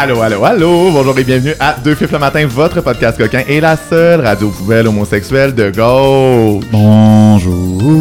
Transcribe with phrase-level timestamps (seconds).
[0.00, 3.60] Allô, allô, allô, bonjour et bienvenue à Deux Fifs le matin, votre podcast coquin et
[3.60, 6.64] la seule radio poubelle homosexuelle de gauche.
[6.70, 7.82] Bonjour.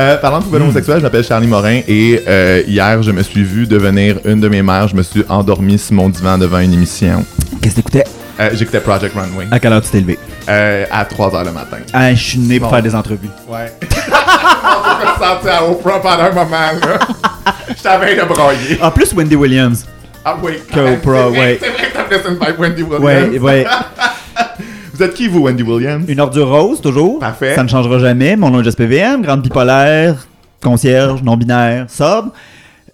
[0.00, 3.44] Euh, parlant de poubelle homosexuelle, je m'appelle Charlie Morin et euh, hier, je me suis
[3.44, 4.88] vu devenir une de mes mères.
[4.88, 7.24] Je me suis endormi sur mon divan devant une émission.
[7.62, 8.04] Qu'est-ce que t'écoutais?
[8.40, 10.18] Euh, J'écoutais Project Runway À quelle heure tu t'es levé?
[10.48, 11.76] euh, à 3h le matin.
[11.92, 13.28] Ah, je suis né pour faire des entrevues.
[13.48, 13.72] Ouais.
[15.00, 16.98] Peut sentir à Oprah pendant un moment, là.
[17.76, 18.82] Je t'avais de broyer.
[18.82, 19.86] En plus, Wendy Williams.
[20.24, 20.54] Ah oui.
[20.72, 21.58] Que Oprah, ouais.
[21.60, 23.02] C'est vrai que t'as fait une vibe Wendy Williams.
[23.02, 23.66] Ouais, ouais.
[24.92, 26.04] Vous êtes qui, vous, Wendy Williams?
[26.08, 27.18] Une ordure rose, toujours.
[27.18, 27.54] Parfait.
[27.54, 28.36] Ça ne changera jamais.
[28.36, 30.26] Mon nom est SPVM, grande bipolaire,
[30.62, 32.30] concierge, non-binaire, sobre.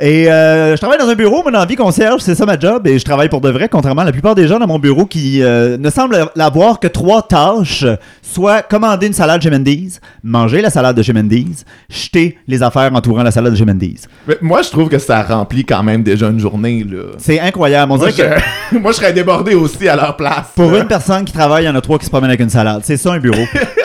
[0.02, 2.58] Et euh, je travaille dans un bureau, mais dans la vie, concierge, c'est ça ma
[2.58, 2.86] job.
[2.86, 5.04] Et je travaille pour de vrai, contrairement à la plupart des gens dans mon bureau
[5.04, 7.84] qui euh, ne semblent avoir que trois tâches.
[8.22, 12.90] Soit commander une salade chez Mendy's, manger la salade de chez Mendy's, jeter les affaires
[12.94, 14.08] entourant la salade de chez Mendy's.
[14.26, 17.02] Mais moi, je trouve que ça remplit quand même déjà une journée, là.
[17.18, 17.92] C'est incroyable.
[17.92, 18.40] On Moi dirait que
[18.72, 18.78] je...
[18.78, 20.46] moi, je serais débordé aussi à leur place.
[20.54, 20.78] pour là.
[20.78, 22.80] une personne qui travaille, il y en a trois qui se promènent avec une salade.
[22.84, 23.44] C'est ça un bureau.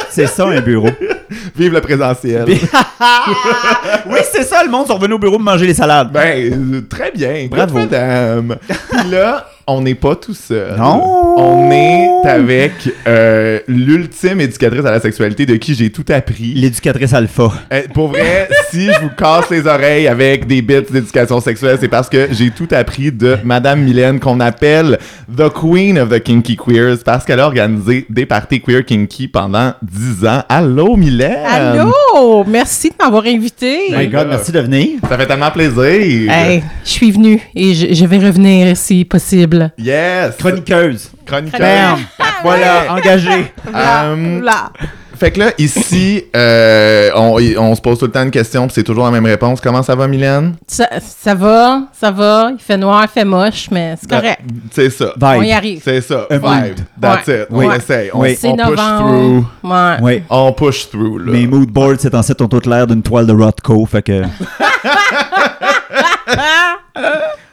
[0.09, 0.89] c'est ça un bureau.
[1.55, 2.45] Vive le présentiel.
[2.49, 6.04] oui, c'est ça, le monde sont revenus au bureau pour manger les salades.
[6.11, 7.47] Ben, euh, très bien.
[7.49, 7.79] Bravo.
[7.79, 8.57] Madame.
[8.67, 10.77] Puis là, on n'est pas tout seul.
[10.77, 11.23] Non.
[11.37, 12.71] On est avec
[13.07, 16.53] euh, l'ultime éducatrice à la sexualité de qui j'ai tout appris.
[16.53, 17.51] L'éducatrice alpha.
[17.73, 21.87] Euh, pour vrai, si je vous casse les oreilles avec des bits d'éducation sexuelle, c'est
[21.87, 24.99] parce que j'ai tout appris de Madame Mylène, qu'on appelle
[25.35, 29.73] The Queen of the Kinky Queers, parce qu'elle a organisé des parties queer kinky pendant
[29.81, 30.43] 10 ans.
[30.47, 31.45] Allô, Mylène!
[31.45, 32.43] Allô!
[32.47, 33.89] Merci de m'avoir invité.
[33.91, 34.99] My God, merci de venir.
[35.09, 36.31] Ça fait tellement plaisir!
[36.31, 39.54] Hey, je suis venue et je, je vais revenir si possible.
[39.77, 40.35] Yes!
[40.37, 41.11] Chroniqueuse.
[41.25, 41.59] Chroniqueur.
[41.59, 41.99] Bam.
[42.43, 43.51] Voilà, engagée.
[43.73, 44.71] Euh, Là.
[45.17, 48.73] Fait que là, ici, euh, on, on se pose tout le temps une question, puis
[48.75, 49.61] c'est toujours la même réponse.
[49.61, 50.55] Comment ça va, Mylène?
[50.67, 52.49] Ça, ça va, ça va.
[52.51, 54.41] Il fait noir, il fait moche, mais c'est correct.
[54.73, 55.05] C'est ça.
[55.15, 55.37] Vibe.
[55.37, 55.81] On y arrive.
[55.85, 56.27] C'est ça.
[56.29, 56.75] Vibe.
[57.01, 57.41] That's Ouais.
[57.43, 57.47] it.
[57.49, 57.77] On Ouais.
[57.77, 58.09] essaye.
[58.13, 58.35] On, Oui.
[58.37, 58.75] C'est on push through.
[58.75, 59.49] novembre.
[59.63, 59.97] Ouais.
[60.01, 60.23] Oui.
[60.29, 61.31] On push through, là.
[61.31, 64.21] Mes mood boards, c'est en site, ont toute l'air d'une toile de Rothko, fait que...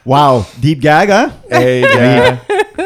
[0.05, 1.31] wow, deep gag, hein?
[1.49, 2.37] Hey, gars.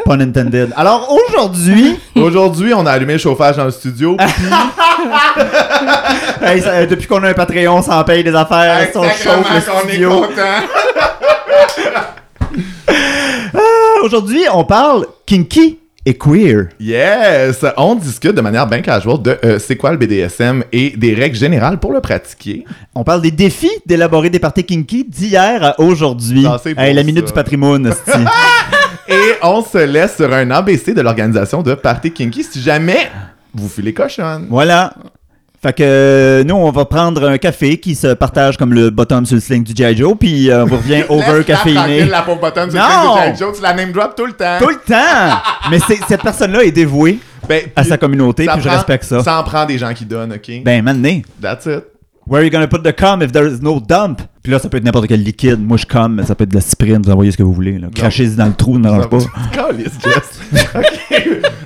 [0.05, 0.73] Pun intended.
[0.75, 1.99] Alors, aujourd'hui...
[2.15, 4.15] Aujourd'hui, on a allumé le chauffage dans le studio.
[4.17, 4.45] puis-
[6.45, 9.71] hey, ça- depuis qu'on a un Patreon, ça en paye des affaires, on chauffe le
[9.71, 10.09] qu'on est studio.
[10.21, 10.61] content.
[13.53, 13.59] Ah,
[14.03, 16.69] Aujourd'hui, on parle kinky et queer.
[16.79, 17.65] Yes!
[17.75, 21.35] On discute de manière bien casual de euh, c'est quoi le BDSM et des règles
[21.35, 22.63] générales pour le pratiquer.
[22.95, 26.45] On parle des défis d'élaborer des parties kinky d'hier à aujourd'hui.
[26.47, 27.27] Ah, c'est Hey, la minute ça.
[27.27, 27.93] du patrimoine.
[29.09, 33.09] Et on se laisse sur un ABC de l'organisation de Party Kinky si jamais
[33.53, 34.47] vous filez cochonne.
[34.49, 34.93] Voilà.
[35.61, 39.25] Fait que euh, nous, on va prendre un café qui se partage comme le bottom
[39.25, 39.97] sur le sling du G.I.
[39.97, 42.05] Joe, puis euh, on revient over caféiné.
[42.05, 43.11] la pauvre bottom sur le Non!
[43.13, 44.57] truc de Jack Joe, tu la name drop tout le temps.
[44.59, 45.37] Tout le temps!
[45.71, 47.17] Mais cette personne-là est dévouée
[47.49, 49.23] Ben, à sa communauté, puis je respecte ça.
[49.23, 50.61] Ça en prend des gens qui donnent, OK?
[50.63, 51.83] Ben, maintenant, That's it.
[52.27, 54.21] Where are you gonna put the cum if there is no dump?
[54.43, 55.59] Puis là, ça peut être n'importe quel liquide.
[55.59, 57.53] Moi, je cum, mais ça peut être de la cyprine, vous envoyez ce que vous
[57.53, 57.79] voulez.
[57.93, 59.17] Crachez-y dans le trou, ne dérange pas.
[59.51, 60.39] Calisse, Jess.
[60.75, 60.83] OK.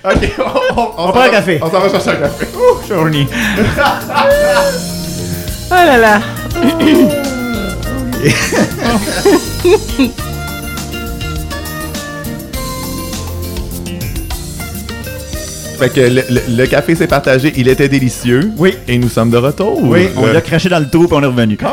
[0.03, 1.59] OK, on, on, On s'en prend un va- café.
[1.61, 2.47] On s'en va chercher un café.
[2.87, 3.27] Journey.
[5.69, 6.21] Oh là là.
[15.81, 18.51] Fait que le, le- le café s'est partagé, il était délicieux.
[18.57, 18.77] Oui.
[18.87, 19.81] Et nous sommes de retour.
[19.83, 21.57] Oui, on Euh, l'a craché dans le trou, puis on est revenu.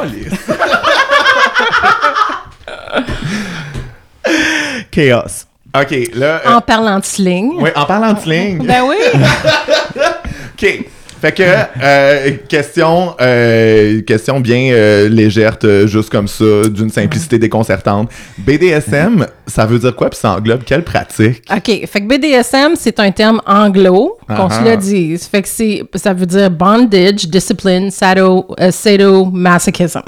[4.91, 5.45] Chaos.
[5.77, 6.41] OK, là...
[6.47, 7.53] euh, En parlant de sling.
[7.61, 8.65] oui, en parlant de sling.
[8.67, 8.97] Ben oui.
[10.55, 10.85] OK.
[11.21, 17.39] Fait que, euh, question, euh, question bien euh, légère, euh, juste comme ça, d'une simplicité
[17.39, 18.11] déconcertante.
[18.39, 20.11] BDSM, ça veut dire quoi?
[20.11, 21.43] Puis ça englobe quelle pratique?
[21.51, 21.87] OK.
[21.87, 25.27] Fait que BDSM, c'est un terme anglo, qu'on se le dise.
[25.27, 30.03] Fait que c'est, ça veut dire bondage, discipline, sado, euh, sadomasochism.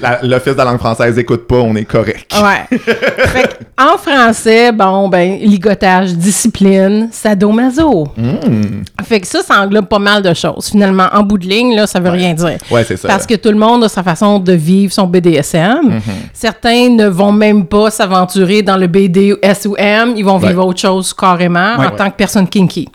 [0.00, 2.32] La- L'Office de la langue française écoute pas, on est correct.
[2.34, 2.78] Ouais.
[2.78, 8.08] fait en français, bon, ben, ligotage, discipline, sadomaso.
[8.16, 8.82] Hmm.
[9.04, 10.68] Fait que ça, ça englobe pas mal de choses.
[10.70, 12.58] Finalement, en bout de ligne, là, ça veut rien dire.
[12.70, 13.08] Ouais, c'est ça.
[13.08, 16.00] Parce que tout le monde a sa façon de vivre son BDSM.
[16.32, 20.64] Certains ne vont même pas s'aventurer dans le BDSM, ils vont vivre Ouais.
[20.70, 22.88] autre chose carrément en tant que personne kinky.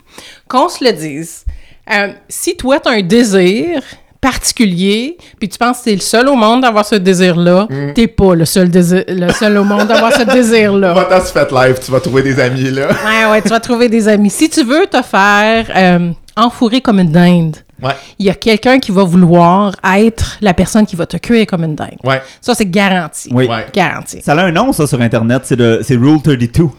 [0.47, 1.45] Qu'on se le dise,
[1.91, 3.81] euh, si toi, tu as un désir
[4.24, 8.36] particulier, puis tu penses que t'es le seul au monde d'avoir ce désir-là, t'es pas
[8.36, 10.94] le seul, désir- le seul au monde d'avoir ce désir-là.
[10.96, 12.88] Va-t'en sur Fait Live, tu vas trouver des amis, là.
[13.06, 14.30] Ouais, ouais, tu vas trouver des amis.
[14.30, 17.58] Si tu veux te faire euh, enfourré comme une dinde.
[17.81, 17.92] Ouais.
[18.18, 21.64] Il y a quelqu'un qui va vouloir être la personne qui va te cuire comme
[21.66, 21.98] une dinde.
[22.04, 22.22] Ouais.
[22.40, 23.30] Ça, c'est garanti.
[23.31, 23.46] Oui.
[23.48, 23.66] Ouais.
[23.74, 24.22] Garanti.
[24.22, 25.42] Ça a un nom, ça, sur Internet.
[25.46, 26.70] C'est Rule 32.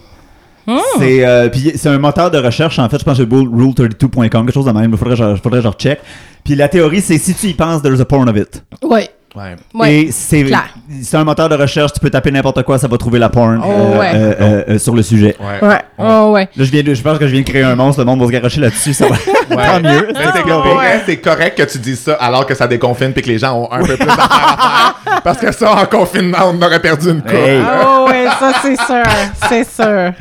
[0.67, 0.77] Hmm.
[0.99, 2.99] C'est euh, puis c'est un moteur de recherche, en fait.
[2.99, 4.91] Je pense que c'est rule32.com, quelque chose de même.
[4.91, 5.99] Il faudrait, que je- faudrait que je recheck.
[6.43, 8.63] Puis la théorie, c'est si tu y penses, there's a porn of it.
[8.83, 9.01] Oui.
[9.35, 9.55] Ouais.
[9.73, 9.93] Ouais.
[9.93, 10.45] Et c'est
[11.01, 13.59] c'est un moteur de recherche, tu peux taper n'importe quoi, ça va trouver la porn
[13.61, 14.11] Oh, euh, ouais.
[14.15, 15.35] euh, euh, euh, sur le sujet.
[15.41, 15.67] Ouais.
[15.67, 15.79] Ouais.
[15.97, 16.47] Oh, ouais.
[16.55, 18.21] Là, je, viens de- je pense que je viens de créer un monstre, le monde
[18.21, 19.15] va se garocher là-dessus, ça va.
[19.49, 20.07] Tant mieux.
[20.13, 21.01] Mais c'est correct, ouais.
[21.05, 23.71] c'est correct que tu dises ça alors que ça déconfine puis que les gens ont
[23.73, 25.21] un peu plus d'affaires à faire.
[25.25, 27.33] Parce que ça, en confinement, on aurait perdu une coupe.
[27.33, 27.59] Hey.
[27.85, 29.03] Oh, ouais, ça, c'est sûr.
[29.49, 30.13] C'est sûr.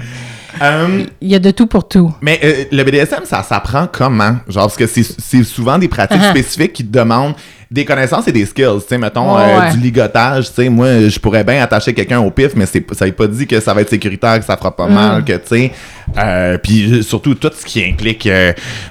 [0.62, 2.12] Euh, Il y a de tout pour tout.
[2.20, 4.36] mais euh, le BDSM, ça s'apprend comment?
[4.48, 6.30] Genre, parce que c'est souvent des pratiques Uh-huh.
[6.30, 7.34] spécifiques qui demandent
[7.70, 8.68] des connaissances et des skills.
[8.82, 9.72] Tu sais, mettons, euh, ouais.
[9.72, 10.48] du ligotage.
[10.48, 13.26] Tu sais, moi, je pourrais bien attacher quelqu'un au pif, mais c'est- ça n'est pas
[13.26, 14.94] dit que ça va être sécuritaire, que ça fera pas Mm.
[14.94, 15.72] mal, que, tu sais.
[16.18, 18.28] euh, Puis surtout, tout ce qui implique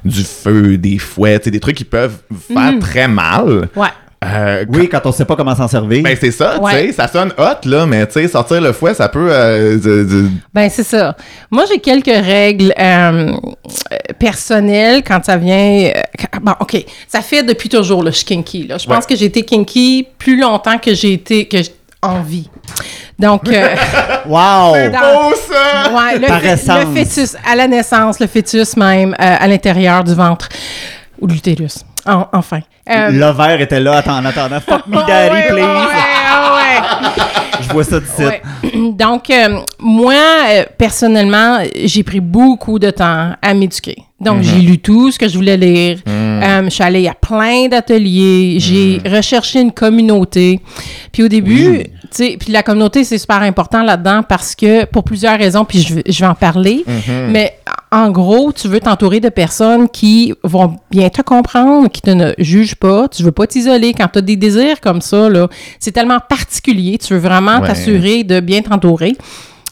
[0.04, 2.18] du feu, des fouets, tu sais, des trucs qui peuvent
[2.51, 3.69] faire très mal.
[3.75, 3.88] Ouais.
[4.25, 6.04] Euh, Oui, quand on sait pas comment s'en servir.
[6.04, 6.72] Ben c'est ça, tu Ouais.
[6.88, 10.04] sais, ça sonne hot là, mais tu sais sortir le fouet, ça peut euh, de-
[10.04, 11.16] de- Ben, c'est ça.
[11.52, 13.34] Moi, j'ai quelques règles euh,
[14.20, 15.92] personnelles quand ça vient.
[15.96, 16.86] euh, quand- bon, OK.
[17.08, 18.68] Ça fait depuis toujours, le je suis kinky.
[18.68, 18.78] Là.
[18.78, 19.04] Je pense Ouais.
[19.10, 21.58] que j'ai été kinky plus longtemps que j'ai été que
[22.02, 22.50] en vie.
[23.18, 23.70] Donc, euh,
[24.28, 24.74] Wow!
[24.75, 25.00] C'est Dans-
[25.30, 25.94] beau ça.
[25.94, 30.50] ouais, le, le fœtus, à la naissance, le fœtus même, euh, à l'intérieur du ventre
[31.20, 31.84] ou de l'utérus.
[32.06, 32.60] En- enfin.
[32.90, 34.60] Euh, L'ovaire était là attends, en attendant.
[34.60, 35.62] Fuck me oh, daddy, ouais, please.
[35.62, 37.10] ouais, ouais.
[37.62, 38.24] Je vois ça d'ici.
[38.26, 38.42] Ouais.
[38.92, 40.14] Donc, euh, moi,
[40.50, 43.98] euh, personnellement, j'ai pris beaucoup de temps à m'éduquer.
[44.20, 46.00] Donc, j'ai lu tout ce que je voulais lire.
[46.08, 48.58] Euh, je suis allée à plein d'ateliers.
[48.60, 50.62] J'ai recherché une communauté.
[51.12, 55.04] Puis au début, tu sais, puis la communauté, c'est super important là-dedans parce que, pour
[55.04, 56.84] plusieurs raisons, puis je vais, je vais en parler,
[57.30, 57.58] mais
[57.94, 62.34] en gros, tu veux t'entourer de personnes qui vont bien te comprendre, qui te ne
[62.40, 63.07] jugent pas.
[63.07, 65.30] Tu veux pas t'isoler quand tu as des désirs comme ça.
[65.30, 65.48] là.
[65.80, 66.98] C'est tellement particulier.
[66.98, 67.68] Tu veux vraiment Ouais.
[67.68, 69.16] t'assurer de bien t'entourer.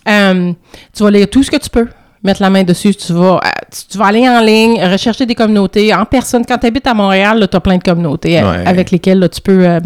[0.08, 0.54] Euh,
[0.96, 1.88] tu vas lire tout ce que tu peux.
[2.24, 5.34] Mettre la main dessus, tu vas, euh, tu, tu vas aller en ligne, rechercher des
[5.34, 6.46] communautés en personne.
[6.48, 8.64] Quand tu habites à Montréal, tu as plein de communautés euh, Ouais.
[8.68, 9.80] avec lesquelles là, tu peux euh,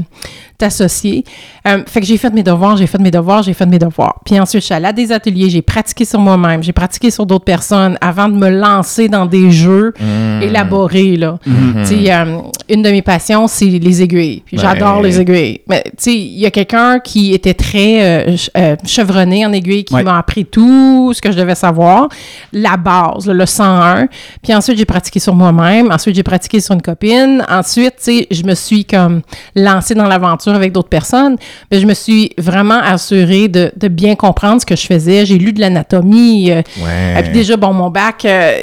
[0.58, 1.24] t'associer.
[1.68, 4.20] Euh, fait que j'ai fait mes devoirs, j'ai fait mes devoirs, j'ai fait mes devoirs.
[4.26, 7.26] Puis ensuite, je suis allée à des ateliers, j'ai pratiqué sur moi-même, j'ai pratiqué sur
[7.26, 9.94] d'autres personnes avant de me lancer dans des jeux
[10.42, 11.16] élaborés.
[11.18, 11.38] Là.
[11.44, 11.52] Tu
[11.86, 12.38] sais, euh,
[12.70, 14.42] une de mes passions, c'est les aiguilles.
[14.46, 14.64] Puis Ouais.
[14.64, 15.62] j'adore les aiguilles.
[15.68, 19.84] Mais tu sais, il y a quelqu'un qui était très euh, ch- chevronné en aiguille,
[19.84, 20.04] qui Ouais.
[20.04, 22.10] m'a appris tout ce que je devais savoir,
[22.54, 24.08] la base, le 101.
[24.44, 25.92] Puis ensuite, j'ai pratiqué sur moi-même.
[25.92, 27.44] Ensuite, j'ai pratiqué sur une copine.
[27.50, 29.22] Ensuite, tu sais, je me suis comme
[29.56, 31.38] lancée dans l'aventure avec d'autres personnes.
[31.72, 35.26] Mais je me suis vraiment assurée de, de bien comprendre ce que je faisais.
[35.26, 36.52] J'ai lu de l'anatomie.
[36.52, 37.16] euh, Ouais.
[37.20, 38.54] et puis déjà, bon, mon bac, euh,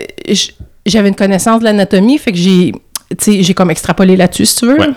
[0.86, 2.72] j'avais une connaissance de l'anatomie, fait que j'ai,
[3.10, 4.78] tu sais, j'ai comme extrapolé là-dessus, si tu veux.
[4.78, 4.90] Ouais.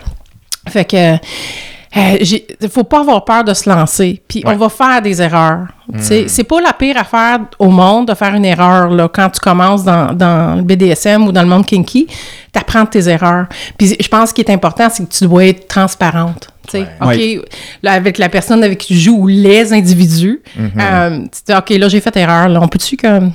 [0.68, 4.22] Fait que, euh, j'ai- faut pas avoir peur de se lancer.
[4.28, 4.54] Puis Ouais.
[4.54, 5.68] on va faire des erreurs.
[5.94, 6.00] Mm.
[6.00, 9.40] sais, C'est pas la pire affaire au monde de faire une erreur là, quand tu
[9.40, 12.08] commences dans, dans le BDSM ou dans le monde kinky.
[12.08, 13.46] Tu apprends tes erreurs.
[13.78, 16.48] Puis je pense qu'il est important, c'est que tu dois être transparente.
[16.68, 17.48] Tu sais, OK,
[17.84, 20.70] là, avec la personne avec qui tu joues ou les individus, Mm-hmm.
[20.80, 22.48] euh, tu dis, OK, là, j'ai fait erreur.
[22.50, 23.32] Là, on peut-tu comme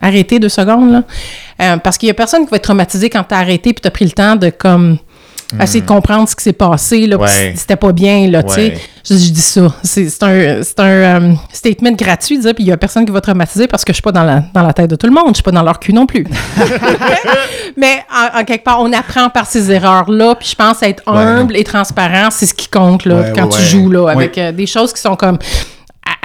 [0.00, 0.90] arrêter deux secondes?
[0.92, 1.02] Là?
[1.62, 3.80] Euh, parce qu'il y a personne qui va être traumatisé quand tu as arrêté puis
[3.80, 4.98] tu as pris le temps de comme
[5.62, 7.20] essayer de comprendre ce qui s'est passé, là, Mm.
[7.20, 7.54] Ouais.
[7.56, 8.74] c'était pas bien, là, tu sais.
[9.08, 9.72] Je, je dis ça.
[9.82, 13.84] C'est un, un euh, statement gratuit, puis il y a personne qui va traumatiser parce
[13.84, 15.42] que je suis pas dans la, dans la tête de tout le monde, je suis
[15.42, 16.24] pas dans leur cul non plus.
[17.76, 21.56] Mais en, en quelque part, on apprend par ces erreurs-là, puis je pense être humble
[21.56, 24.92] et transparent, c'est ce qui compte, là, quand tu joues, là, avec euh, des choses
[24.92, 25.38] qui sont comme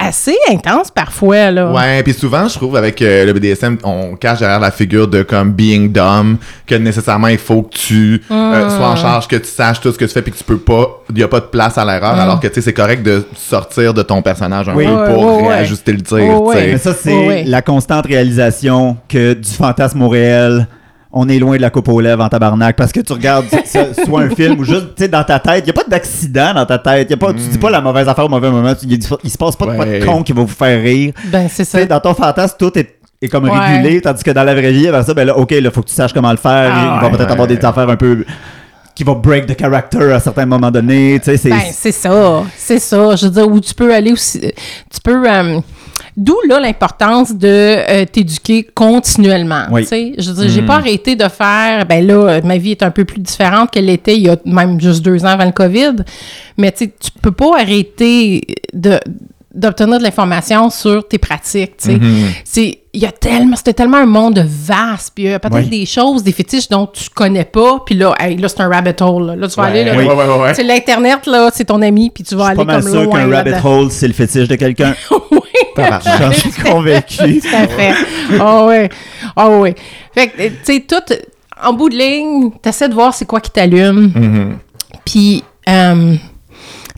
[0.00, 1.70] assez intenses parfois, là.
[1.72, 5.22] Ouais, puis souvent, je trouve, avec euh, le BDSM, on cache derrière la figure de
[5.22, 9.48] comme being dumb, que nécessairement il faut que tu euh, sois en charge, que tu
[9.48, 11.40] saches tout ce que tu fais, puis que tu peux pas, il y a pas
[11.40, 14.68] de place à l'erreur, alors que tu sais, c'est correct de sortir de ton personnage
[14.68, 14.86] un Oui.
[14.86, 15.48] peu pour ouais.
[15.48, 16.56] réajuster le tir, ouais.
[16.56, 16.66] sais.
[16.72, 20.66] Mais ça, c'est la constante réalisation que du fantasme au réel,
[21.12, 24.04] on est loin de la coupe aux lèvres en tabarnak parce que tu regardes so-
[24.04, 26.54] soit un film ou juste, tu sais, dans ta tête, il n'y a pas d'accident
[26.54, 27.10] dans ta tête.
[27.10, 28.74] Y a pas, Tu dis pas la mauvaise affaire au mauvais moment.
[28.74, 30.00] tu- Il il se passe pas de quoi de Ouais.
[30.00, 31.12] con qui va vous faire rire.
[31.26, 31.78] Ben, c'est Tu ça.
[31.80, 33.58] sais, dans ton fantasme, tout est, est comme Ouais.
[33.58, 35.88] régulé, tandis que dans la vraie vie, après ça, ben là, OK, là, faut que
[35.88, 36.72] tu saches comment le faire.
[36.74, 37.16] Ah, il va ouais.
[37.16, 38.24] peut-être avoir des affaires un peu
[38.94, 41.18] qui vont break the character à certains moments donnés.
[41.18, 41.50] Tu sais, c'est.
[41.50, 42.42] Ben, c'est ça.
[42.56, 43.16] C'est ça.
[43.16, 44.40] Je veux dire, où tu peux aller aussi.
[44.40, 45.28] Tu peux.
[45.28, 45.60] euh,
[46.16, 49.64] D'où là l'importance de euh, t'éduquer continuellement.
[49.70, 49.82] Oui.
[49.82, 50.12] tu sais.
[50.18, 51.86] Je veux dire, j'ai pas arrêté de faire.
[51.86, 54.36] Ben là, euh, ma vie est un peu plus différente qu'elle l'était il y a
[54.44, 55.96] même juste deux ans avant le COVID.
[56.58, 58.98] Mais tu sais, tu peux pas arrêter de
[59.52, 61.96] d'obtenir de l'information sur tes pratiques, tu sais.
[61.96, 62.24] Mm-hmm.
[62.44, 65.64] C'est il y a tellement c'était tellement un monde vaste, puis il y a peut-être
[65.64, 65.68] Oui.
[65.68, 68.94] des choses, des fétiches dont tu connais pas, puis là hey, là c'est un rabbit
[69.00, 69.26] hole.
[69.26, 70.54] Là, Là, tu vas aller là, Ouais, ouais, ouais, ouais.
[70.54, 72.92] c'est l'internet là, c'est ton ami, puis tu vas Je suis aller pas mal comme
[72.92, 74.94] sûr loin qu'un rabbit hole, c'est le fétiche de quelqu'un.
[75.76, 77.16] J'en suis convaincu.
[77.40, 77.94] Tout à fait.
[78.38, 78.88] Ah ouais.
[79.36, 79.74] Ah ouais.
[80.14, 81.14] Fait que, tu sais, tout,
[81.62, 84.08] en bout de ligne, t'essaies de voir c'est quoi qui t'allume.
[84.08, 84.98] Mm-hmm.
[85.04, 86.16] Puis, euh,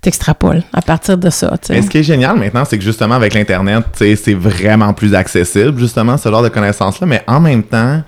[0.01, 1.55] t'extrapoles à partir de ça.
[1.71, 4.93] Mais ce qui est génial maintenant, c'est que justement avec l'Internet, tu sais, c'est vraiment
[4.93, 7.07] plus accessible, justement, ce genre de connaissances-là.
[7.07, 8.03] Mais en même temps,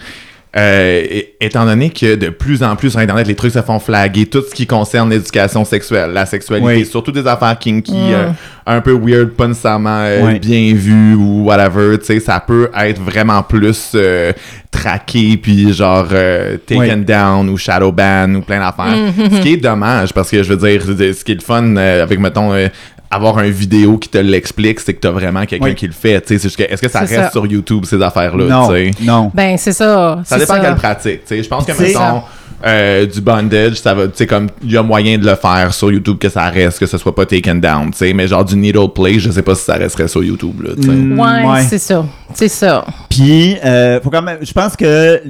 [0.57, 1.03] euh,
[1.41, 4.43] étant donné que de plus en plus sur Internet, les trucs se font flaguer, tout
[4.49, 6.87] ce qui concerne l'éducation sexuelle, la sexualité, Oui.
[6.87, 8.29] surtout des affaires kinky, euh,
[8.67, 10.39] un peu weird, pas nécessairement euh, Oui.
[10.39, 14.33] bien vues ou whatever, tu sais, ça peut être vraiment plus euh,
[14.71, 17.05] traqué, puis genre euh, taken Oui.
[17.05, 18.97] down ou shadow ban ou plein d'affaires.
[19.33, 22.03] Ce qui est dommage, parce que je veux dire, ce qui est le fun euh,
[22.03, 22.69] avec, mettons, euh,
[23.11, 25.75] avoir un vidéo qui te l'explique, c'est que t'as vraiment quelqu'un Oui.
[25.75, 26.21] qui le fait.
[26.21, 27.31] tu sais, c'est juste que- Est-ce que ça C'est reste ça.
[27.33, 28.45] sur YouTube, ces affaires-là?
[28.47, 28.91] Non, tu sais?
[29.03, 29.31] non.
[29.35, 30.21] Ben, c'est ça.
[30.25, 31.21] Ça c'est dépend quelle pratique.
[31.25, 31.43] tu sais.
[31.43, 32.23] Je pense que, mettons,
[32.67, 35.73] euh, du bondage, ça va, tu sais, comme, il y a moyen de le faire
[35.75, 38.13] sur YouTube que ça reste, que ce soit pas taken down, tu sais.
[38.13, 40.83] Mais genre du needle play, je sais pas si ça resterait sur YouTube, là, tu
[40.83, 40.89] sais.
[40.89, 41.19] Mm.
[41.21, 41.63] Ouais, Ouais.
[41.69, 42.05] c'est ça.
[42.35, 42.85] C'est ça.
[43.11, 44.39] Puis, euh, faut quand même.
[44.43, 45.23] Je pense que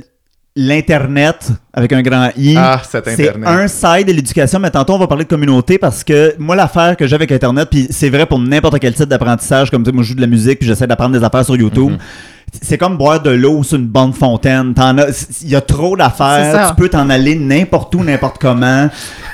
[0.57, 3.49] l'Internet, avec un grand I, Ah, cet c'est Internet.
[3.49, 6.97] un side de l'éducation, mais tantôt on va parler de communauté parce que moi, l'affaire
[6.97, 9.95] que j'ai avec Internet, puis c'est vrai pour n'importe quel type d'apprentissage, comme tu sais,
[9.95, 11.93] moi je joue de la musique puis j'essaie d'apprendre des affaires sur YouTube.
[11.93, 11.99] Mm-hmm.
[12.63, 14.75] C'est comme boire de l'eau sur une bonne fontaine.
[14.75, 16.53] T'en as- Il y a trop C'est d'affaires.
[16.53, 16.69] ça.
[16.69, 18.89] Tu peux t'en aller n'importe où, n'importe comment.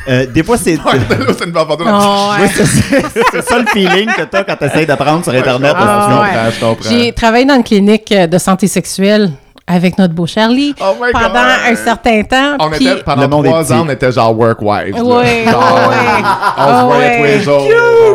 [0.09, 0.77] Euh, des fois, c'est.
[0.77, 1.85] Une bonne photo.
[1.87, 2.49] Oh, ouais.
[2.65, 5.75] Oui, c'est ça le feeling que t'as quand t'essayes d'apprendre sur Internet.
[5.75, 6.77] Ouais.
[6.89, 9.31] J'ai travaillé dans une clinique de santé sexuelle
[9.67, 11.71] avec notre beau Charlie Oh my pendant God.
[11.71, 12.57] un certain temps.
[12.59, 14.95] On puis- était, pendant trois ans, on était genre work wives.
[14.97, 15.45] Ouais, ouais.
[15.47, 15.55] On se
[16.57, 17.63] Ah voyait tous les jours.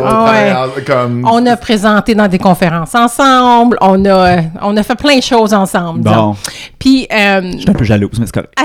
[0.01, 1.25] On Ah comme...
[1.31, 3.77] On a présenté dans des conférences ensemble.
[3.81, 6.01] On a, on a fait plein de choses ensemble.
[6.01, 6.35] Bon.
[6.77, 8.53] Puis, euh, Je suis un peu jalouse, mais c'est correct.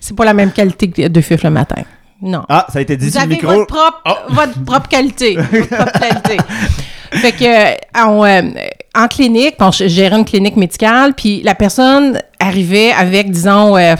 [0.00, 1.82] c'est pas la même qualité que de fif le matin.
[2.20, 2.42] Non.
[2.48, 3.46] Ah, ça a été dit Vous sur le micro.
[3.52, 5.36] votre propre, votre propre qualité.
[5.36, 6.36] votre propre qualité.
[7.12, 8.42] Fait que, euh, euh,
[8.94, 13.94] en clinique, bon, je gérais une clinique médicale, puis la personne arrivait avec, disons, euh,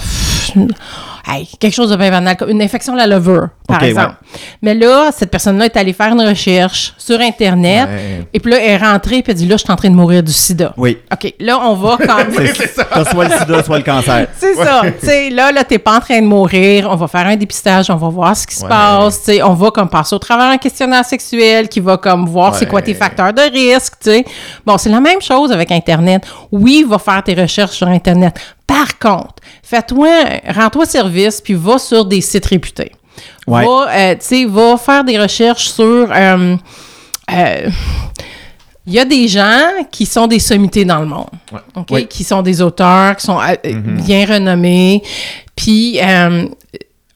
[1.28, 4.14] hey, quelque chose de bien banal, comme une infection de la levure, par exemple.
[4.62, 8.26] Mais là, cette personne-là est allée faire une recherche sur Internet, Ouais.
[8.32, 9.94] et puis là, elle est rentrée, puis elle dit, là, je suis en train de
[9.94, 10.72] mourir du sida.
[10.76, 10.98] Oui.
[11.12, 12.34] OK, là, on va comme...
[12.92, 14.26] T'as soit le sida, soit le cancer.
[14.38, 14.82] C'est ça.
[15.00, 16.88] Tu sais, là, là, t'es pas en train de mourir.
[16.90, 19.18] On va faire un dépistage, on va voir ce qui se passe.
[19.22, 22.54] Tu sais, on va comme passer au travers un questionnaire sexuel qui va comme voir
[22.54, 23.94] c'est quoi tes facteurs de risque.
[24.02, 24.24] Tu sais,
[24.64, 26.26] bon, c'est la même chose avec Internet.
[26.50, 28.38] Oui, va faire tes recherches sur Internet.
[28.68, 29.34] Par contre,
[29.64, 30.08] fais-toi,
[30.54, 32.92] rends-toi service puis va sur des sites réputés.
[33.48, 33.64] Ouais.
[33.64, 36.08] Va, euh, tu sais, va faire des recherches sur.
[36.12, 36.56] euh,
[37.32, 37.70] euh,
[38.86, 39.60] il y a des gens
[39.90, 41.58] qui sont des sommités dans le monde, Ouais.
[41.76, 41.86] OK?
[41.90, 42.06] Oui.
[42.06, 45.02] qui sont des auteurs, qui sont euh, euh, bien renommés.
[45.56, 46.46] Puis, euh,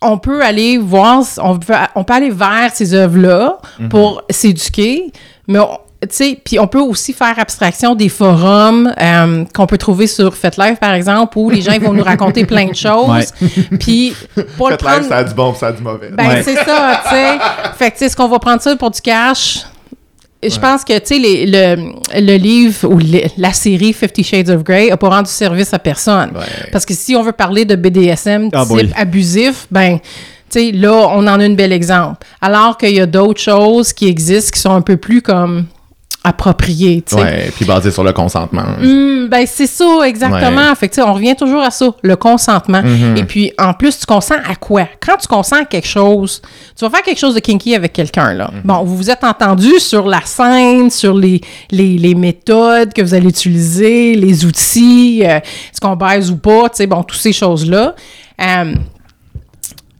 [0.02, 5.12] on peut aller voir, on peut, on peut aller vers ces œuvres-là pour s'éduquer,
[5.48, 5.78] mais on-
[6.10, 10.78] sais, puis on peut aussi faire abstraction des forums euh, qu'on peut trouver sur FetLife,
[10.80, 13.32] par exemple, où les gens ils vont nous raconter plein de choses.
[13.78, 15.04] Puis, le prendre...
[15.08, 16.10] ça a du bon, ça a du mauvais.
[16.12, 16.42] Ben, Ouais.
[16.42, 17.38] c'est ça, tu sais.
[17.78, 19.60] Fait que, tu sais, est-ce qu'on va prendre ça pour du cash?
[20.44, 24.64] Je pense que, tu sais, le, le livre ou le- la série Fifty Shades of
[24.64, 26.30] Grey a pas rendu service à personne.
[26.34, 26.68] Ouais.
[26.72, 29.98] Parce que si on veut parler de BDSM Ah, type abusif, ben,
[30.50, 32.26] tu sais, là, on en a un bel exemple.
[32.40, 35.66] Alors qu'il y a d'autres choses qui existent qui sont un peu plus comme
[37.16, 37.22] sais.
[37.22, 38.64] Ouais, puis basé sur le consentement.
[38.80, 40.74] Hum, ben c'est ça, exactement.
[40.76, 42.82] Fait que, on revient toujours à ça, le consentement.
[43.16, 44.86] Et puis, en plus, tu consens à quoi?
[45.00, 46.40] Quand tu consens à quelque chose,
[46.76, 48.50] tu vas faire quelque chose de kinky avec quelqu'un, là.
[48.64, 53.14] Bon, vous vous êtes entendu sur la scène, sur les, les, les méthodes que vous
[53.14, 57.32] allez utiliser, les outils, euh, est-ce qu'on baise ou pas, tu sais, bon, toutes ces
[57.32, 57.94] choses-là.
[58.40, 58.74] Euh,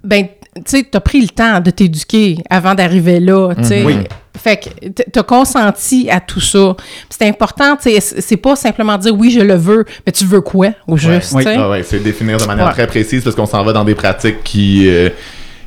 [0.05, 3.85] ben, tu sais, t'as pris le temps de t'éduquer avant d'arriver là, tu sais.
[3.85, 3.97] Oui.
[4.43, 6.75] Fait que t'as consenti à tout ça.
[7.11, 10.25] C'est important, tu sais, c- c'est pas simplement dire oui, je le veux, mais tu
[10.25, 11.45] veux quoi au juste, Oui.
[11.47, 12.73] Ah ouais, c'est définir de manière Ouais.
[12.73, 15.11] très précise parce qu'on s'en va dans des pratiques qui, euh,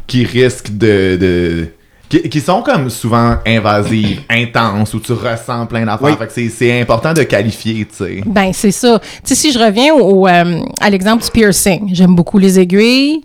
[0.07, 1.15] qui risquent de.
[1.19, 1.67] de-
[2.07, 6.07] qui, qui sont comme souvent invasives, intenses, où tu ressens plein d'affaires.
[6.07, 6.11] Oui.
[6.19, 8.21] Fait que c'est- important de qualifier, tu sais.
[8.27, 8.99] Ben, c'est ça.
[8.99, 13.21] Tu sais, si je reviens au, euh, à l'exemple du piercing, j'aime beaucoup les aiguilles.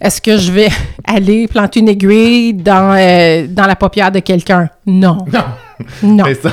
[0.00, 0.68] Est-ce que je vais
[1.04, 4.68] aller planter une aiguille dans, euh, dans la paupière de quelqu'un?
[4.88, 5.18] Non.
[5.30, 5.44] Non.
[6.02, 6.24] Non.
[6.26, 6.52] C'est ça.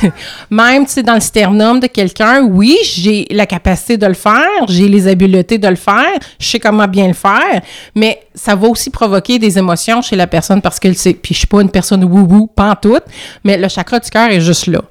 [0.50, 4.66] Même, tu sais, dans le sternum de quelqu'un, oui, j'ai la capacité de le faire,
[4.68, 7.60] j'ai les habiletés de le faire, je sais comment bien le faire,
[7.96, 11.40] mais ça va aussi provoquer des émotions chez la personne parce que c'est, puis je
[11.40, 13.00] suis pas une personne wou-wou, pas en tout,
[13.44, 14.82] mais le chakra du cœur est juste là.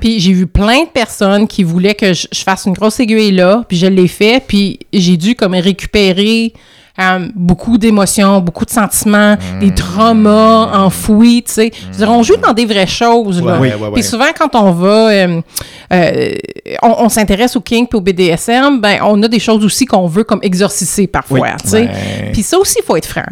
[0.00, 3.32] Puis j'ai vu plein de personnes qui voulaient que je, je fasse une grosse aiguille
[3.32, 6.54] là, puis je l'ai fait, puis j'ai dû comme récupérer
[6.98, 11.70] euh, beaucoup d'émotions, beaucoup de sentiments, des traumas enfouis, tu sais.
[12.06, 13.58] On joue dans des vraies choses, là.
[13.58, 13.90] Ouais, ouais, ouais.
[13.92, 15.40] Puis souvent, quand on va, euh,
[15.92, 16.34] euh,
[16.82, 20.06] on, on s'intéresse au kink puis au BDSM, ben, on a des choses aussi qu'on
[20.06, 21.80] veut comme exorciser parfois, tu sais.
[21.82, 22.30] Ouais.
[22.32, 23.22] Puis ça aussi, il faut être franc.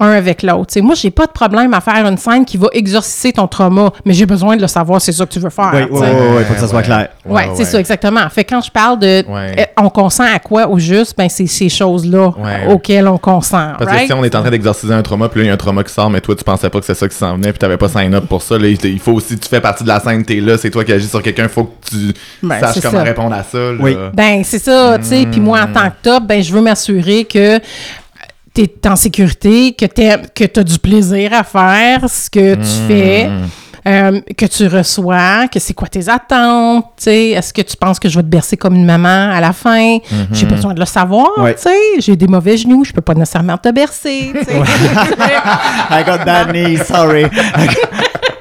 [0.00, 0.66] Un avec l'autre.
[0.68, 3.48] Tu sais, moi, j'ai pas de problème à faire une scène qui va exorciser ton
[3.48, 5.72] trauma, mais j'ai besoin de le savoir, c'est ça que tu veux faire.
[5.74, 6.06] Oui, oui, sais.
[6.36, 6.84] oui, faut que ça soit ouais.
[6.84, 7.08] clair.
[7.26, 8.20] Ouais, c'est ça, exactement.
[8.30, 9.56] Fait que quand je parle de Ouais.
[9.58, 12.72] euh, on consent à quoi au juste, ben c'est ces choses-là Ouais.
[12.72, 13.72] auxquelles on consent.
[13.76, 14.00] Parce right?
[14.02, 15.56] que si on est en train d'exorciser un trauma, puis là, il y a un
[15.56, 17.58] trauma qui sort, mais toi, tu pensais pas que c'est ça qui s'en venait, puis
[17.58, 18.56] t'avais pas sign up pour ça.
[18.56, 20.92] Là, il faut aussi, tu fais partie de la scène, t'es là, c'est toi qui
[20.92, 21.96] agis sur quelqu'un, il faut que tu
[22.42, 23.02] Ben, saches comment ça.
[23.04, 23.58] répondre à ça.
[23.58, 23.76] là.
[23.80, 23.96] Oui.
[24.14, 25.26] Ben, c'est ça, tu sais.
[25.30, 25.72] Puis moi, en Hmm.
[25.72, 27.58] tant que top, ben, je veux m'assurer que
[28.66, 29.86] tu es en sécurité, que
[30.46, 32.60] tu as du plaisir à faire ce que Hmm.
[32.60, 33.30] tu fais.
[33.86, 37.98] euh, que tu reçois, que c'est quoi tes attentes, tu sais, est-ce que tu penses
[37.98, 39.98] que je vais te bercer comme une maman à la fin?
[40.32, 40.48] J'ai Hmm.
[40.50, 41.54] besoin de le savoir, Ouais.
[41.54, 44.58] tu sais, j'ai des mauvais genoux, je peux pas nécessairement te bercer, tu sais.
[45.90, 47.26] I got bad knees, sorry.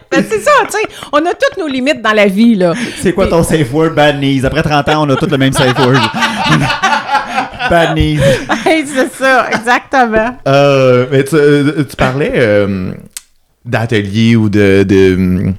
[0.09, 2.73] Ben, c'est ça, tu sais, on a toutes nos limites dans la vie, là.
[3.01, 4.45] C'est quoi ton safe word, bad knees?
[4.45, 5.99] Après 30 ans, on a tous le même safe word.
[8.65, 10.37] Hey, c'est ça, exactement.
[10.47, 12.91] Euh, mais tu, euh, tu parlais euh,
[13.65, 15.53] d'ateliers ou de, de,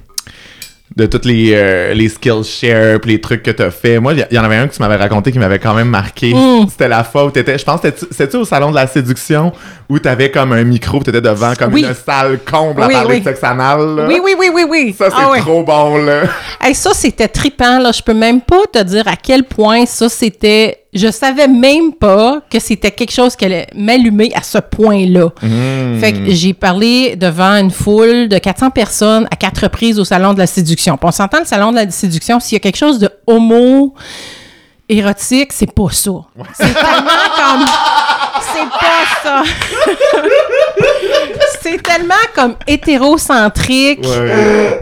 [0.95, 3.99] de toutes les, euh, les skills share pis les trucs que t'as fait.
[3.99, 5.89] Moi, il y, y en avait un que tu m'avais raconté qui m'avait quand même
[5.89, 6.33] marqué.
[6.33, 6.67] Mm.
[6.69, 9.53] C'était la fois où t'étais, je pense, que c'était- c'était-tu au salon de la séduction
[9.87, 11.85] où t'avais comme un micro, t'étais devant comme Oui.
[11.87, 13.19] une salle comble à Oui, parler oui.
[13.21, 13.95] de sexe anal.
[13.95, 14.05] là?
[14.07, 14.95] Oui, oui, oui, oui, oui.
[14.97, 16.21] Ça, c'est Ah trop bon, là.
[16.61, 17.91] Hey, ça, c'était trippant, là.
[17.91, 20.77] Je peux même pas te dire à quel point ça, c'était...
[20.91, 25.29] Je savais même pas que c'était quelque chose qui allait m'allumer à ce point-là.
[25.99, 30.33] Fait que j'ai parlé devant une foule de 400 personnes à quatre reprises au Salon
[30.33, 30.97] de la séduction.
[30.97, 33.93] Puis on s'entend, le Salon de la séduction, s'il y a quelque chose de homo
[34.87, 36.11] érotique, c'est pas ça.
[36.53, 37.65] C'est tellement comme...
[38.59, 39.43] C'est pas ça.
[41.61, 43.99] c'est tellement comme hétérocentrique.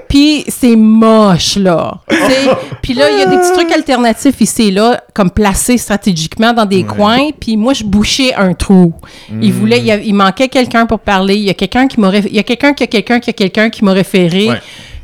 [0.07, 1.99] Puis c'est moche, là.
[2.81, 6.53] Puis là, il y a des petits trucs alternatifs ici et là, comme placés stratégiquement
[6.53, 7.29] dans des coins.
[7.39, 8.93] Puis moi, je bouchais un trou.
[9.41, 11.35] Il voulait, il, y a- il manquait quelqu'un pour parler.
[11.35, 13.29] Il y a quelqu'un qui m'a réf- il y a quelqu'un qui a quelqu'un qui
[13.29, 14.47] a quelqu'un qui m'a référé.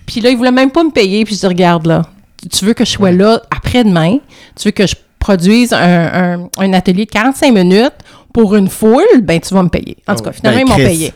[0.06, 1.26] Puis là, il voulait même pas me payer.
[1.26, 2.04] Puis je dis, regarde là,
[2.42, 4.18] tu- tu veux que je sois là après-demain?
[4.60, 7.94] Tu veux que je produise un, un- un atelier de 45 minutes
[8.34, 9.96] pour une foule, ben tu vas me payer.
[10.08, 11.14] En tout cas, finalement, Ben, ils m'ont payé.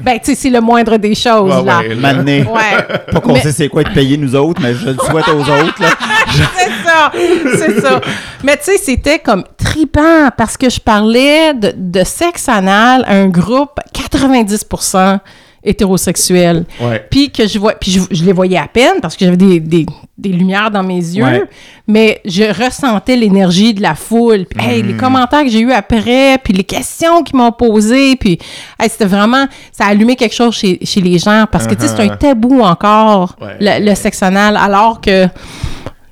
[0.00, 1.78] Ben, tu sais, c'est le moindre des choses, Ouais, là.
[1.78, 2.12] ouais, là.
[2.14, 2.42] Mané.
[2.42, 2.82] Ouais.
[3.12, 5.40] Pas qu'on Mais- sait c'est quoi de payer nous autres, mais je le souhaite aux
[5.40, 5.80] autres.
[5.80, 5.88] Là.
[6.56, 7.12] c'est ça,
[7.56, 8.00] c'est ça.
[8.42, 13.14] Mais tu sais, c'était comme tripant parce que je parlais de, de sexe anal à
[13.14, 15.18] un groupe 90%
[15.66, 16.64] hétérosexuel.
[16.80, 17.04] Ouais.
[17.10, 19.60] Puis que je vois, puis je, je les voyais à peine parce que j'avais des,
[19.60, 21.42] des, des lumières dans mes yeux, Ouais.
[21.86, 24.46] mais je ressentais l'énergie de la foule.
[24.58, 28.38] Hey, les commentaires que j'ai eu après, puis les questions qu'ils m'ont posées, puis
[28.80, 31.82] hey, c'était vraiment, ça a allumé quelque chose chez, chez les gens parce que tu
[31.86, 33.56] sais, c'est un tabou encore Ouais.
[33.60, 35.26] le, le sexe anal, alors que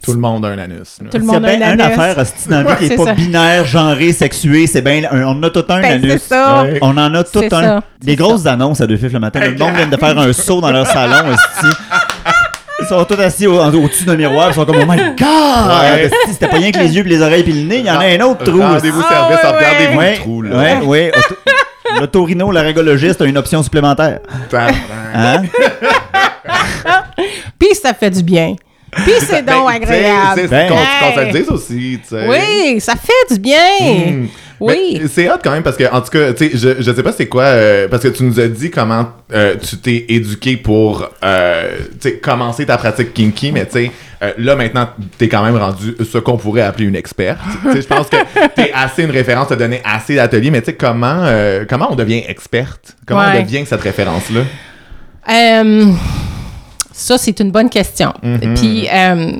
[0.04, 0.98] Tout le monde a un anus.
[1.02, 1.10] là.
[1.10, 1.98] tout le y a monde a bien un une anus.
[1.98, 3.14] affaire hostie, dans la vie qui n'est c'est pas ça.
[3.14, 5.02] binaire, genré, sexué, c'est bien.
[5.10, 6.78] un- On en a tout un Ben, c'est anus.
[6.82, 7.82] On en a tout C'est un.
[8.04, 9.40] C'est grosses annonces à deux fifs le matin.
[9.40, 11.30] Le monde vient de faire un saut dans leur salon.
[11.30, 11.76] hostie.
[12.80, 14.48] Ils sont tous assis au- au-dessus d'un miroir.
[14.50, 16.10] Ils sont comme, oh my god!
[16.30, 17.78] C'était pas rien que les yeux, puis les oreilles, puis le nez.
[17.78, 18.60] Il y en a un autre trou.
[18.60, 20.56] Rendez-vous Ah, service, ouais, regardez-vous Ouais, le trou, là.
[20.58, 21.12] ouais, ouais.
[21.16, 21.36] Auto-
[22.00, 24.18] L'autorino, laryngologiste a une option supplémentaire.
[25.14, 25.42] Hein?
[27.58, 28.54] Puis ça fait du bien.
[28.96, 30.40] Puis c'est donc Ben, sais, agréable.
[30.40, 30.68] c'est- Ben.
[30.68, 32.26] Qu'on se le dise aussi, tu sais.
[32.28, 33.58] Oui, ça fait du bien.
[34.06, 34.26] Mm.
[34.60, 34.98] Oui.
[35.02, 37.02] Mais C'est hot quand même parce que, en tout cas, tu sais, je, je sais
[37.02, 40.56] pas c'est quoi, euh, parce que tu nous as dit comment euh, tu t'es éduqué
[40.56, 43.90] pour, euh, tu sais, commencer ta pratique kinky, mais tu sais,
[44.38, 47.40] là maintenant, t'es quand même rendu ce qu'on pourrait appeler une experte.
[47.64, 48.16] Tu sais, je pense que
[48.54, 51.26] t'es assez une référence, t'as donné assez d'ateliers, mais tu sais, comment,
[51.68, 52.96] comment on devient experte?
[53.06, 53.38] Comment Ouais.
[53.40, 54.40] on devient cette référence-là?
[55.30, 55.86] Euh,
[56.96, 58.12] ça, c'est une bonne question.
[58.22, 58.54] Mhm.
[58.54, 59.32] Puis, euh,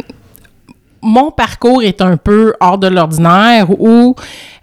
[1.03, 4.17] mon parcours est un peu hors de l'ordinaire où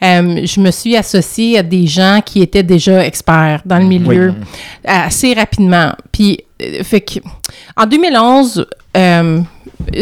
[0.04, 4.34] euh, je me suis associée à des gens qui étaient déjà experts dans le milieu
[4.84, 5.94] assez rapidement.
[6.12, 7.20] Puis, euh, fait que,
[7.78, 8.66] en 2011,
[8.98, 9.40] euh,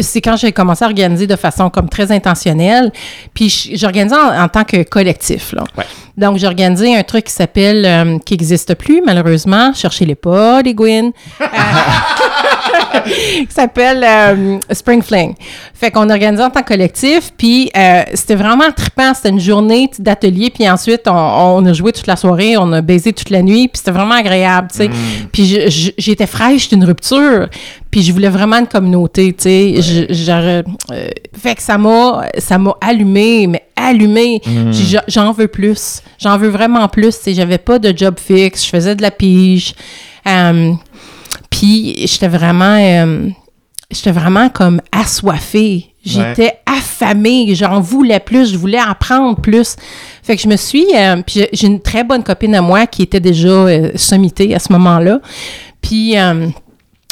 [0.00, 2.92] c'est quand j'ai commencé à organiser de façon comme très intentionnelle.
[3.34, 5.52] Puis j'organisais en, en tant que collectif.
[5.52, 5.64] Là.
[5.76, 5.84] Ouais.
[6.16, 10.74] Donc j'ai organisé un truc qui s'appelle, euh, qui n'existe plus malheureusement, cherchez-les pas, les
[10.74, 11.44] Gwyn, Euh,
[13.04, 15.34] qui s'appelle euh, Spring Fling.
[15.74, 19.14] Fait qu'on organisait en tant que collectif, puis euh, c'était vraiment trippant.
[19.14, 22.80] C'était une journée d'atelier, puis ensuite on, on a joué toute la soirée, on a
[22.80, 24.90] baisé toute la nuit, puis c'était vraiment agréable, tu sais.
[25.32, 27.48] Puis je- je- j'étais fraîche d'une rupture,
[27.90, 29.74] puis je voulais vraiment une communauté, tu sais.
[30.28, 30.62] Euh,
[31.40, 32.22] fait que ça m'a,
[32.80, 34.40] allumé, mais allumé.
[34.44, 36.02] Dit, J'en veux plus.
[36.18, 37.16] J'en veux vraiment plus.
[37.16, 39.74] Tu sais, j'avais pas de job fixe, je faisais de la pige.
[40.26, 40.72] Euh,
[41.60, 43.28] puis j'étais vraiment, euh,
[43.90, 45.86] j'étais vraiment comme assoiffée.
[46.02, 49.76] J'étais affamée, j'en voulais plus, je voulais apprendre plus.
[50.22, 53.02] Fait que je me suis, euh, puis j'ai- une très bonne copine à moi qui
[53.02, 55.20] était déjà euh, sommitée à ce moment-là.
[55.82, 56.16] Puis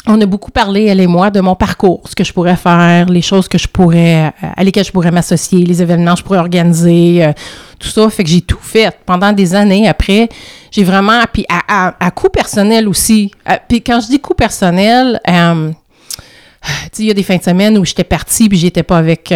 [0.09, 3.05] on a beaucoup parlé, elle et moi, de mon parcours, ce que je pourrais faire,
[3.05, 6.23] les choses que je pourrais, euh, à lesquelles je pourrais m'associer, les événements que je
[6.23, 7.31] pourrais organiser, euh,
[7.77, 8.09] tout ça.
[8.09, 9.87] Fait que j'ai tout fait pendant des années.
[9.87, 10.27] Après,
[10.71, 13.31] j'ai vraiment, puis à, à, coût personnel aussi.
[13.47, 17.37] Euh, puis quand je dis coût personnel, euh, tu sais, il y a des fins
[17.37, 19.31] de semaine où j'étais partie puis j'étais pas avec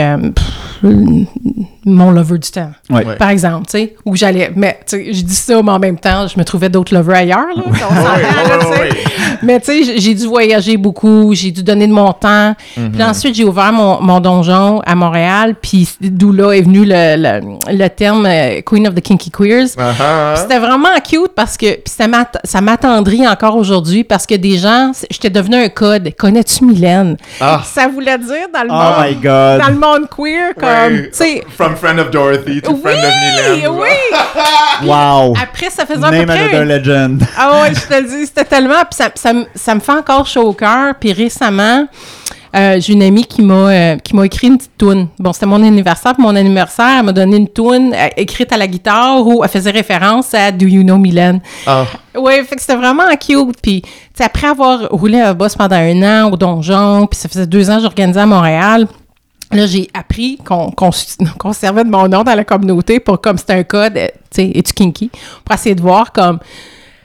[1.85, 2.71] mon lover du temps.
[2.89, 3.03] Ouais.
[3.17, 4.51] Par exemple, tu sais, où j'allais.
[4.55, 7.17] Mais, tu sais, je dis ça, mais en même temps, je me trouvais d'autres lovers
[7.17, 7.63] ailleurs, là.
[9.41, 12.55] Mais, tu sais, j'ai- dû voyager beaucoup, j'ai dû donner de mon temps.
[12.75, 17.15] Puis ensuite, j'ai ouvert mon, mon donjon à Montréal, puis d'où là est venu le,
[17.17, 19.69] le, le terme euh, Queen of the Kinky Queers.
[19.77, 20.31] Ah, ah.
[20.35, 24.35] Puis C'était vraiment cute parce que puis ça m'att- ça m'attendrit encore aujourd'hui parce que
[24.35, 26.09] des gens, j'étais devenu un code.
[26.17, 27.17] Connais-tu Mylène?
[27.41, 27.61] Ah.
[27.65, 29.61] Ça voulait dire dans le Oh monde, my God.
[29.61, 31.43] dans le monde queer comme, tu sais,
[31.73, 33.11] From friend of Dorothy to oui, friend of
[33.61, 33.67] Mylène.
[33.69, 33.87] oui.
[34.87, 35.33] Wow.
[35.41, 36.55] Après, ça faisait à peu Name près.
[36.57, 37.21] another legend.
[37.37, 38.73] Ah ouais, je te le dis, c'était tellement.
[38.89, 40.95] Puis ça, ça, me- ça me fait encore chaud au cœur.
[40.99, 41.87] Puis récemment,
[42.55, 45.07] euh, j'ai une amie qui m'a euh, qui m'a écrit une petite toune.
[45.19, 46.13] Bon, c'était mon anniversaire.
[46.15, 49.49] Puis mon anniversaire, elle m'a donné une toune euh, écrite à la guitare où elle
[49.49, 51.39] faisait référence à Do You Know Mylène.
[51.65, 51.85] Ah.
[52.15, 53.61] Oui, fait que c'était vraiment cute.
[53.61, 57.29] Puis, tu sais, après avoir roulé un boss pendant un an au donjon, puis ça
[57.29, 58.87] faisait deux ans que j'organisais à Montréal,
[59.53, 60.71] là, j'ai appris qu'on
[61.39, 64.41] qu'on servait de mon nom dans la communauté pour, comme c'était un code, euh, tu
[64.43, 65.11] sais, es-tu kinky?
[65.45, 66.39] Pour essayer de voir comme.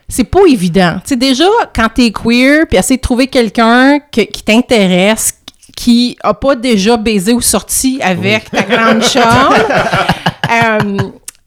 [0.09, 0.95] C'est pas évident.
[1.03, 1.45] Tu sais, déjà,
[1.77, 5.35] quand t'es queer, puis essayer de trouver quelqu'un que- qui t'intéresse,
[5.77, 9.55] qui a pas déjà baisé ou sorti avec ta grande chambre.
[10.51, 10.97] Euh,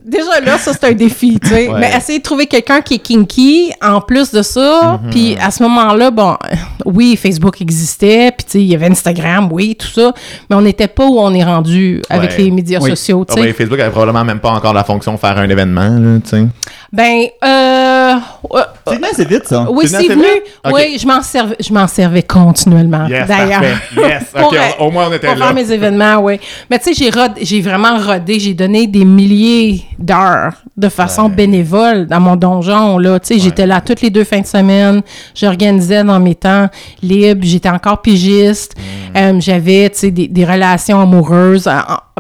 [0.06, 1.68] déjà là, ça c'est un défi, tu sais.
[1.70, 1.80] Ouais.
[1.80, 5.00] Mais essayer de trouver quelqu'un qui est kinky en plus de ça.
[5.12, 6.36] Puis à ce moment-là, bon,
[6.86, 10.14] oui, Facebook existait, puis tu sais, il y avait Instagram, oui, tout ça,
[10.50, 12.38] mais on n'était pas où on est rendu avec Ouais.
[12.44, 12.90] les médias Oui.
[12.92, 13.42] sociaux, tu Ah sais.
[13.42, 16.46] ouais, Facebook avait probablement même pas encore la fonction faire un événement, tu sais.
[16.92, 18.16] Ben, euh,
[18.54, 19.68] euh, C'est venu assez vite, ça.
[19.70, 20.24] oui, C'est venu.
[20.72, 23.08] Oui, je m'en servais, je m'en servais continuellement.
[23.08, 23.62] Yes, d'ailleurs.
[24.34, 25.46] Pour, ok, au moins on était pour là.
[25.48, 26.40] faire mes événements, oui.
[26.70, 32.20] Mais tu sais, j'ai vraiment rodé, j'ai donné des milliers d'heures de façon bénévole dans
[32.20, 33.20] mon donjon, là.
[33.20, 35.02] Tu sais, j'étais là toutes les deux fins de semaine,
[35.36, 36.68] j'organisais dans mes temps
[37.02, 38.76] libres, j'étais encore pigiste,
[39.12, 39.18] Mm.
[39.18, 41.68] Euh, j'avais, tu sais, des, des relations amoureuses,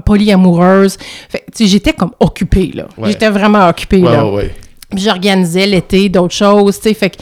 [0.05, 0.97] polyamoureuses.
[1.29, 2.85] Fait, tu sais, j'étais comme occupée, là.
[2.97, 3.09] Ouais.
[3.11, 4.25] J'étais vraiment occupée, Ouais, là.
[4.95, 7.17] J'organisais l'été d'autres choses, tu sais, fait que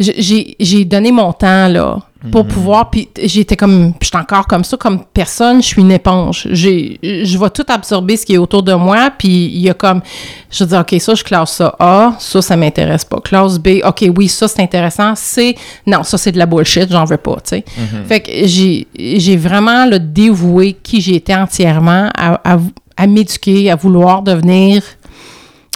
[0.00, 1.98] j'ai j'ai donné mon temps là
[2.30, 5.90] pour pouvoir puis j'étais comme puis j'étais encore comme ça comme personne, je suis une
[5.90, 6.48] éponge.
[6.52, 10.02] Je vais tout absorber ce qui est autour de moi puis il y a comme
[10.50, 13.20] je dis OK, ça je classe ça A, ça ça m'intéresse pas.
[13.20, 15.14] Classe B, OK, oui, ça c'est intéressant.
[15.14, 15.54] C,
[15.86, 17.64] non, ça c'est de la bullshit, j'en veux pas, tu sais.
[18.06, 22.58] Fait que j'ai j'ai vraiment le dévoué qui j'étais entièrement à, à,
[22.96, 24.82] à m'éduquer, à vouloir devenir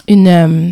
[0.08, 0.70] une euh,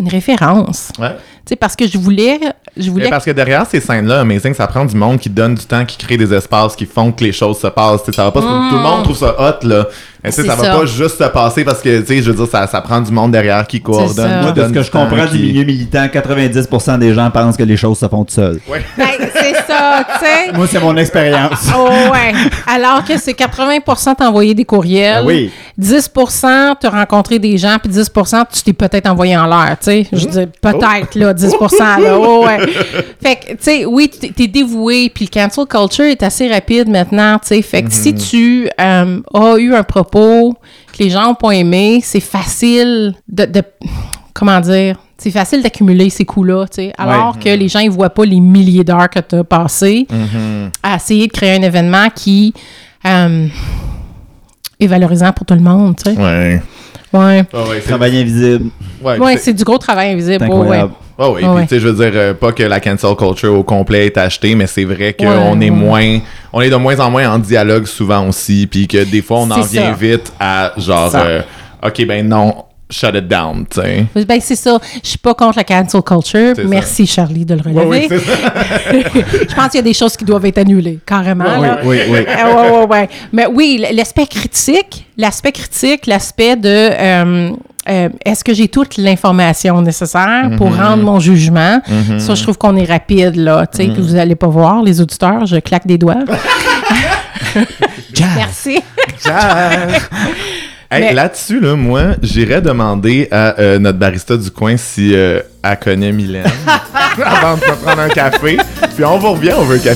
[0.00, 0.90] une référence.
[0.98, 1.14] Ouais.
[1.44, 2.40] Tu sais, parce que je voulais,
[2.76, 5.84] je parce que derrière ces scènes-là, Amazing, ça prend du monde qui donne du temps,
[5.84, 8.04] qui crée des espaces, qui font que les choses se passent.
[8.04, 9.86] Tu sais, ça va pas, Tout le monde trouve ça hot, là.
[10.28, 10.76] C'est ça va ça.
[10.76, 13.10] pas juste se passer parce que, tu sais, je veux dire, ça, ça prend du
[13.10, 14.14] monde derrière qui coordonne.
[14.14, 14.42] ça.
[14.42, 17.78] Moi, de ce que je comprends du milieu militant, 90% des gens pensent que les
[17.78, 18.60] choses se font tout seuls.
[18.68, 18.82] Ouais.
[18.98, 20.52] Ben, c'est ça, tu sais.
[20.54, 21.70] Moi, c'est mon expérience.
[21.74, 22.34] Oh, ouais.
[22.66, 25.20] Alors que c'est 80% t'envoyer des courriels.
[25.20, 25.50] Ah oui.
[25.78, 26.10] 10
[26.80, 30.06] te rencontrer des gens, puis 10% tu t'es peut-être envoyé en l'air, tu sais.
[30.12, 32.18] Je dis peut-être, là, 10 là.
[32.18, 32.59] Oh, ouais.
[33.22, 37.38] Fait que, tu sais, oui, t'es dévoué, puis le cancel culture est assez rapide maintenant,
[37.38, 37.62] tu sais.
[37.62, 40.54] Fait que si tu euh, as eu un propos
[40.92, 43.62] que les gens n'ont pas aimé, c'est facile de, de-
[44.32, 44.96] Comment dire?
[45.18, 46.92] C'est facile d'accumuler ces coups-là, tu sais.
[46.96, 50.06] Alors que les gens, ils voient pas les milliers d'heures que tu as passées
[50.82, 52.54] à essayer de créer un événement qui
[53.06, 53.46] euh,
[54.78, 56.16] est valorisant pour tout le monde, tu sais.
[56.18, 56.62] Ouais.
[57.12, 57.44] Ouais.
[57.52, 58.70] Ah ouais, Travail invisible.
[59.18, 60.44] ouais, c'est du gros travail invisible.
[60.68, 60.84] Ouais,
[61.22, 63.62] Ah oui, puis tu sais, je veux dire, euh, pas que la cancel culture au
[63.62, 65.70] complet est achetée, mais c'est vrai qu'on Ouais, est ouais.
[65.70, 66.18] moins,
[66.52, 69.50] on est de moins en moins en dialogue souvent aussi, puis que des fois on
[69.50, 69.92] en vient ça.
[69.92, 71.42] vite à genre, euh,
[71.86, 72.54] ok ben non,
[72.88, 74.06] shut it down, tu sais.
[74.26, 74.78] Ben, c'est ça.
[75.02, 76.56] Je suis pas contre la cancel culture.
[76.56, 76.62] Ça.
[76.64, 77.84] Merci, Charlie, de le relever.
[77.86, 78.52] Ouais, oui, c'est ça.
[79.48, 81.44] je pense qu'il y a des choses qui doivent être annulées, carrément.
[81.58, 81.78] Oui, là.
[81.84, 82.18] oui, oui.
[82.28, 83.08] Ah, ouais, ouais, ouais.
[83.32, 87.50] Mais oui, l'aspect critique, l'aspect critique, l'aspect de euh,
[87.88, 90.82] euh, est-ce que j'ai toute l'information nécessaire pour Mm-hmm.
[90.82, 91.80] rendre mon jugement?
[92.18, 93.66] Ça, je trouve qu'on est rapide, là.
[93.66, 96.24] Tu sais, puis vous allez pas voir, les auditeurs, je claque des doigts.
[98.36, 98.80] Merci.
[100.92, 105.78] Hey, Là-dessus, là, moi, j'irais demander à euh, notre barista du coin si euh, elle
[105.78, 106.42] connaît Mylène
[107.24, 108.58] avant de se prendre un café.
[108.96, 109.94] Puis on vous revient, on veut un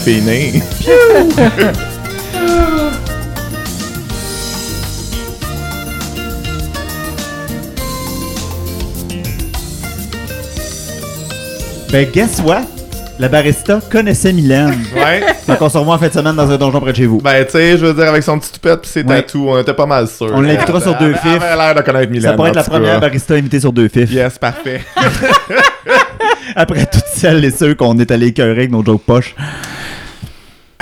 [11.94, 12.62] Ben, guess what?
[13.20, 14.74] La barista connaissait Mylène.
[14.96, 15.22] Ouais.
[15.46, 17.20] Donc, on se revoit en fin de semaine dans un donjon près de chez vous.
[17.20, 19.22] Ben, tu sais, je veux dire, avec son petit toupette pis ses Ouais.
[19.22, 20.33] tatous, on était pas mal sûrs.
[20.35, 21.40] On l'invitera sur deux Elle fifs.
[21.40, 22.30] avait l'air de connaître Mylène.
[22.33, 22.98] Ça pourrait être la première cas.
[23.00, 24.11] barista invitée sur deux fifs.
[24.11, 24.80] Yes, parfait.
[26.57, 29.37] Après toutes celles et ceux qu'on est allé écœurer avec nos jokes poches.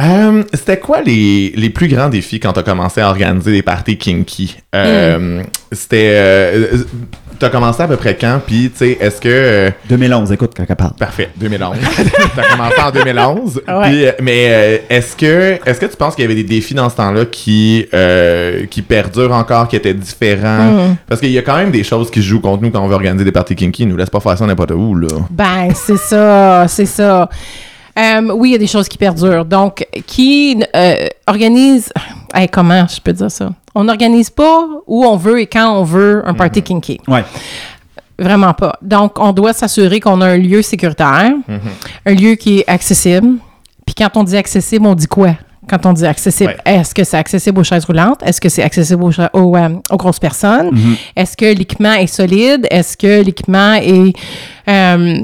[0.01, 3.99] Euh, C'était quoi les, les plus grands défis quand t'as commencé à organiser des parties
[3.99, 4.57] kinky?
[4.75, 6.11] Euh, C'était...
[6.15, 6.67] Euh,
[7.39, 8.41] t'as commencé à peu près quand?
[8.47, 9.29] Puis, tu sais, est-ce que...
[9.29, 10.95] euh, 2011, écoute, quand elle parle.
[10.95, 11.77] Parfait, 2011.
[12.37, 13.63] T'as commencé en 2011.
[13.67, 13.83] Ouais.
[13.91, 16.75] Puis, euh, mais euh, est-ce que est-ce que tu penses qu'il y avait des défis
[16.75, 20.73] dans ce temps-là qui euh, qui perdurent encore, qui étaient différents?
[20.73, 20.97] Mm.
[21.09, 22.87] Parce qu'il y a quand même des choses qui se jouent contre nous quand on
[22.89, 23.83] veut organiser des parties kinky.
[23.83, 25.09] Ils nous laissent pas faire ça n'importe où là.
[25.31, 27.29] Ben, c'est ça, c'est ça.
[27.99, 29.45] Euh, oui, il y a des choses qui perdurent.
[29.45, 31.93] Donc, qui euh, organise...
[32.35, 33.51] Hey, comment je peux dire ça?
[33.75, 36.99] On n'organise pas où on veut et quand on veut un party kinky.
[37.07, 37.25] Ouais.
[38.19, 38.79] Vraiment pas.
[38.83, 41.33] Donc, on doit s'assurer qu'on a un lieu sécuritaire,
[42.07, 43.37] un lieu qui est accessible.
[43.85, 45.35] Puis quand on dit accessible, on dit quoi?
[45.69, 46.75] Quand on dit accessible, Ouais.
[46.75, 48.21] est-ce que c'est accessible aux chaises roulantes?
[48.25, 50.71] Est-ce que c'est accessible aux, euh, aux grosses personnes?
[51.17, 52.67] Est-ce que l'équipement est solide?
[52.71, 54.13] Est-ce que l'équipement est
[54.69, 55.21] euh,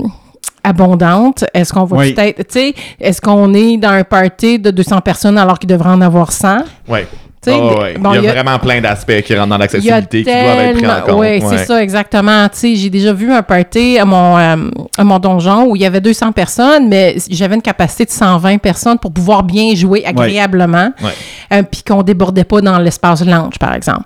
[0.65, 1.45] abondante?
[1.55, 2.13] Est-ce qu'on va Oui.
[2.15, 5.91] peut-être, tu sais, est-ce qu'on est dans un party de 200 personnes alors qu'il devrait
[5.91, 6.59] en avoir 100?
[6.89, 7.07] Ouais.
[7.55, 7.95] Ah des- ouais.
[7.99, 10.87] bon, il y a, vraiment plein d'aspects qui rentrent dans l'accessibilité qui doivent être pris
[10.87, 11.21] en compte.
[11.21, 12.49] Oui, c'est ça, exactement.
[12.63, 14.57] J'ai déjà vu un party à mon, euh,
[14.97, 18.59] à mon donjon où il y avait 200 personnes, mais j'avais une capacité de 120
[18.59, 21.11] personnes pour pouvoir bien jouer agréablement, Ouais.
[21.53, 24.05] euh, puis qu'on débordait pas dans l'espace lounge, par exemple.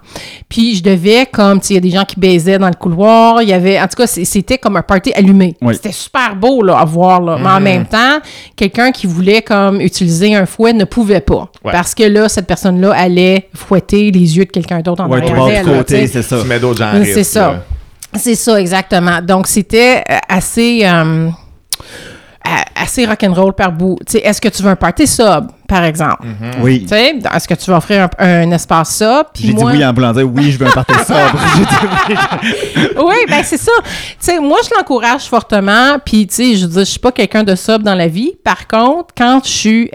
[0.48, 3.48] Puis je devais, comme, il y a des gens qui baisaient dans le couloir, il
[3.48, 5.56] y avait, en tout cas, c'était comme un party allumé.
[5.72, 7.38] C'était super beau, là, à voir, là.
[7.40, 8.18] Mais en même temps,
[8.56, 11.48] quelqu'un qui voulait, comme, utiliser un fouet ne pouvait pas.
[11.62, 15.32] Parce que là, cette personne-là allait fouetter les yeux de quelqu'un d'autre en Ouais, tu
[15.32, 16.40] arrière d'elle, du là, côté, tu c'est ça.
[16.40, 17.62] Tu mets d'autres gens Oui, C'est ça.
[18.14, 19.22] C'est ça, exactement.
[19.22, 21.30] Donc, c'était euh, assez, euh,
[22.74, 23.98] assez rock'n'roll par bout.
[24.06, 26.26] Tu sais, est-ce que tu veux un party sub, par exemple?
[26.60, 26.82] Oui.
[26.82, 29.26] Tu sais, est-ce que tu vas offrir un, un espace sub?
[29.34, 31.40] J'ai dit oui en voulant dire oui, je veux un party sobre.
[32.76, 32.88] Oui.
[33.06, 33.72] oui, ben c'est ça.
[33.82, 35.98] Tu sais, moi, je l'encourage fortement.
[36.04, 38.32] Puis, tu sais, je veux dire, je suis pas quelqu'un de sobre dans la vie.
[38.44, 39.90] Par contre, quand je suis...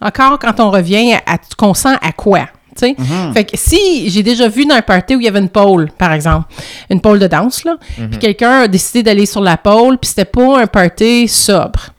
[0.00, 2.46] Encore quand on revient à, à qu'on sent à quoi?
[2.76, 2.96] Tu sais.
[3.34, 5.90] Fait que si j'ai déjà vu dans un party où il y avait une pole,
[5.98, 6.46] par exemple,
[6.90, 7.76] une pole de danse, là,
[8.10, 11.90] puis quelqu'un a décidé d'aller sur la pole, puis c'était pas un party sobre.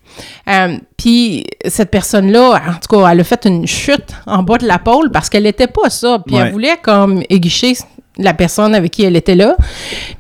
[0.49, 4.65] Euh, puis cette personne-là, en tout cas, elle a fait une chute en bas de
[4.65, 6.19] la pole parce qu'elle était pas ça.
[6.25, 6.41] Puis Ouais.
[6.43, 7.73] elle voulait comme aiguicher
[8.17, 9.55] la personne avec qui elle était là.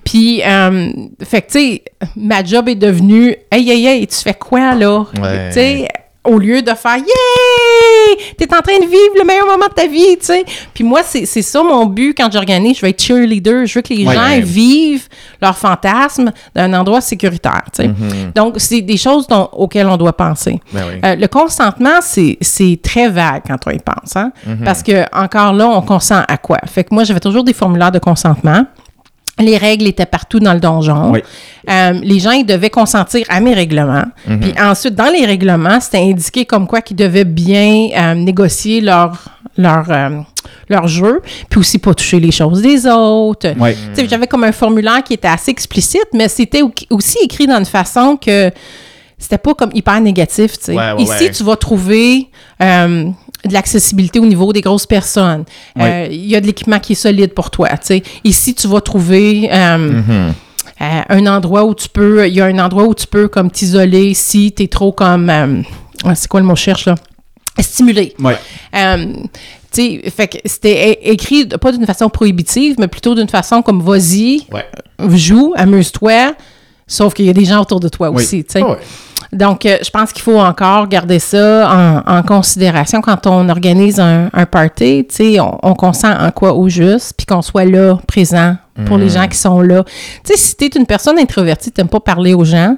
[0.03, 0.89] Puis, euh,
[1.23, 1.83] fait que, tu sais,
[2.15, 5.05] ma job est devenue Hey, hey, hey, tu fais quoi là?
[5.19, 5.47] Ouais.
[5.47, 5.87] Tu sais,
[6.27, 8.25] au lieu de faire Yeah!
[8.37, 10.45] T'es en train de vivre le meilleur moment de ta vie, tu sais.
[10.73, 12.77] Puis moi, c'est ça mon but quand j'organise.
[12.77, 13.65] Je veux être cheerleader.
[13.65, 14.13] Je veux que les Ouais.
[14.15, 15.07] gens vivent
[15.41, 17.89] leur fantasme d'un endroit sécuritaire, tu sais.
[18.35, 20.59] Donc, c'est des choses dont- auxquelles on doit penser.
[20.73, 20.99] Ben oui.
[21.03, 24.31] Euh, le consentement, c'est très vague quand on y pense, hein?
[24.63, 26.57] Parce que, encore là, on consent à quoi?
[26.67, 28.65] Fait que moi, j'avais toujours des formulaires de consentement.
[29.39, 31.11] Les règles étaient partout dans le donjon.
[31.11, 31.21] Oui.
[31.69, 34.05] Euh, les gens, ils devaient consentir à mes règlements.
[34.41, 39.25] Puis ensuite, dans les règlements, c'était indiqué comme quoi qu'ils devaient bien euh, négocier leur,
[39.57, 40.09] leur, euh,
[40.69, 43.53] leur jeu, puis aussi pas toucher les choses des autres.
[43.59, 43.75] Oui.
[43.93, 47.45] Tu sais, J'avais comme un formulaire qui était assez explicite, mais c'était au- aussi écrit
[47.45, 48.49] dans une façon que
[49.17, 50.57] c'était pas comme hyper négatif.
[50.57, 50.73] tu sais.
[50.75, 51.31] Ouais, ouais, Ici, ouais.
[51.31, 52.29] tu vas trouver
[52.61, 53.05] euh,
[53.45, 55.43] de l'accessibilité au niveau des grosses personnes.
[55.79, 56.07] Euh.
[56.11, 57.69] Il y a de l'équipement qui est solide pour toi.
[57.69, 58.03] tu sais.
[58.23, 60.33] Ici, tu vas trouver euh, Mhm.
[60.81, 63.49] euh, un endroit où tu peux, il y a un endroit où tu peux comme
[63.49, 65.63] t'isoler si tu es trop comme,
[66.15, 66.95] c'est quoi le mot cherche là?
[67.59, 68.13] Stimulé.
[69.73, 74.65] Fait que c'était écrit pas d'une façon prohibitive, mais plutôt d'une façon comme vas-y, Ouais.
[75.15, 76.33] joue, amuse-toi,
[76.87, 78.15] sauf qu'il y a des gens autour de toi Oui.
[78.23, 78.61] aussi, tu sais.
[78.63, 78.77] Ah ouais.
[79.33, 83.99] Donc, euh, je pense qu'il faut encore garder ça en, en considération quand on organise
[83.99, 85.05] un, un party.
[85.09, 88.97] Tu sais, on, on consent en quoi au juste, puis qu'on soit là, présent pour
[88.97, 89.83] les gens qui sont là.
[90.23, 92.77] Tu sais, si tu es une personne introvertie, tu pas parler aux gens,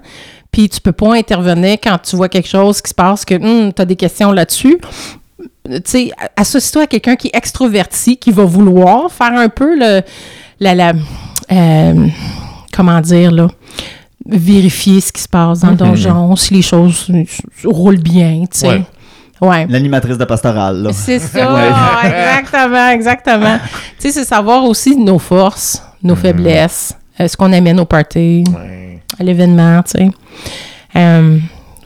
[0.52, 3.36] puis tu peux pas intervenir quand tu vois quelque chose qui se passe, que
[3.72, 4.80] tu as des questions là-dessus.
[5.70, 10.02] Tu sais, associe-toi à quelqu'un qui est extroverti, qui va vouloir faire un peu le,
[10.60, 10.94] la, la
[11.52, 12.08] euh,
[12.74, 13.48] comment dire, là,
[14.32, 17.12] vérifier ce qui se passe dans le donjon, si les choses
[17.66, 18.68] roulent bien, tu sais.
[18.68, 18.84] Ouais.
[19.42, 19.66] Ouais.
[19.70, 20.90] L'animatrice de pastorale, là.
[20.94, 23.58] C'est ça, exactement, exactement.
[23.98, 28.44] tu sais, c'est savoir aussi nos forces, nos faiblesses, euh, ce qu'on amène au party,
[28.54, 29.00] Ouais.
[29.18, 30.10] à l'événement, tu sais.
[30.96, 31.38] Euh,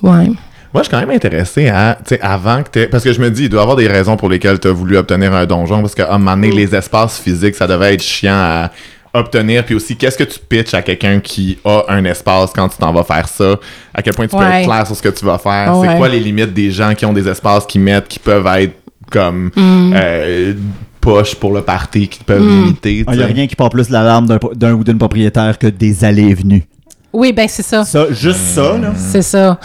[0.01, 0.31] ouais.
[0.73, 3.21] Moi, je suis quand même intéressé à, tu sais, avant que tu Parce que je
[3.21, 5.45] me dis, il doit y avoir des raisons pour lesquelles tu as voulu obtenir un
[5.45, 8.71] donjon, parce qu'à un moment donné, les espaces physiques, ça devait être chiant à
[9.13, 9.63] obtenir.
[9.65, 12.91] Puis aussi, qu'est-ce que tu pitches à quelqu'un qui a un espace quand tu t'en
[12.93, 13.55] vas faire ça?
[13.93, 15.77] À quel point tu peux être clair sur ce que tu vas faire?
[15.77, 15.87] Ouais.
[15.87, 18.73] C'est quoi les limites des gens qui ont des espaces qui mettent, qui peuvent être
[19.11, 19.93] comme Mm.
[19.95, 20.53] euh,
[20.99, 22.99] poche pour le party, qui peuvent limiter?
[22.99, 25.67] Il tu n'y a rien qui part plus l'alarme d'un, d'un ou d'une propriétaire que
[25.67, 26.63] des allées et venues.
[27.11, 27.83] Oui, ben c'est ça.
[27.85, 28.93] Ça, juste ça, là.
[28.95, 29.59] C'est ça.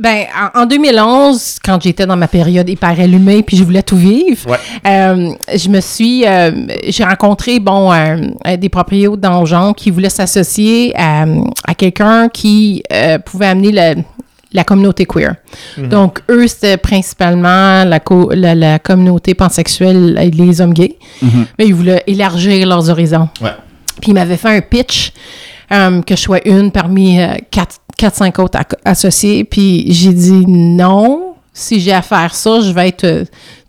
[0.00, 3.96] Ben, en, en 2011, quand j'étais dans ma période hyper allumée, puis je voulais tout
[3.98, 4.56] vivre, Ouais.
[4.86, 6.50] euh, je me suis, euh,
[6.88, 8.16] j'ai rencontré bon euh,
[8.58, 11.26] des propriétaires de donjons qui voulaient s'associer à,
[11.66, 12.82] à quelqu'un qui
[13.26, 13.94] pouvait amener la,
[14.52, 15.34] la communauté queer.
[15.76, 20.96] Donc eux, c'était principalement la, co- la, la communauté pansexuelle et les hommes gays,
[21.58, 23.28] mais ils voulaient élargir leurs horizons.
[23.42, 23.50] Ouais.
[24.00, 25.12] Puis il m'avait fait un pitch
[25.72, 29.44] euh, que je sois une parmi euh, quatre, quatre, cinq autres ac- associés.
[29.44, 31.34] Puis j'ai dit non.
[31.52, 33.24] Si j'ai à faire ça, je vais être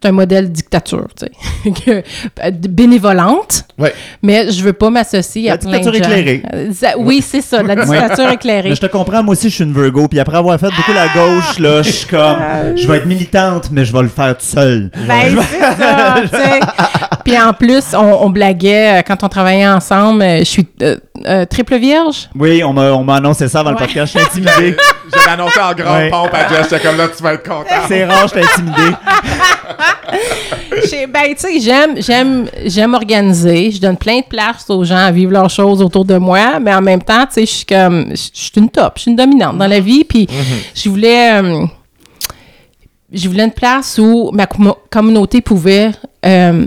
[0.05, 2.03] euh, un modèle dictature, tu sais.
[2.43, 3.93] Euh, bénévolente, Ouais.
[4.23, 6.09] mais je veux pas m'associer La à plein de dictature gens.
[6.17, 6.43] éclairée.
[6.73, 8.69] Ça- oui, c'est ça, la dictature éclairée.
[8.69, 10.07] Mais je te comprends, moi aussi, je suis une Virgo.
[10.07, 12.37] Puis après avoir fait beaucoup la gauche, là, je suis comme,
[12.75, 14.89] je vais être militante, mais je vais le faire tout seul.
[15.07, 16.59] Ben, c'est ça, tu sais.
[17.23, 20.23] Puis en plus, on, on blaguait euh, quand on travaillait ensemble.
[20.23, 22.29] euh, Je suis euh, euh, triple vierge.
[22.35, 23.83] Oui, on m'a, on m'a annoncé ça avant le Ouais.
[23.85, 24.11] podcast.
[24.13, 24.75] Je suis intimidé.
[25.13, 26.09] J'avais annoncé en grande Ouais.
[26.09, 27.75] pompe à j'étais comme là, tu vas être content.
[27.87, 28.95] C'est rare, je suis intimidé.
[31.09, 33.71] Ben, tu sais, j'aime, j'aime, j'aime organiser.
[33.71, 36.73] Je donne plein de place aux gens à vivre leurs choses autour de moi, mais
[36.73, 39.17] en même temps, tu sais, je suis comme, je suis une top, je suis une
[39.17, 40.27] dominante dans la vie, puis
[40.73, 41.65] je voulais, euh,
[43.11, 44.47] je voulais une place où ma
[44.89, 45.91] communauté pouvait
[46.25, 46.65] euh,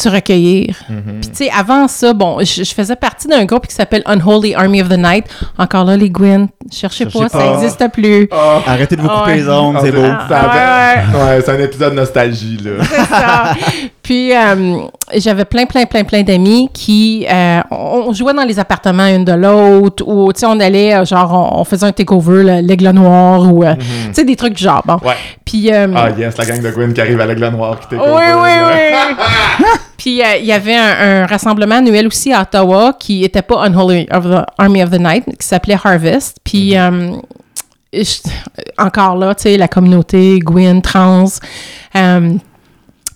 [0.00, 0.74] se recueillir.
[1.20, 4.54] Puis, tu sais, avant ça, bon, je, je faisais partie d'un groupe qui s'appelle Unholy
[4.54, 5.24] Army of the Night.
[5.58, 8.28] Encore là, les Gwen, cherchez Cherchez pas, ça n'existe plus.
[8.66, 9.36] Arrêtez de vous couper Ouais.
[9.36, 10.02] les ongles, c'est beau.
[10.28, 12.84] Ça avait- ouais, c'est un épisode nostalgie, là.
[12.90, 13.54] C'est ça.
[14.02, 14.78] Puis euh,
[15.16, 19.32] j'avais plein, plein, plein, plein d'amis qui euh, on, jouait dans les appartements une de
[19.32, 22.90] l'autre ou tu sais on allait euh, genre on, on faisait un takeover le- l'aigle
[22.90, 23.84] noir ou euh, tu
[24.14, 24.82] sais des trucs du genre.
[24.84, 24.98] Bon.
[25.04, 25.14] Ouais.
[25.44, 28.08] Puis euh, Ah yes, la gang de Gwen qui arrive avec la noire qui t'écoute.
[28.08, 29.66] oui, oui, oui.
[30.02, 33.66] Puis euh, il y avait un, un rassemblement annuel aussi à Ottawa qui était pas
[33.66, 36.38] Unholy of the Army of the Night, qui s'appelait Harvest.
[36.42, 37.12] Puis euh,
[37.92, 38.30] je-
[38.78, 41.26] encore là, tu sais, la communauté Gwyn, trans,
[41.96, 42.32] euh,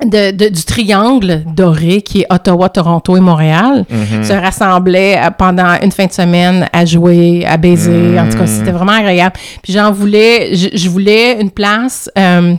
[0.05, 3.87] de, de- du triangle doré qui est Ottawa, Toronto et Montréal
[4.23, 8.19] se rassemblaient euh, pendant une fin de semaine à jouer, à baiser.
[8.21, 9.37] En tout cas, c'était vraiment agréable.
[9.63, 12.55] Puis j'en voulais, je, je voulais une place, euh,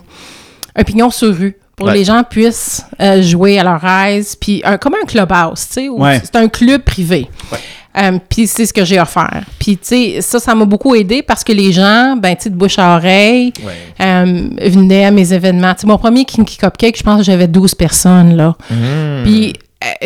[0.75, 1.93] un pignon sur rue pour Ouais.
[1.93, 5.73] que les gens puissent euh, jouer à leur aise, puis un- comme un clubhouse, tu
[5.73, 6.21] sais, Ouais.
[6.23, 7.27] c'est un club privé.
[7.97, 9.43] Euh, puis c'est ce que j'ai offert.
[9.57, 12.49] Puis, tu sais, ça, ça m'a beaucoup aidé parce que les gens, ben, tu sais,
[12.49, 13.53] de bouche à oreille,
[14.01, 15.73] euh, venaient à mes événements.
[15.75, 18.55] Tu sais, mon premier Kinky Cupcake, je pense que j'avais 12 personnes, là.
[19.23, 19.51] Puis, euh,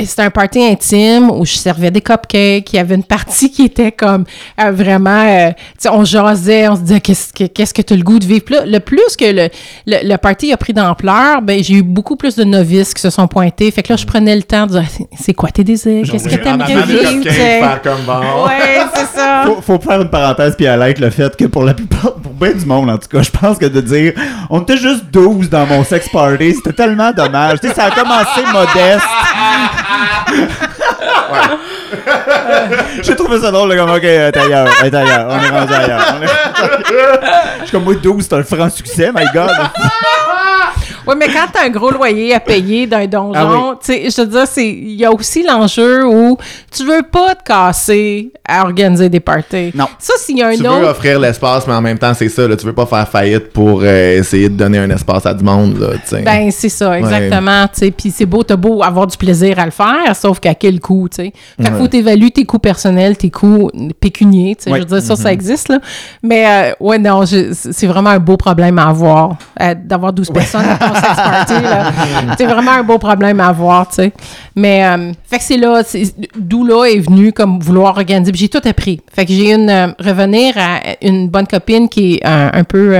[0.04, 2.74] c'était un party intime où je servais des cupcakes.
[2.74, 4.26] Il y avait une partie qui était comme
[4.62, 7.94] euh, vraiment, euh, tu sais, on jasait, on se disait qu'est-ce que qu'est-ce que tu
[7.94, 8.44] as le goût de vivre?
[8.46, 9.50] Puis là, le plus que le,
[9.88, 13.10] le, le party a pris d'ampleur, ben j'ai eu beaucoup plus de novices qui se
[13.10, 13.70] sont pointés.
[13.72, 16.26] Fait que là, je prenais le temps de dire c'est- c'est quoi tes désirs, qu'est-ce
[16.30, 18.46] que t'aimerais vivre, faire comme bon.
[18.46, 19.44] Ouais, c'est ça.
[19.46, 22.52] Faut, faut faire une parenthèse puis highlight le fait que pour la plupart, pour bien
[22.54, 24.14] du monde en tout cas, je pense que de dire
[24.50, 27.60] on était juste 12 dans mon sex party, c'était tellement dommage.
[27.62, 29.06] Tu sais, ça a commencé modeste.
[33.04, 36.16] J'ai trouvé ça drôle, comme ok, elle ailleurs, elle est ailleurs, on est rendu ailleurs.
[36.20, 36.28] On est-
[37.60, 39.50] Je suis comme moi 12, c'est un franc succès, my god.
[41.08, 44.28] Oui, mais quand t'as un gros loyer à payer d'un donjon, tu sais, je veux
[44.28, 46.38] dire, c'est, il y a aussi l'enjeu où
[46.72, 49.72] tu veux pas te casser à organiser des parties.
[49.76, 49.86] Non.
[50.00, 50.90] Ça, s'il y a un Tu veux autre.
[50.90, 52.48] offrir l'espace, mais en même temps, c'est ça.
[52.48, 55.44] Là, tu veux pas faire faillite pour euh, essayer de donner un espace à du
[55.44, 55.78] monde.
[55.80, 56.22] Là, tu sais.
[56.22, 57.68] Ben, c'est ça, exactement.
[57.68, 57.92] tu sais.
[57.92, 61.08] Puis c'est beau, t'as beau avoir du plaisir à le faire, sauf qu'à quel coût,
[61.10, 61.34] tu sais.
[61.62, 63.70] Fait qu'il faut t'évaluer tes coûts personnels, tes coûts
[64.00, 64.72] pécuniers, tu sais.
[64.72, 64.78] Ouais.
[64.82, 65.80] Je veux dire, ça, ça existe, là.
[66.24, 70.66] Mais, euh, ouais, non, c'est vraiment un beau problème à avoir, euh, d'avoir 12 personnes
[70.66, 71.92] à sex party, là.
[72.38, 74.14] C'est vraiment un beau problème à avoir, tu sais.
[74.56, 75.82] Mais, euh, fait que c'est là,
[76.36, 78.32] d'où là est venu comme vouloir organiser.
[78.36, 79.02] J'ai tout appris.
[79.14, 82.96] Fait que j'ai une, euh, revenir à une bonne copine qui est euh, un peu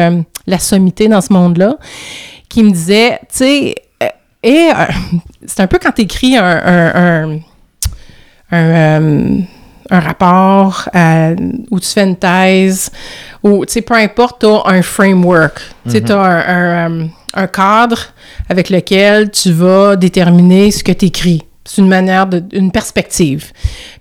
[0.48, 1.76] la sommité dans ce monde-là,
[2.48, 3.76] qui me disait, tu sais,
[4.42, 4.70] et
[5.46, 7.40] c'est un peu quand tu écris un, un, un,
[8.52, 9.42] un,
[9.92, 11.36] un rapport euh,
[11.72, 12.92] ou tu fais une thèse
[13.44, 15.60] ou, tu sais, peu importe, tu as un framework.
[15.86, 18.08] Tu sais, tu as un, un, un cadre
[18.50, 21.44] avec lequel tu vas déterminer ce que tu écris.
[21.66, 23.52] C'est une manière, de, une perspective.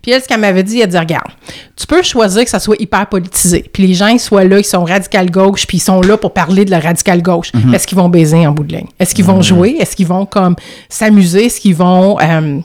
[0.01, 1.31] Puis elle, ce qu'elle m'avait dit, elle dit, regarde,
[1.77, 3.69] tu peux choisir que ça soit hyper politisé.
[3.71, 6.33] Puis les gens, ils soient là, ils sont radical gauche, puis ils sont là pour
[6.33, 7.53] parler de la radical gauche.
[7.75, 8.87] Est-ce qu'ils vont baiser en bout de ligne?
[8.99, 9.77] Est-ce qu'ils vont jouer?
[9.79, 10.57] Est-ce qu'ils vont comme
[10.89, 11.47] s'amuser?
[11.47, 12.61] Est-ce qu'ils vont euh,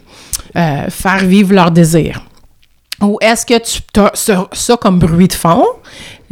[0.56, 2.24] euh, faire vivre leur désir?
[3.02, 5.66] Ou est-ce que tu as ça, ça comme bruit de fond?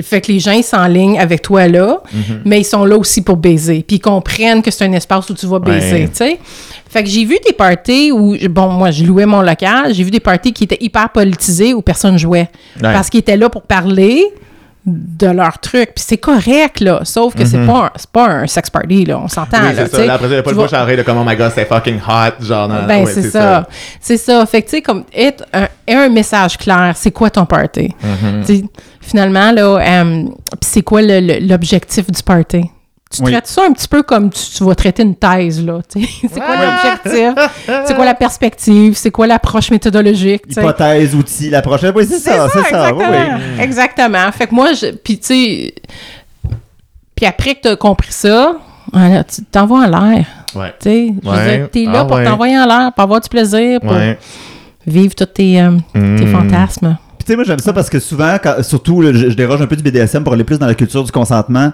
[0.01, 2.01] Fait que les gens, ils s'enlignent avec toi là,
[2.45, 3.83] mais ils sont là aussi pour baiser.
[3.87, 6.07] Puis ils comprennent que c'est un espace où tu vas baiser, Ouais.
[6.07, 6.39] tu sais.
[6.89, 10.11] Fait que j'ai vu des parties où, bon, moi, je louais mon local, j'ai vu
[10.11, 12.49] des parties qui étaient hyper politisées où personne jouait.
[12.81, 14.23] Parce qu'ils étaient là pour parler
[14.83, 15.91] de leur truc.
[15.95, 17.01] Puis c'est correct, là.
[17.03, 19.19] Sauf que c'est pas, un- c'est pas un sex party, là.
[19.23, 19.87] On s'entend, oui, là.
[19.87, 20.05] ça.
[20.05, 21.65] Là, après, il n'y a pas le bouche à de comme, oh my god, c'est
[21.65, 22.43] fucking hot.
[22.43, 23.67] Genre, ben, ouais, c'est ça.
[23.99, 24.43] C'est ça.
[24.47, 27.93] Fait que, tu sais, comme, être un, un message clair, c'est quoi ton party?
[28.43, 28.63] Sais,
[29.01, 30.23] Finalement, là, euh,
[30.61, 32.61] c'est quoi l'objectif du party?
[33.13, 33.31] Tu Oui.
[33.33, 35.79] traites ça un petit peu comme tu, tu vas traiter une thèse, là.
[35.89, 37.33] c'est quoi l'objectif?
[37.85, 38.93] c'est quoi la perspective?
[38.95, 40.43] C'est quoi l'approche méthodologique?
[40.49, 41.91] Hypothèse, outil, la prochaine.
[41.93, 42.89] Oui, c'est ça, c'est ça.
[42.89, 43.09] exactement.
[43.57, 43.61] oui.
[43.63, 44.31] Exactement.
[44.31, 45.73] Fait que moi, je, puis tu sais,
[47.15, 48.55] puis après que tu as compris ça,
[48.93, 50.25] voilà, tu t'envoies en l'air.
[50.55, 50.73] Ouais.
[50.79, 51.57] Tu sais, je veux Ouais.
[51.57, 52.23] dire, t'es là Ah pour ouais.
[52.25, 53.93] t'envoyer en l'air, pour avoir du plaisir, pour
[54.87, 56.31] vivre tous tes, euh, tes Mm.
[56.31, 56.97] fantasmes.
[57.21, 59.83] Puis tu sais, moi j'aime ça parce que souvent, surtout, je déroge un peu du
[59.83, 61.71] BDSM pour aller plus dans la culture du consentement.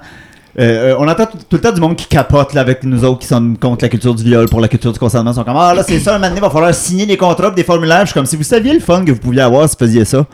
[0.59, 3.05] Euh, euh, on entend tout, tout le temps du monde qui capote là, avec nous
[3.05, 5.29] autres qui sont contre la culture du viol pour la culture du consentement.
[5.31, 7.15] Ils sont comme Ah là, c'est ça, un moment donné, il va falloir signer des
[7.15, 8.01] contrats, des formulaires.
[8.01, 10.03] Je suis comme si vous saviez le fun que vous pouviez avoir si vous faisiez
[10.03, 10.25] ça.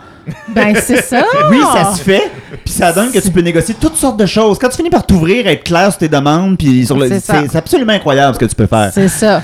[0.48, 1.24] Ben, c'est ça!
[1.50, 2.32] Oui, ça se fait.
[2.64, 4.58] Puis ça donne que tu peux négocier toutes sortes de choses.
[4.58, 7.10] Quand tu finis par t'ouvrir, être clair sur tes demandes, puis sur le.
[7.20, 8.92] C'est absolument incroyable ce que tu peux faire.
[8.94, 9.42] C'est ça.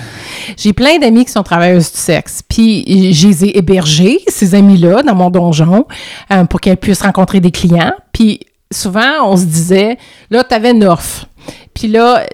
[0.56, 2.42] J'ai plein d'amis qui sont travailleuses du sexe.
[2.48, 5.86] Puis, je les ai hébergés, ces amis-là, dans mon donjon,
[6.32, 7.94] euh, pour qu'elles puissent rencontrer des clients.
[8.14, 8.40] Puis,
[8.72, 9.98] souvent, on se disait,
[10.30, 11.26] là, t'avais une offre.
[11.74, 12.26] Puis là,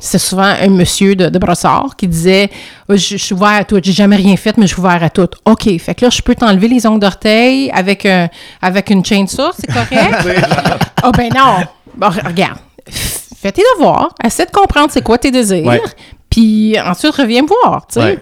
[0.00, 2.48] c'est souvent un monsieur de, de Brossard qui disait
[2.88, 5.10] je, je suis ouvert à tout, j'ai jamais rien fait, mais je suis ouvert à
[5.10, 5.28] tout.
[5.44, 8.28] OK, fait que là, je peux t'enlever les ongles d'orteil avec, un,
[8.62, 10.14] avec une chainsaw, c'est correct?
[11.02, 11.66] Ah ben non!
[11.94, 12.56] Bon, re- regarde,
[12.88, 15.82] fais tes devoirs, essaie de comprendre c'est quoi tes désirs, Ouais.
[16.30, 18.06] puis ensuite reviens me voir, tu sais.
[18.06, 18.18] Ouais.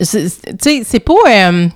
[0.00, 0.04] Tu
[0.60, 1.14] sais, c'est pas...
[1.28, 1.68] euh,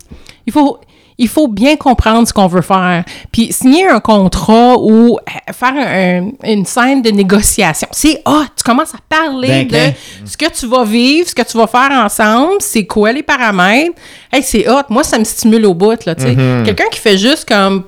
[0.47, 0.81] il faut...
[1.21, 3.05] Il faut bien comprendre ce qu'on veut faire.
[3.31, 7.87] Puis signer un contrat ou euh, faire un- une scène de négociation.
[7.93, 9.95] C'est ah, tu commences à parler Ben, de clair.
[10.25, 13.95] ce que tu vas vivre, ce que tu vas faire ensemble, c'est quoi les paramètres.
[14.33, 14.83] Hey, c'est hot.
[14.89, 16.35] Moi, ça me stimule au bout, là, tu sais.
[16.65, 17.85] Quelqu'un qui fait juste comme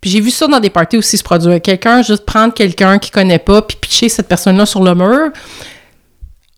[0.00, 1.62] puis j'ai vu ça dans des parties aussi se produire.
[1.62, 5.30] Quelqu'un, juste prendre quelqu'un qui connaît pas, puis pitcher cette personne-là sur le mur.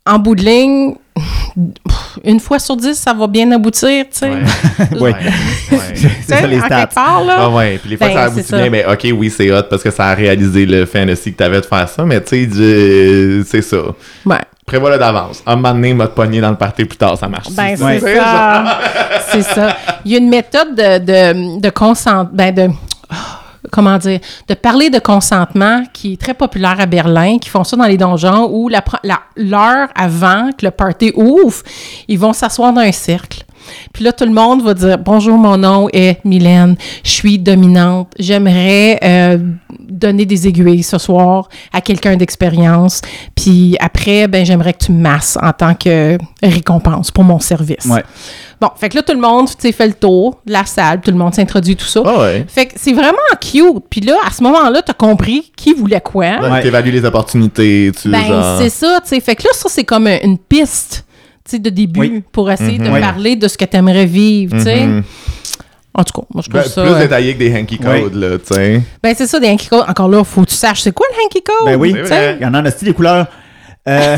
[0.05, 0.95] En bout de ligne,
[2.25, 4.31] une fois sur dix, ça va bien aboutir, tu sais.
[4.93, 5.01] Oui.
[5.01, 5.15] Ouais.
[5.73, 5.79] Ouais.
[5.95, 6.87] C'est ça les stats.
[6.89, 7.37] part, là.
[7.39, 8.59] Ah ouais, puis les fois Ben, que ça aboutit ça.
[8.59, 11.61] bien, ben ok, oui, c'est hot parce que ça a réalisé le fantasy que t'avais
[11.61, 13.79] de faire ça, mais tu sais, c'est ça.
[14.25, 14.37] Ouais.
[14.67, 15.43] Prévois-le d'avance.
[15.47, 17.51] Un moment donné, m'a pogné dans le party plus tard, ça marche.
[17.53, 18.79] Ben, c'est ça.
[19.31, 19.77] c'est ça.
[20.05, 22.33] Il y a une méthode de, de, de.
[22.33, 22.69] Ben, de...
[23.71, 24.21] Comment dire?
[24.49, 27.97] De parler de consentement qui est très populaire à Berlin, qui font ça dans les
[27.97, 31.63] donjons où l'heure avant que le party ouvre,
[32.09, 33.46] ils vont s'asseoir dans un cercle.
[33.93, 38.13] Puis là, tout le monde va dire Bonjour, mon nom est Mylène, je suis dominante,
[38.19, 39.39] j'aimerais euh,
[39.81, 43.01] donner des aiguilles ce soir à quelqu'un d'expérience.
[43.35, 47.85] Puis après, ben, j'aimerais que tu me masses en tant que récompense pour mon service.
[47.87, 48.03] Ouais.
[48.61, 51.01] Bon, fait que là, tout le monde tu sais, fait le tour de la salle,
[51.03, 52.01] tout le monde s'introduit, tout ça.
[52.07, 52.47] Ah ouais.
[52.49, 53.85] Fait que c'est vraiment cute.
[53.91, 56.39] Puis là, à ce moment-là, tu as compris qui voulait quoi.
[56.41, 56.63] Ouais.
[56.63, 59.21] T'évalues les opportunités, tu Ben, genre- c'est ça, tu sais.
[59.21, 61.05] Fait que là, ça, c'est comme un- une piste,
[61.55, 62.23] de début Oui.
[62.33, 63.01] pour essayer de Oui.
[63.01, 64.87] parler de ce que tu aimerais vivre, tu sais.
[64.87, 65.03] Mhm.
[65.95, 66.83] En tout cas, moi, je trouve Ben, ça...
[66.83, 68.83] plus euh, détaillé que des hanky codes, là, tu sais.
[69.03, 69.85] Ben, c'est ça, des hanky codes.
[69.89, 71.65] Encore là, faut que tu saches c'est quoi le hanky code.
[71.65, 71.95] Ben oui.
[71.95, 72.37] tu sais.
[72.39, 73.27] Il y en a en a des couleurs.
[73.89, 74.17] Euh,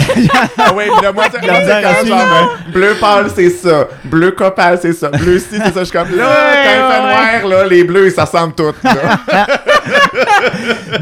[0.56, 2.48] Ah ouais, là, moi, c'est genre, hein.
[2.72, 3.86] bleu pâle, c'est ça.
[4.04, 5.08] Bleu copal, c'est ça.
[5.08, 5.80] Bleu ci, c'est ça.
[5.80, 6.26] Je suis comme, là,
[6.64, 8.72] quand il fait noir, là, les bleus, ça ressemble tous.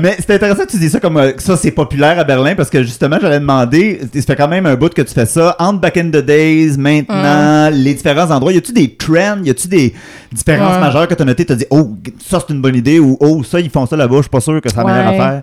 [0.00, 2.70] Mais c'est intéressant que tu dis ça comme euh, ça, c'est populaire à Berlin parce
[2.70, 5.54] que justement, j'allais demander, ça fait quand même un bout que tu fais ça.
[5.58, 9.68] Entre back in the days, maintenant, les différents endroits, y a-tu des trends, y a-tu
[9.68, 9.94] des
[10.32, 10.80] différences Ouais.
[10.80, 11.90] majeures que tu as notées, tu as dit, oh,
[12.28, 14.40] ça c'est une bonne idée ou oh, ça ils font ça là-bas, je suis pas
[14.40, 15.18] sûr que c'est la meilleure Ouais.
[15.20, 15.42] affaire?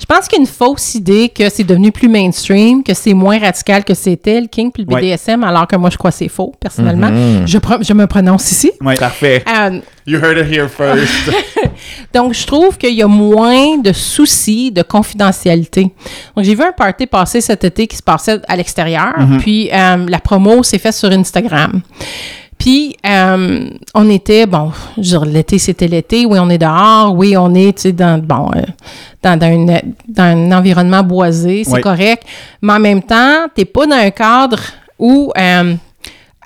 [0.00, 3.14] Je pense qu'il y a une fausse idée que c'est devenu plus mainstream, que c'est
[3.14, 5.00] moins radical que c'était, le King puis le Ouais.
[5.00, 7.10] BDSM, alors que moi, je crois que c'est faux, personnellement.
[7.10, 7.46] Mhm.
[7.46, 8.70] je, je me prononce ici.
[8.80, 8.96] Ouais.
[8.96, 9.44] Parfait.
[9.48, 11.30] Euh, You heard it here first.
[12.14, 15.92] donc, je trouve qu'il y a moins de soucis de confidentialité.
[16.34, 20.06] Donc, j'ai vu un party passer cet été qui se passait à l'extérieur, puis euh,
[20.08, 21.80] la promo s'est faite sur Instagram.
[22.62, 27.52] Puis, euh, on était, bon, dire, l'été, c'était l'été, oui, on est dehors, oui, on
[27.56, 28.60] est, tu sais, dans, bon, euh,
[29.20, 31.80] dans, dans, une- dans un environnement boisé, c'est Oui.
[31.80, 32.22] correct,
[32.62, 34.60] mais en même temps, t'es pas dans un cadre
[34.96, 35.74] où, euh,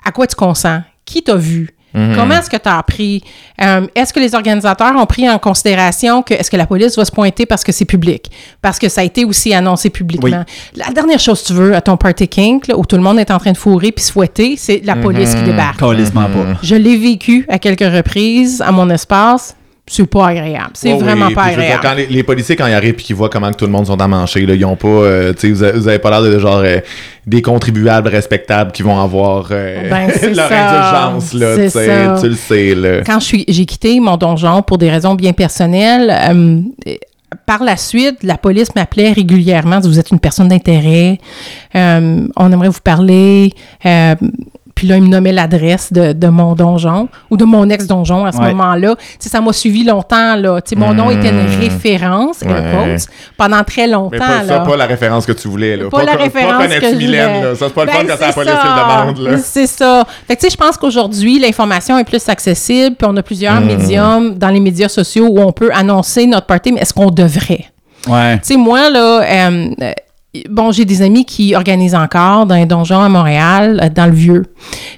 [0.03, 0.81] à quoi tu consens?
[1.05, 1.69] Qui t'a vu?
[2.15, 3.23] Comment est-ce que tu as appris?
[3.63, 7.05] Euh, est-ce que les organisateurs ont pris en considération que est-ce que la police va
[7.05, 8.31] se pointer parce que c'est public?
[8.61, 10.45] Parce que ça a été aussi annoncé publiquement.
[10.75, 13.19] La dernière chose que tu veux à ton party kink, là, où tout le monde
[13.19, 15.81] est en train de fourrer puis se fouetter, c'est la police qui débarque.
[15.81, 16.59] Calissement pas.
[16.63, 19.57] Je l'ai vécu à quelques reprises à mon espace.
[19.89, 20.71] C'est pas agréable.
[20.75, 21.81] C'est Ouais, vraiment oui, pas puis dire, agréable.
[21.83, 23.87] quand les, les policiers, quand ils arrivent et qu'ils voient comment que tout le monde
[23.87, 26.23] sont amanchés, là, ils ont pas, euh, tu sais, vous, avez- vous avez pas l'air
[26.23, 26.81] de genre euh,
[27.25, 31.07] des contribuables respectables qui vont avoir euh, Ben, leur ça.
[31.11, 32.21] indulgence, là, tu sais, ça.
[32.21, 33.03] tu le sais, là.
[33.07, 36.61] quand je suis, j'ai quitté mon donjon pour des raisons bien personnelles, euh,
[37.47, 39.79] par la suite, la police m'appelait régulièrement.
[39.81, 41.19] Vous êtes une personne d'intérêt.
[41.75, 43.53] on aimerait vous parler.
[44.77, 48.31] Puis là, il me nommait l'adresse de, de mon donjon ou de mon ex-donjon à
[48.33, 48.51] ce Ouais.
[48.53, 48.95] moment-là.
[48.97, 50.37] Tu sais, ça m'a suivi longtemps.
[50.37, 50.61] Là.
[50.61, 52.95] Tu sais, mon nom était une référence, air Ouais.
[52.97, 53.07] quotes,
[53.37, 54.11] pendant très longtemps.
[54.13, 55.89] Mais pas, ça, pas la référence que tu voulais, là.
[55.91, 57.43] Pas la référence connais-tu que je Mylène, voulais.
[57.49, 57.55] là?
[57.57, 58.53] Ça, c'est pas le Ben, fun quand la police
[59.17, 59.41] demande.
[59.43, 60.07] C'est ça.
[60.29, 63.61] Fait que, tu sais, je pense qu'aujourd'hui, l'information est plus accessible, puis on a plusieurs
[63.61, 63.65] Hmm.
[63.67, 67.65] médiums dans les médias sociaux où on peut annoncer notre party, mais est-ce qu'on devrait?
[68.07, 68.35] Ouais.
[68.39, 69.93] Tu sais, moi, là, euh, euh,
[70.49, 74.13] bon, j'ai des amis qui organisent encore dans un donjon à Montréal, euh, dans le
[74.13, 74.45] Vieux.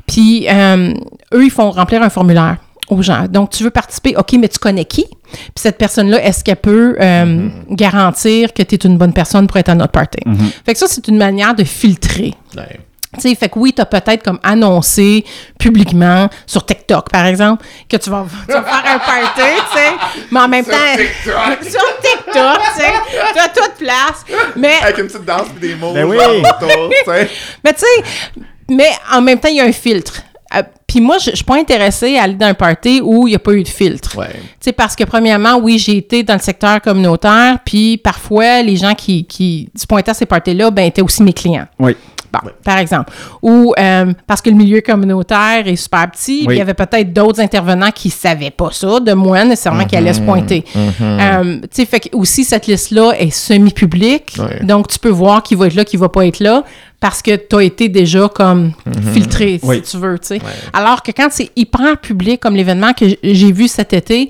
[0.06, 0.94] Puis, euh,
[1.34, 2.56] eux, ils font remplir un formulaire
[2.88, 3.26] aux gens.
[3.28, 5.04] Donc, tu veux participer, OK, mais tu connais qui?
[5.30, 7.76] Puis cette personne-là, est-ce qu'elle peut euh, Mm-hmm.
[7.76, 10.20] garantir que tu es une bonne personne pour être à notre party?
[10.64, 12.34] Fait que ça, c'est une manière de filtrer.
[12.56, 12.80] Ouais.
[13.14, 15.24] Tu sais, fait que oui, tu as peut-être comme annoncé
[15.58, 19.92] publiquement sur TikTok, par exemple, que tu vas, tu vas faire un party, tu sais,
[20.30, 21.62] mais en même Sur temps, TikTok.
[21.70, 22.92] sur TikTok, tu sais,
[23.32, 24.24] tu as toute place,
[24.56, 25.94] mais, Avec une petite danse et des mots.
[25.94, 26.18] Ben oui.
[27.64, 30.20] mais tu sais, mais en même temps, il y a un filtre.
[30.54, 33.32] Euh, Puis moi, je je suis pas intéressée à aller dans un party où il
[33.32, 34.16] n'y a pas eu de filtre.
[34.16, 34.32] Ouais.
[34.32, 38.76] Tu sais, parce que premièrement, oui, j'ai été dans le secteur communautaire, puis parfois, les
[38.76, 41.66] gens qui, qui se pointaient à ces parties-là, ben, étaient aussi mes clients.
[41.78, 41.96] Oui.
[42.32, 43.12] Bon, par exemple.
[43.42, 46.54] Ou euh, parce que le milieu communautaire est super petit, Oui.
[46.54, 50.12] il y avait peut-être d'autres intervenants qui savaient pas ça de moi nécessairement qui allaient
[50.12, 50.64] se pointer.
[51.00, 55.54] Euh, tu sais, fait que aussi cette liste-là est semi-publique, donc tu peux voir qui
[55.54, 56.64] va être là, qui va pas être là,
[57.00, 58.72] parce que tu as été déjà comme
[59.12, 59.80] filtré, Oui.
[59.84, 60.40] si tu veux, tu sais.
[60.72, 64.28] Alors que quand c'est hyper public comme l'événement que j'ai vu cet été,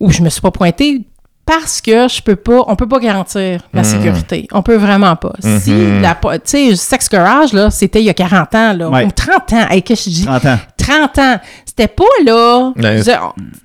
[0.00, 1.02] où je me suis pas pointée,
[1.46, 4.48] parce que je peux pas, on peut pas garantir la sécurité.
[4.52, 5.32] On peut vraiment pas.
[5.60, 9.04] Si la, tu sais, Sex Garage, là, c'était il y a 40 ans, là, Ouais.
[9.04, 9.66] ou 30 ans.
[9.70, 10.24] Hey, qu'est-ce que je dis?
[10.26, 10.58] 30 ans.
[10.76, 11.36] 30 ans.
[11.66, 12.72] C'était pas là.
[12.76, 13.02] Ouais.
[13.02, 13.10] Je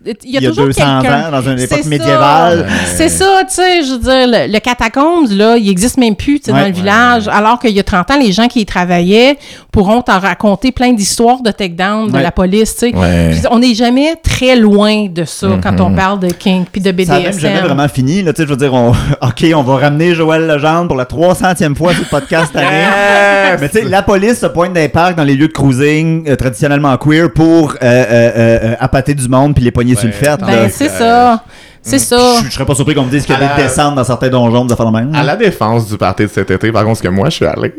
[0.05, 1.27] Il y a, Il y a toujours 200 quelqu'un.
[1.27, 2.67] ans, dans une époque médiévale.
[2.95, 6.39] C'est ça, tu sais, je veux dire, le, le catacombes, là, il existe même plus,
[6.39, 6.61] tu sais, Ouais.
[6.61, 9.37] dans le village, alors qu'il y a 30 ans, les gens qui y travaillaient
[9.71, 13.47] pourront t'en raconter plein d'histoires de takedown de la police, tu sais.
[13.51, 17.68] On n'est jamais très loin de ça quand on parle de King puis de BDSM.
[17.69, 18.21] Vraiment fini.
[18.21, 18.89] Là, tu sais, je veux dire, on...
[19.21, 22.77] OK, on va ramener Joël Legendre pour la 300e fois sur le podcast cette année.
[22.81, 23.61] Yes!
[23.61, 26.27] Mais tu sais, la police se pointe dans les parcs, dans les lieux de cruising
[26.29, 30.13] euh, traditionnellement queer pour euh, euh, euh, appâter du monde puis les pogner sur le
[30.13, 30.37] fait.
[30.41, 31.43] Ben, c'est ça.
[31.81, 32.17] C'est ça.
[32.43, 33.95] Je, je serais pas surpris qu'on me dise qu'il y a À des la- descentes
[33.95, 34.91] dans certains donjons de faire.
[35.13, 37.45] À la défense du party de cet été, par contre, ce que moi, je suis
[37.45, 37.73] allé.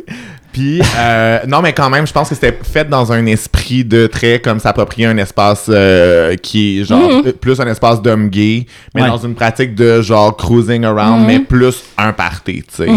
[0.53, 4.07] Puis, euh, non, mais quand même, je pense que c'était fait dans un esprit de
[4.07, 8.66] très comme s'approprier un espace euh, qui est genre euh, plus un espace d'homme gay,
[8.94, 9.09] mais Ouais.
[9.09, 12.88] dans une pratique de genre cruising around, mais plus un party, tu sais.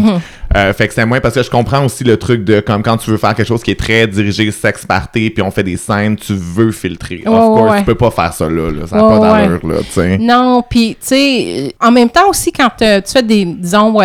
[0.55, 2.97] Euh, fait que c'est moins parce que je comprends aussi le truc de comme quand
[2.97, 5.77] tu veux faire quelque chose qui est très dirigé sex party, puis on fait des
[5.77, 7.23] scènes, tu veux filtrer.
[7.25, 7.79] Ouais, of course, ouais.
[7.79, 8.85] tu peux pas faire ça là, là.
[8.87, 9.41] ça n'a pas ouais.
[9.47, 10.17] d'allure, là, tu sais.
[10.19, 13.95] Non, puis tu sais, en même temps aussi, quand tu fais des, disons,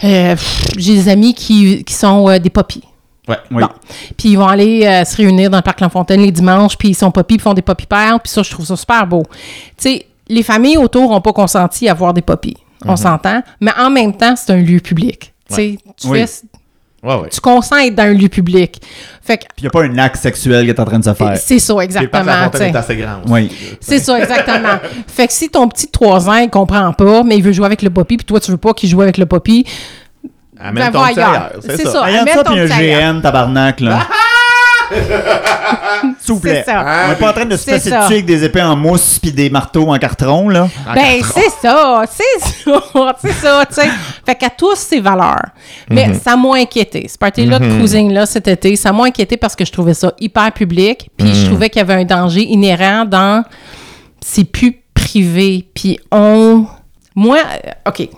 [0.00, 2.84] j'ai des amis qui, qui sont des poppies.
[3.28, 3.36] Ouais.
[3.50, 3.62] Oui.
[3.62, 3.68] Bon.
[4.16, 6.94] Puis ils vont aller euh, se réunir dans le parc L'Enfontaine les dimanches, puis ils
[6.94, 9.24] sont poppies, puis font des poppies pères, puis ça, je trouve ça super beau.
[9.76, 12.56] Tu sais, les familles autour n'ont pas consenti à voir des poppies.
[12.84, 13.42] On s'entend.
[13.60, 15.32] Mais en même temps, c'est un lieu public.
[15.48, 16.24] Tu sais, tu Oui.
[16.26, 16.42] fais...
[17.00, 17.28] Ouais, ouais.
[17.28, 18.80] Tu consens être dans un lieu public.
[19.22, 21.04] Fait que Puis il n'y a pas un acte sexuel qui est en train de
[21.04, 21.36] se faire.
[21.36, 22.24] c'est ça, exactement.
[22.24, 22.70] la fontaine t'sais.
[22.70, 23.52] est assez aussi, Oui.
[23.80, 24.78] C'est ça, exactement.
[25.06, 27.66] fait que si ton petit de 3 ans, il comprend pas, mais il veut jouer
[27.66, 29.64] avec le poppy, puis toi, tu veux pas qu'il joue avec le poppy,
[30.60, 31.52] Amène Ben, ton ailleurs.
[31.60, 32.04] C'est ça.
[32.04, 33.12] Amène ça, ton puis un.
[33.12, 34.00] GN, tabarnak, là.
[36.20, 36.62] S'il vous plaît.
[36.64, 36.84] C'est ça.
[37.04, 39.32] On n'est pas en train de se passer dessus avec des épées en mousse puis
[39.32, 40.68] des marteaux en carton, là.
[40.94, 43.88] Ben, c'est ça, c'est ça, c'est ça, tu sais.
[44.24, 45.46] Fait qu'à tous ses valeurs.
[45.90, 47.06] Mais ça m'a inquiété.
[47.08, 50.52] Ce party-là de cruising-là cet été, ça m'a inquiété parce que je trouvais ça hyper
[50.52, 51.10] public.
[51.16, 53.44] Puis je trouvais qu'il y avait un danger inhérent dans.
[54.20, 55.68] C'est plus privé.
[55.74, 56.66] Puis on.
[57.14, 58.08] Moi, euh, OK.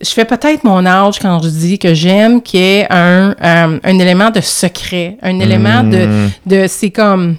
[0.00, 3.78] Je fais peut-être mon âge quand je dis que j'aime qu'il y ait un, euh,
[3.82, 7.36] un élément de secret, un élément de, de c'est comme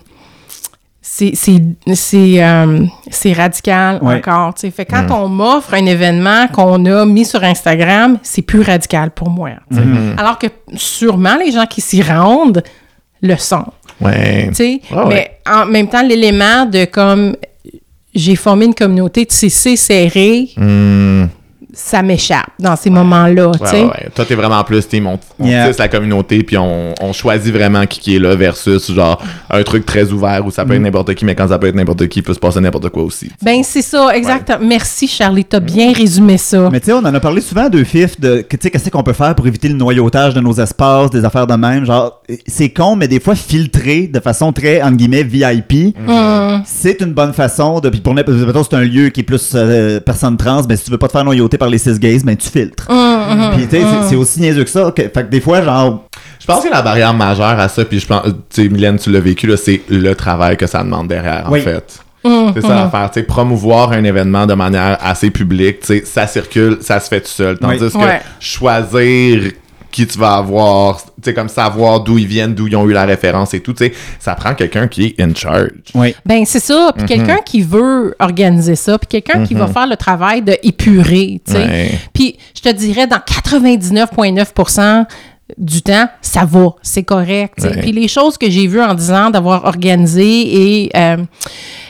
[1.02, 1.34] c'est
[2.44, 2.86] euh,
[3.36, 4.16] radical Ouais.
[4.16, 8.42] encore tu sais fait quand on m'offre un événement qu'on a mis sur Instagram c'est
[8.42, 9.80] plus radical pour moi sais.
[10.18, 12.64] alors que sûrement les gens qui s'y rendent
[13.22, 13.66] le sont
[14.02, 14.48] Ouais.
[14.50, 15.06] tu sais Ouais, ouais.
[15.10, 17.36] mais en même temps l'élément de comme
[18.14, 21.26] j'ai formé une communauté tissée serrée Hmm.
[21.78, 24.10] Ça m'échappe dans ces moments-là tu Ouais, sais ouais, ouais.
[24.16, 25.68] Toi, t'es vraiment plus, t'es mon, on Yeah.
[25.68, 29.62] tisse la communauté, puis on, on choisit vraiment qui, qui est là versus genre un
[29.64, 30.76] truc très ouvert où ça peut Mm.
[30.78, 32.90] être n'importe qui, mais quand ça peut être n'importe qui, il peut se passer n'importe
[32.90, 33.30] quoi aussi.
[33.44, 37.14] ben c'est ça exactement merci Charlie t'as bien résumé ça Mais tu sais, on en
[37.14, 39.76] a parlé souvent de FIF, de tu sais, qu'est-ce qu'on peut faire pour éviter le
[39.76, 41.86] noyautage de nos espaces, des affaires de même.
[41.86, 45.96] Genre, c'est con, mais des fois filtré de façon très, entre guillemets, VIP.
[46.08, 46.62] Hum.
[46.66, 47.90] C'est une bonne façon de.
[47.90, 50.98] Puis pour c'est un lieu qui est plus euh, personne trans, mais si tu veux
[50.98, 52.86] pas te faire noyauter par les cis gays, ben tu filtres.
[52.90, 54.92] Hum, Puis tu sais, c'est- c'est aussi niaiseux que ça.
[54.96, 56.04] que- fait que des fois, genre.
[56.40, 59.10] Je pense que la barrière majeure à ça, puis je pense, tu sais, Mylène, tu
[59.12, 62.00] l'as vécu, là, c'est le travail que ça demande derrière, en fait.
[62.24, 66.04] Hum, C'est ça l'affaire, tu sais, promouvoir un événement de manière assez publique, tu sais,
[66.06, 67.58] ça circule, ça se fait tout seul.
[67.58, 67.92] Tandis Oui.
[67.92, 68.22] que Ouais.
[68.40, 69.52] choisir
[69.96, 72.92] qui tu vas avoir, tu sais, comme savoir d'où ils viennent, d'où ils ont eu
[72.92, 75.70] la référence et tout, tu sais, ça prend quelqu'un qui est in charge.
[75.94, 76.14] Oui.
[76.26, 79.96] Ben c'est ça, puis quelqu'un qui veut organiser ça, puis quelqu'un qui va faire le
[79.96, 81.58] travail de épurer, tu sais.
[81.66, 81.92] Ouais.
[82.12, 85.06] Puis je te dirais dans 99,9%
[85.58, 87.60] du temps, ça va, c'est correct.
[87.62, 87.80] Ouais.
[87.80, 91.18] Puis les choses que j'ai vues en disant d'avoir organisé et euh,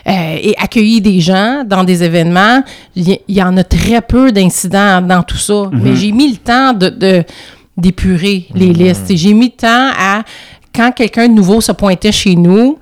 [0.08, 2.62] euh, et accueilli des gens dans des événements,
[2.96, 5.72] il y, en a très peu d'incidents dans tout ça.
[5.72, 7.24] Mais j'ai mis le temps de, de-
[7.78, 9.10] d'épurer les listes.
[9.12, 10.24] Et J'ai mis le temps à
[10.74, 12.78] quand quelqu'un de nouveau se pointait chez nous.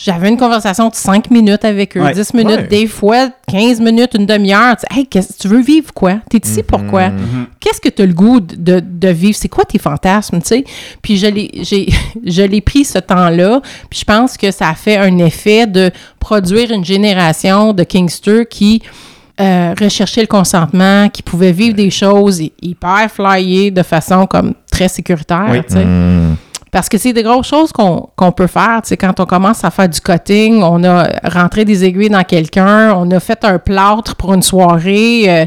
[0.00, 2.12] J'avais une conversation de 5 minutes avec eux, Ouais.
[2.14, 2.66] 10 minutes, Ouais.
[2.68, 4.76] des fois 15 minutes, une demi-heure.
[4.92, 6.18] Hey, qu'est-ce- tu veux vivre quoi?
[6.30, 7.10] T'es ici pourquoi?
[7.58, 9.36] Qu'est-ce que tu as le goût de, de vivre?
[9.36, 10.64] C'est quoi tes fantasmes, tu sais?
[11.02, 11.88] Puis je l'ai, j'ai,
[12.24, 15.90] je l'ai pris ce temps-là, puis je pense que ça a fait un effet de
[16.20, 18.82] produire une génération de Kingster qui
[19.40, 24.54] euh, recherchait le consentement, qui pouvait vivre des choses hy- hyper flyées de façon comme
[24.70, 25.58] très sécuritaire, Oui.
[25.68, 25.84] sais.
[26.70, 28.80] Parce que c'est des grosses choses qu'on peut faire.
[28.82, 32.24] Tu sais, quand on commence à faire du cutting, on a rentré des aiguilles dans
[32.24, 35.24] quelqu'un, on a fait un plâtre pour une soirée.
[35.28, 35.46] euh,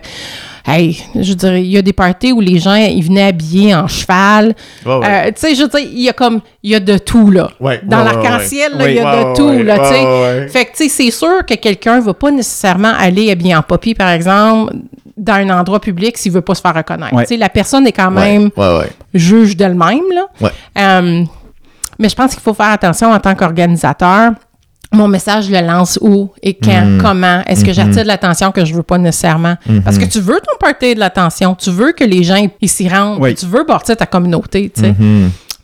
[0.67, 3.87] hey, je dirais, il y a des parties où les gens, ils venaient habillés en
[3.87, 4.53] cheval.
[4.85, 4.93] Ouais.
[5.03, 7.31] Euh, tu sais, je veux dire, il y a comme, il y a de tout,
[7.31, 7.49] là.
[7.59, 10.47] Ouais, Dans ouais, l'arc-en-ciel, il y a de tout, là, tu sais.
[10.49, 13.93] Fait que, tu sais, c'est sûr que quelqu'un va pas nécessairement aller habillé en poppy,
[13.95, 14.73] par exemple,
[15.17, 17.13] dans un endroit public s'il veut pas se faire reconnaître.
[17.13, 17.23] Ouais.
[17.23, 18.89] Tu sais, la personne est quand même ouais, ouais.
[19.13, 20.01] juge d'elle-même.
[20.77, 21.23] Euh,
[21.99, 24.31] mais je pense qu'il faut faire attention en tant qu'organisateur.
[24.93, 27.01] Mon message, je le lance où et quand, Mm.
[27.01, 27.41] comment?
[27.45, 29.55] Est-ce que j'attire de l'attention que je veux pas nécessairement?
[29.69, 29.83] Mm-hmm.
[29.83, 32.89] Parce que tu veux ton party de l'attention, tu veux que les gens ils s'y
[32.89, 33.33] rendent, Oui.
[33.35, 34.93] tu veux bâtir ta communauté, tu sais.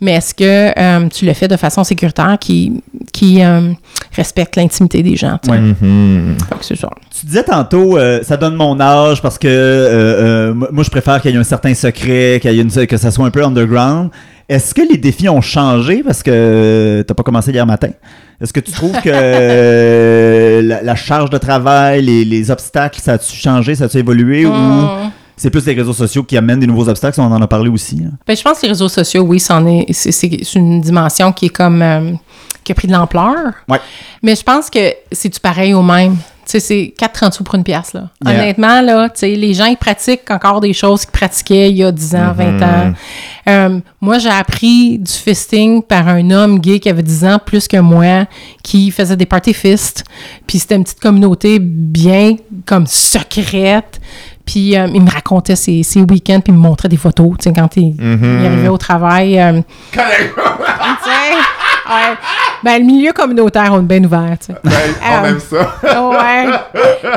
[0.00, 2.82] Mais est-ce que euh, tu le fais de façon sécuritaire qui,
[3.12, 3.72] qui euh,
[4.14, 5.50] respecte l'intimité des gens, tu?
[5.50, 5.58] Ouais.
[5.58, 6.36] Mhm.
[7.18, 11.20] Tu disais tantôt, euh, ça donne mon âge parce que euh, euh, moi, je préfère
[11.20, 13.44] qu'il y ait un certain secret, qu'il y ait une, que ça soit un peu
[13.44, 14.10] underground.
[14.48, 16.02] Est-ce que les défis ont changé?
[16.02, 17.90] Parce que euh, t'as pas commencé hier matin?
[18.40, 23.14] Est-ce que tu trouves que euh, la, la charge de travail, les, les obstacles, ça
[23.14, 25.10] a-tu changé, ça a-tu évolué ou Hum.
[25.38, 27.20] C'est plus les réseaux sociaux qui amènent des nouveaux obstacles?
[27.20, 28.02] On en a parlé aussi.
[28.04, 28.10] hein.
[28.26, 30.26] Ben, je pense que les réseaux sociaux, oui, c'en est, c'est,
[30.56, 32.12] une dimension qui est comme, euh,
[32.64, 33.54] qui a pris de l'ampleur.
[33.68, 33.80] Ouais.
[34.22, 36.16] Mais je pense que c'est du pareil au même.
[36.44, 38.08] Tu sais, c'est 4,30 sous pour une pièce, là.
[38.24, 38.34] Yeah.
[38.34, 41.84] Honnêtement, là, tu sais, les gens, ils pratiquent encore des choses qu'ils pratiquaient il y
[41.84, 42.92] a 10 ans, 20 ans.
[43.48, 47.68] Euh, moi, j'ai appris du fisting par un homme gay qui avait 10 ans plus
[47.68, 48.26] que moi,
[48.62, 50.04] qui faisait des party fist.
[50.46, 54.00] Puis c'était une petite communauté bien, comme, secrète.
[54.50, 57.44] Puis euh, il me racontait ses, ses week-ends, puis il me montrait des photos, tu
[57.44, 59.38] sais, quand il, il arrivait au travail.
[59.38, 59.60] euh,
[59.92, 60.04] tu sais,
[61.88, 62.16] Ouais.
[62.62, 64.58] Ben, le milieu communautaire, on est bien ouvert, tu sais.
[64.64, 64.72] Ben,
[65.02, 65.74] on Euh, aime ça.
[66.08, 66.46] Ouais.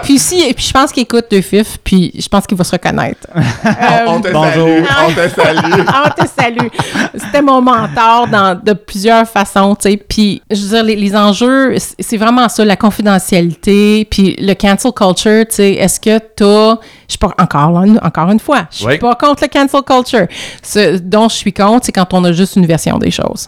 [0.03, 2.71] Puis si, puis je pense qu'il écoute deux fifs, puis je pense qu'il va se
[2.71, 3.27] reconnaître.
[4.07, 4.85] on te bonjour.
[4.85, 4.85] salue.
[5.07, 5.87] On te salue.
[6.05, 6.67] On te salue.
[7.15, 9.97] C'était mon mentor dans, de plusieurs façons, tu sais.
[9.97, 14.91] Puis, je veux dire, les, les enjeux, c'est vraiment ça, la confidentialité, puis le cancel
[14.91, 15.71] culture, tu sais.
[15.73, 16.75] Est-ce que t'as...
[17.07, 17.31] Je suis pas...
[17.39, 18.97] Encore, là, encore une fois, je suis Oui.
[18.99, 20.27] pas contre le cancel culture.
[20.63, 23.47] Ce dont je suis contre, c'est quand on a juste une version des choses.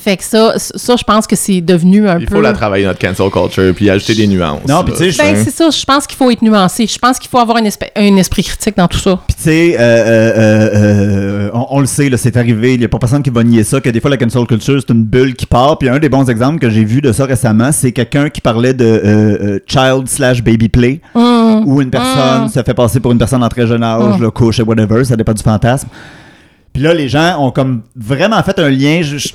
[0.00, 2.36] Fait que ça, ça, je pense que c'est devenu un Il peu...
[2.36, 4.60] faut la travailler, notre cancel culture, puis ajouter des nuances.
[4.68, 5.70] Non, puis tu sais, je- Ben, c'est ça.
[5.70, 6.86] Je pense qu'il faut être nuancé.
[6.86, 9.18] Je pense qu'il faut avoir un, espè- un esprit critique dans tout ça.
[9.26, 12.84] Puis tu sais, euh, euh, euh, on, on le sait, là, c'est arrivé, il n'y
[12.84, 15.04] a pas personne qui va nier ça, que des fois la cancel culture, c'est une
[15.04, 15.78] bulle qui part.
[15.78, 18.74] Puis un des bons exemples que j'ai vu de ça récemment, c'est quelqu'un qui parlait
[18.74, 23.48] de child slash baby play, où une personne se fait passer pour une personne en
[23.48, 25.88] très jeune âge, là, couche et whatever, ça dépend du fantasme.
[26.72, 29.00] Puis là, les gens ont comme vraiment fait un lien.
[29.02, 29.32] Je, je- je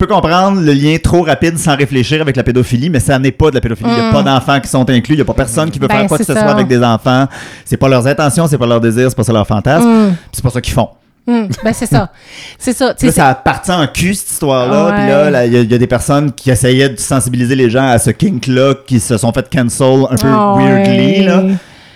[0.00, 3.50] peux comprendre le lien trop rapide sans réfléchir avec la pédophilie, mais ça n'est pas
[3.50, 3.90] de la pédophilie.
[3.96, 5.14] Il n'y a pas d'enfants qui sont inclus.
[5.14, 6.82] Il n'y a pas personne qui veut Ben, faire quoi que ce soit avec des
[6.82, 7.26] enfants.
[7.64, 9.86] C'est pas leurs intentions, c'est pas leurs désirs, c'est pas ça leur fantasme.
[10.08, 10.88] Puis C'est pas ça qu'ils font.
[11.28, 12.10] Hum, ben, c'est ça.
[12.58, 12.94] C'est ça.
[13.00, 14.92] Là, ça a parti en cul, cette histoire-là.
[14.96, 17.68] Puis là, il y, a- il y a des personnes qui essayaient de sensibiliser les
[17.70, 21.20] gens à ce kink-là, qui se sont fait cancel un peu Ah weirdly.
[21.20, 21.26] ouais.
[21.26, 21.42] Là.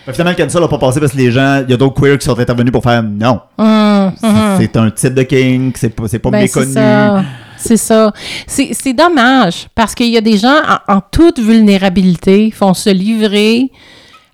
[0.06, 1.98] Mais finalement, le cancel n'a pas passé parce que les gens, il y a d'autres
[1.98, 3.40] queers qui sont intervenus pour faire non.
[3.58, 4.12] C'est- hum.
[4.60, 6.74] C'est un type de kink, c'est pas, pas Ben, méconnu.
[7.66, 8.12] C'est ça.
[8.46, 10.56] C'est dommage parce qu'il y a des gens
[10.88, 13.70] en, en toute vulnérabilité font se livrer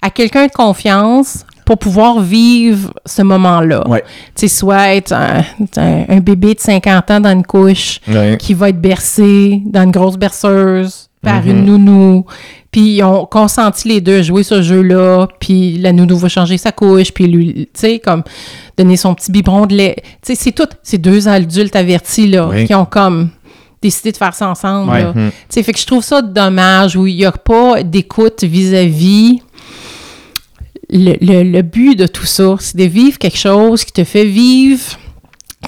[0.02, 3.86] à quelqu'un de confiance pour pouvoir vivre ce moment-là.
[3.86, 4.02] Ouais.
[4.34, 5.44] Tu sais, soit être un,
[5.76, 8.36] un- un bébé de 50 ans dans une couche Ouais.
[8.40, 11.50] qui va être bercé dans une grosse berceuse par Mhm.
[11.50, 12.24] une nounou.
[12.70, 15.26] Puis ils ont consenti les deux à jouer ce jeu-là.
[15.40, 17.12] Puis la nounou va changer sa couche.
[17.12, 18.22] Puis lui, tu sais, comme
[18.78, 19.96] donner son petit biberon de lait.
[20.22, 20.68] Tu sais, c'est tout.
[20.82, 22.66] C'est deux adultes avertis, là, Oui.
[22.66, 23.30] qui ont comme
[23.82, 24.90] décidé de faire ça ensemble.
[24.92, 25.02] Ouais.
[25.02, 25.12] là.
[25.14, 29.40] Tu sais, fait que je trouve ça dommage où il n'y a pas d'écoute vis-à-vis.
[30.92, 34.24] Le, le- le but de tout ça, c'est de vivre quelque chose qui te fait
[34.24, 34.82] vivre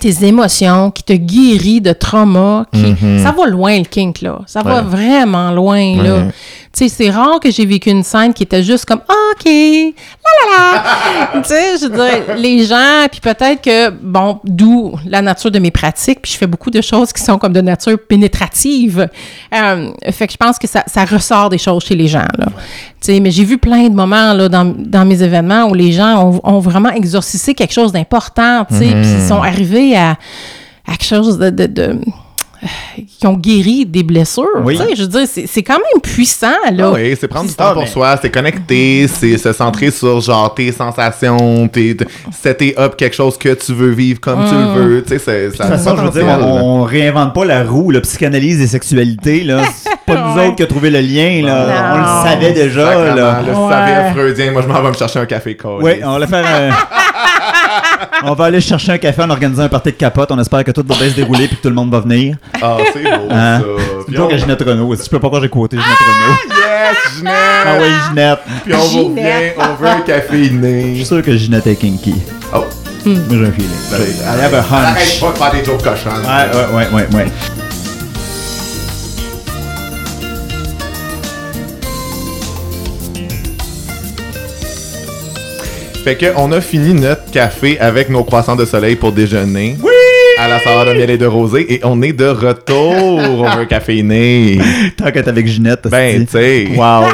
[0.02, 2.94] tes émotions, qui te guérit de traumas, qui...
[3.22, 4.82] ça va loin le kink là, ça va Ouais.
[4.82, 6.14] vraiment loin là.
[6.16, 6.28] Ouais.
[6.74, 9.52] Tu sais, c'est rare que j'ai vécu une scène qui était juste comme OK, la
[10.40, 10.72] la
[11.34, 11.40] la.
[11.42, 15.58] tu sais, je veux dire, les gens, puis peut-être que bon, d'où la nature de
[15.58, 19.06] mes pratiques, puis je fais beaucoup de choses qui sont comme de nature pénétrative.
[19.54, 22.46] Euh, fait que je pense que ça, ça ressort des choses chez les gens là.
[23.02, 25.92] Tu sais, mais j'ai vu plein de moments là dans, dans mes événements où les
[25.92, 30.10] gens ont, ont vraiment exorcisé quelque chose d'important, tu sais, puis ils sont arrivés à,
[30.86, 31.98] à quelque chose de, de, de-
[33.18, 34.46] qui ont guéri des blessures.
[34.62, 34.78] Oui.
[34.94, 36.90] Je veux dire, c'est c'est quand même puissant, là.
[36.90, 39.90] Ah oui, c'est prendre du Ah, temps pour mais- soi, c'est connecter, c'est se centrer
[39.90, 44.44] sur genre tes sensations, tes, t- setter up quelque chose que tu veux vivre comme
[44.48, 45.02] tu le veux.
[45.02, 48.00] Tu sais, c'est- ça façon, je veux dire, on, on réinvente pas la roue, la
[48.00, 49.62] psychanalyse et sexualité, là.
[49.74, 51.66] C'est pas nous autres qui a trouvé le lien, là.
[51.66, 51.94] Non.
[51.96, 53.42] On le savait déjà, Sacrement, là.
[53.44, 53.70] Le Ouais.
[53.70, 55.82] savait freudien, moi je m'en vais me chercher un café cold.
[55.82, 56.70] Oui, on va faire un-
[58.24, 60.30] On va aller chercher un café en organisant un party de capote.
[60.30, 62.36] On espère que tout va bien se dérouler puis que tout le monde va venir.
[62.60, 63.60] Ah, c'est beau Hein?
[63.60, 64.24] ça.
[64.28, 64.94] C'est à Ginette Renault.
[64.94, 66.38] Je peux pas croire que j'ai quoté Ginette Renault.
[66.48, 67.32] Yes, Ginette!
[67.66, 68.38] Ah oui, Ginette.
[68.64, 69.56] Puis on Ginette.
[69.56, 72.14] revient, on veut un café Je suis sûr que Ginette est kinky.
[72.54, 72.64] Oh,
[73.06, 73.70] Moi, j'ai un feeling.
[73.92, 75.20] I have a arrête hunch.
[75.20, 76.22] pas de faire des jokes cochonnes.
[76.24, 77.26] Ouais, ouais, ouais, ouais, ouais.
[86.04, 89.76] Fait que on a fini notre café avec nos croissants de soleil pour déjeuner.
[89.80, 89.90] Oui!
[90.36, 91.72] À la saveur de miel et de rosé.
[91.74, 92.92] Et on est de retour.
[92.92, 94.58] on veut un café inné.
[94.96, 96.66] Tant que t'es avec Ginette, Ben, tu sais.
[96.74, 97.04] Wow.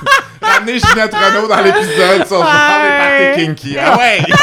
[0.40, 3.76] Ramenez Ginette Renault dans l'épisode sur les parties kinky.
[3.78, 4.18] Ah ouais!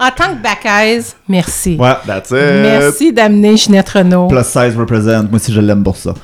[0.00, 1.76] En tant que backaise, merci.
[1.78, 1.92] Ouais.
[2.06, 2.36] That's it.
[2.36, 4.26] Merci d'amener Ginette Renault.
[4.28, 5.22] Plus size represent.
[5.24, 6.14] Moi aussi, je l'aime pour ça.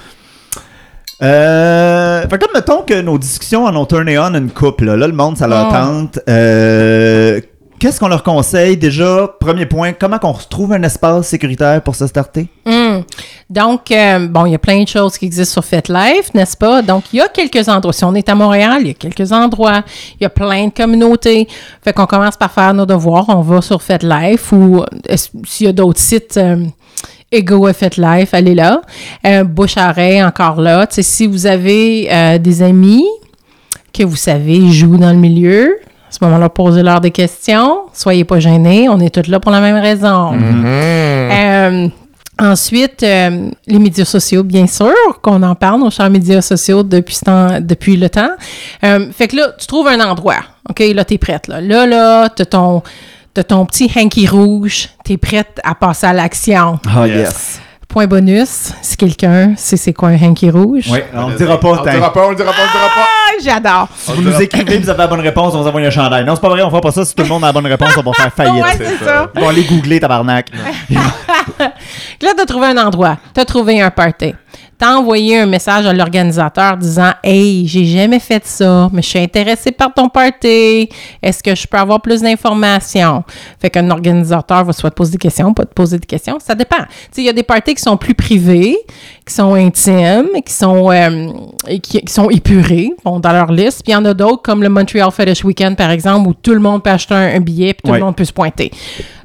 [1.22, 4.84] Euh, fait que là, mettons que nos discussions en ont tourné on une couple.
[4.86, 5.72] Là, Là, le monde, ça leur Oh.
[5.72, 6.18] tente.
[6.28, 7.40] Euh,
[7.80, 8.78] Qu'est-ce qu'on leur conseille?
[8.78, 12.48] Déjà, premier point, comment qu'on retrouve un espace sécuritaire pour se starter?
[12.64, 13.02] Hum.
[13.50, 16.80] Donc, euh, bon, il y a plein de choses qui existent sur FetLife, n'est-ce pas?
[16.80, 17.92] Donc, il y a quelques endroits.
[17.92, 19.82] Si on est à Montréal, il y a quelques endroits.
[20.18, 21.46] Il y a plein de communautés.
[21.82, 23.26] Fait qu'on commence par faire nos devoirs.
[23.28, 26.40] On va sur FetLife ou euh, s'il y a d'autres sites.
[27.32, 28.80] Ego et FetLife, allez là.
[29.26, 30.86] Euh, Bouche à oreille, encore là.
[30.90, 33.04] Si vous avez euh, des amis
[33.92, 37.78] que vous savez jouent dans le milieu, à ce moment-là, posez-leur des questions.
[37.92, 38.88] Soyez pas gênés.
[38.88, 40.32] On est tous là pour la même raison.
[40.34, 41.88] Euh,
[42.38, 47.16] ensuite, euh, les médias sociaux, bien sûr, qu'on en parle, nos chers médias sociaux depuis,
[47.16, 48.30] ce temps- depuis le temps.
[48.84, 50.36] Euh, fait que là, tu trouves un endroit.
[50.70, 51.48] OK, là, t'es prête.
[51.48, 52.82] Là, là, là t'as ton,
[53.34, 54.88] t'as ton petit hanky rouge.
[55.04, 56.78] T'es prête à passer à l'action.
[56.88, 57.16] Ah, Yes.
[57.18, 57.60] yes.
[57.88, 60.86] point bonus, si quelqu'un sait c'est quoi un hanky rouge?
[60.90, 61.68] Oui, on ne dira pas.
[61.68, 63.06] On le dira pas, on le dira pas, on le dira pas.
[63.06, 63.88] Ah, j'adore.
[63.96, 66.24] Si vous nous écrivez, vous avez la bonne réponse, on vous envoie un chandail.
[66.24, 67.04] Non, c'est pas vrai, on fera pas ça.
[67.04, 68.64] Si tout le monde a la bonne réponse, on va faire faillite.
[68.64, 69.04] Ouais, c'est ça.
[69.04, 69.30] ça.
[69.34, 70.48] Ils vont aller googler, tabarnak.
[72.22, 74.34] Là, t'as trouvé un endroit, t'as trouvé un party.
[74.76, 79.18] T'as envoyé un message à l'organisateur disant Hey, j'ai jamais fait ça, mais je suis
[79.18, 80.88] intéressé par ton party.
[81.22, 83.22] Est-ce que je peux avoir plus d'informations?
[83.60, 86.38] Fait qu'un organisateur va soit te poser des questions, pas te poser des questions.
[86.40, 86.78] Ça dépend.
[86.78, 88.76] Tu sais, il y a des parties qui sont plus privés,
[89.26, 91.28] qui sont intimes, qui sont, euh,
[91.66, 93.82] et qui, qui sont épurés, bon, dans leur liste.
[93.82, 96.52] Puis il y en a d'autres, comme le Montreal Fetish Weekend, par exemple, où tout
[96.52, 97.98] le monde peut acheter un, un billet, puis tout Ouais.
[98.00, 98.70] le monde peut se pointer.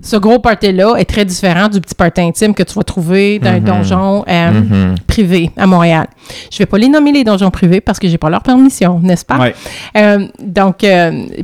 [0.01, 3.49] Ce gros party-là est très différent du petit party intime que tu vas trouver dans
[3.49, 6.07] un donjon euh, privé à Montréal.
[6.49, 9.25] Je vais pas les nommer les donjons privés parce que j'ai pas leur permission, n'est-ce
[9.25, 9.37] pas?
[9.37, 9.53] Ouais.
[9.97, 10.85] Euh, donc,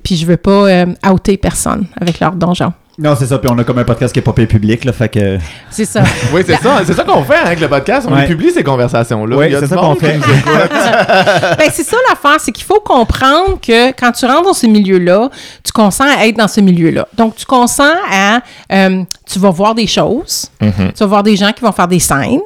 [0.03, 2.71] puis je veux pas outer personne avec leur donjon.
[2.97, 3.37] Non, c'est ça.
[3.39, 4.93] Puis on a comme un podcast qui est pas payé public, là.
[4.93, 5.37] Fait que.
[5.69, 6.01] C'est ça.
[6.33, 6.81] Oui, c'est ça.
[6.85, 8.07] C'est ça qu'on fait hein, avec le podcast.
[8.09, 8.25] On Ouais.
[8.25, 9.35] publie, ces conversations-là.
[9.35, 10.17] Oui, c'est ça qu'on fait.
[11.57, 15.29] ben, c'est ça l'affaire, c'est qu'il faut comprendre que quand tu rentres dans ce milieu-là,
[15.63, 17.07] tu consens à être dans ce milieu-là.
[17.15, 18.39] Donc, tu consens à...
[18.71, 20.67] euh, tu vas voir des choses, tu
[20.99, 22.39] vas voir des gens qui vont faire des scènes,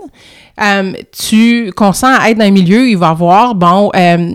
[0.61, 0.91] euh,
[1.27, 4.31] tu consens à être dans un milieu où il va y avoir, bon, euh,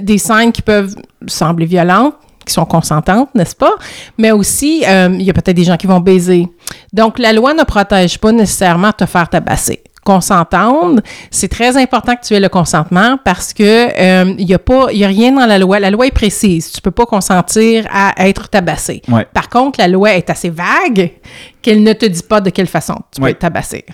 [0.00, 0.94] des scènes qui peuvent
[1.26, 2.14] sembler violentes,
[2.48, 3.74] qui sont consentantes, n'est-ce pas?
[4.18, 6.48] Mais aussi, euh, il y a peut-être des gens qui vont baiser.
[6.92, 9.82] Donc, la loi ne protège pas nécessairement te faire tabasser.
[10.04, 14.54] Qu'on s'entende, c'est très important que tu aies le consentement parce que euh, il y
[14.54, 15.78] a pas, il y a rien dans la loi.
[15.78, 16.72] La loi est précise.
[16.72, 19.02] Tu peux pas consentir à être tabassé.
[19.08, 19.26] Ouais.
[19.34, 21.12] Par contre, la loi est assez vague
[21.60, 23.84] qu'elle ne te dit pas de quelle façon tu peux être tabassé.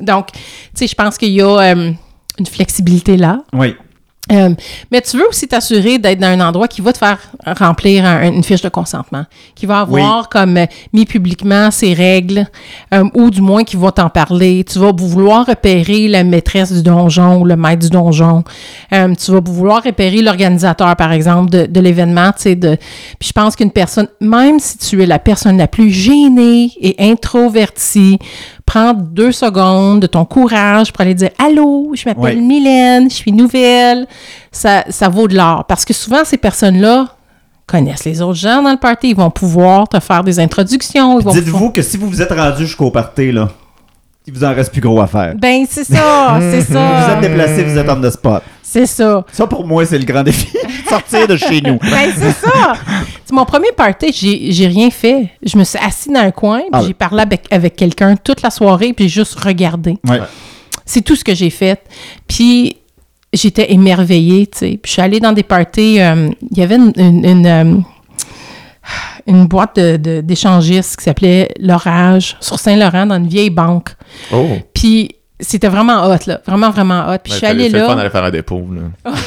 [0.00, 0.40] Donc, tu
[0.74, 1.92] sais, je pense qu'il y a euh,
[2.38, 3.38] une flexibilité là.
[3.52, 3.76] Oui.
[4.30, 4.50] Euh,
[4.92, 8.22] mais tu veux aussi t'assurer d'être dans un endroit qui va te faire remplir un-
[8.30, 9.24] une fiche de consentement,
[9.56, 12.46] qui va avoir comme euh, mis publiquement ses règles,
[12.94, 14.62] euh, ou du moins qui va t'en parler.
[14.64, 18.44] Tu vas vouloir repérer la maîtresse du donjon ou le maître du donjon.
[18.90, 22.30] Tu vas vouloir repérer l'organisateur, par exemple, de, de l'événement.
[22.32, 22.76] Tu sais, de...
[23.18, 26.94] Puis je pense qu'une personne, même si tu es la personne la plus gênée et
[27.10, 28.18] introvertie,
[28.72, 32.34] prends deux secondes de ton courage pour aller dire Allô, je m'appelle Ouais.
[32.36, 34.06] Mylène, je suis nouvelle.
[34.50, 35.64] Ça, ça vaut de l'or.
[35.68, 37.08] Parce que souvent, ces personnes-là
[37.66, 39.10] connaissent les autres gens dans le party.
[39.10, 41.16] Ils vont pouvoir te faire des introductions.
[41.16, 43.48] Pouvoir- Dites-vous que si vous vous êtes rendu jusqu'au party, là,
[44.26, 45.34] il vous en reste plus gros à faire.
[45.36, 47.14] Ben, c'est ça, c'est Vous ça.
[47.14, 48.42] êtes déplacé, vous êtes on the spot.
[48.72, 49.24] C'est ça.
[49.32, 50.48] Ça, pour moi, c'est le grand défi.
[50.88, 51.78] Sortir de chez nous.
[51.78, 52.72] Ben, c'est ça.
[53.24, 55.28] C'est mon premier party, j'ai rien fait.
[55.42, 58.40] Je me suis assis dans un coin, puis Ah j'ai parlé avec, avec quelqu'un toute
[58.40, 59.98] la soirée, puis j'ai juste regardé.
[60.08, 60.20] Ouais.
[60.86, 61.82] C'est tout ce que j'ai fait.
[62.26, 62.76] Puis
[63.32, 64.68] j'étais émerveillée, tu sais.
[64.82, 66.00] Puis je suis allée dans des parties.
[66.00, 67.74] euh, Il y avait une, une, une, euh,
[69.26, 73.90] une boîte de- de- d'échangistes qui s'appelait L'Orage sur Saint-Laurent dans une vieille banque.
[74.32, 74.46] Oh.
[74.74, 76.40] Puis c'était vraiment hot, là.
[76.46, 77.18] Vraiment, vraiment hot.
[77.24, 77.94] Puis je suis allée le fun là.
[77.96, 78.64] d'aller faire un dépôt.
[78.70, 79.12] Là.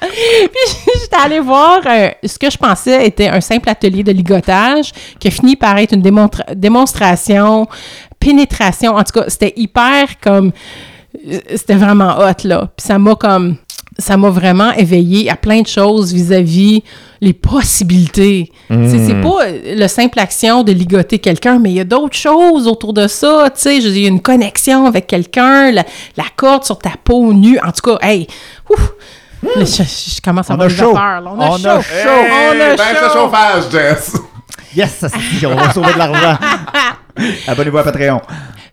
[0.00, 4.92] Puis j'étais allée voir euh, ce que je pensais était un simple atelier de ligotage
[5.18, 7.66] qui a fini par être une démonstra- démonstration,
[8.18, 8.94] pénétration.
[8.96, 10.52] En tout cas, c'était hyper comme.
[11.28, 12.68] euh, C'était vraiment hot, là.
[12.76, 13.56] Puis ça m'a comme.
[14.00, 16.84] Ça m'a vraiment éveillé à plein de choses vis-à-vis
[17.20, 18.52] les possibilités.
[18.68, 22.68] C'est pas euh, le simple action de ligoter quelqu'un, mais il y a d'autres choses
[22.68, 23.50] autour de ça.
[23.54, 25.84] Tu sais, a une connexion avec quelqu'un, la,
[26.16, 27.58] la corde sur ta peau nue.
[27.58, 28.26] En tout cas, hey,
[28.70, 28.92] ouf,
[29.42, 30.92] Là, je, je commence à On avoir a des chaud.
[30.94, 31.30] vapeurs, là.
[31.36, 31.82] On a On a chaud.
[31.82, 32.08] chaud.
[32.30, 33.12] On a ben, chaud.
[33.12, 34.16] chauffage, Jess.
[34.76, 36.38] Yes, ça, c'est- on va sauver de l'argent.
[37.46, 38.20] Abonnez-vous à Patreon.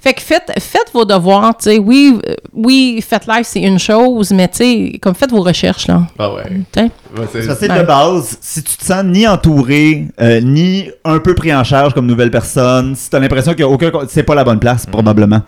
[0.05, 1.79] Fait que faites, faites vos devoirs, tu sais.
[1.79, 5.87] Oui, euh, oui, faites live, c'est une chose, mais tu sais, comme faites vos recherches,
[5.87, 6.03] là.
[6.19, 6.43] Ah ouais.
[6.71, 6.81] Tu sais.
[7.17, 7.79] Ouais, c'est- Ça, c'est Ouais.
[7.79, 8.37] de base.
[8.39, 12.29] Si tu te sens ni entouré, euh, ni un peu pris en charge comme nouvelle
[12.29, 13.89] personne, si tu as l'impression qu'il y a aucun.
[14.07, 15.41] C'est pas la bonne place, probablement.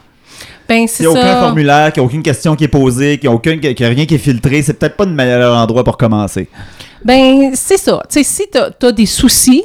[0.67, 1.39] Ben, c'est S'il n'y a aucun ça.
[1.41, 4.05] formulaire, qu'il n'y a aucune question qui est posée, qu'il n'y a, y a rien
[4.07, 6.49] qui est filtré, c'est peut-être pas le meilleur endroit pour commencer.
[7.05, 8.01] Ben, c'est ça.
[8.09, 9.63] Tu sais, si t'as as des soucis,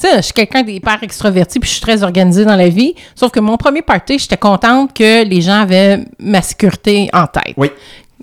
[0.00, 2.94] tu sais, je suis quelqu'un d'hyper extraverti puis je suis très organisée dans la vie.
[3.14, 7.54] Sauf que mon premier party, j'étais contente que les gens avaient ma sécurité en tête.
[7.56, 7.70] Oui.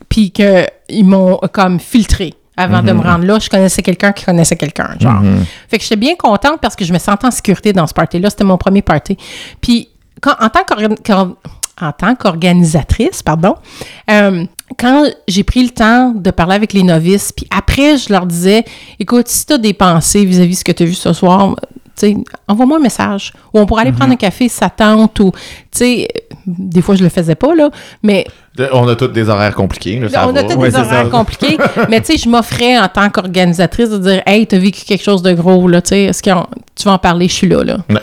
[0.09, 2.33] Puis qu'ils m'ont comme filtré.
[2.59, 5.21] Avant de me rendre là, je connaissais quelqu'un qui connaissait quelqu'un, genre.
[5.69, 8.31] Fait que j'étais bien contente parce que je me sentais en sécurité dans ce party-là.
[8.31, 9.15] C'était mon premier party.
[9.61, 9.89] Puis,
[10.21, 11.35] quand, en tant qu'organ- qu'or-
[11.79, 13.55] en tant qu'organisatrice, pardon,
[14.09, 14.45] euh,
[14.77, 18.65] quand j'ai pris le temps de parler avec les novices, puis après, je leur disais,
[18.99, 21.55] écoute, si tu as des pensées vis-à-vis de ce que tu as vu ce soir,
[21.99, 22.17] tu sais,
[22.47, 23.33] envoie-moi un message.
[23.53, 25.39] Ou on pourrait aller prendre un café si ça tente, ou, tu
[25.71, 26.07] sais,
[26.45, 27.69] des fois, je le faisais pas, là,
[28.03, 28.25] mais
[28.71, 29.99] On a tous des horaires compliqués.
[29.99, 31.09] Là, ça on a Ouais, des horaires ça.
[31.09, 31.57] compliqués,
[31.89, 35.21] mais tu sais, je m'offrais en tant qu'organisatrice de dire Hey, t'as vécu quelque chose
[35.21, 36.29] de gros, là, tu sais, est-ce que
[36.75, 37.77] tu vas en parler, je suis là, là.
[37.89, 37.95] Ouais.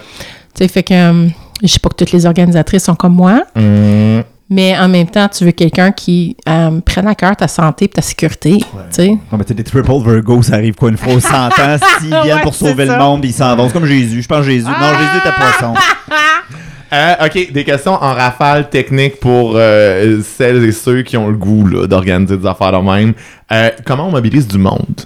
[0.55, 1.29] Tu sais, fait que euh,
[1.65, 5.27] Je sais pas que toutes les organisatrices sont comme moi, Hum, mais en même temps,
[5.29, 8.59] tu veux quelqu'un qui euh, prenne à cœur ta santé et ta sécurité.
[8.59, 9.09] tu sais.
[9.09, 10.91] Non, mais tu sais, des triple Virgo, ça arrive quoi?
[10.91, 11.51] Une fois aux 100 ans?
[12.01, 13.67] S'ils viennent Ouais, pour sauver le monde, ils s'en vont.
[13.69, 14.21] C'est comme Jésus.
[14.23, 14.67] Je pense Jésus.
[14.67, 15.75] Non, Jésus était poisson.
[16.93, 21.37] Euh, ok, des questions en rafale technique pour euh, celles et ceux qui ont le
[21.37, 23.15] goût là, d'organiser des affaires de même.
[23.51, 25.01] Euh, comment on mobilise du monde?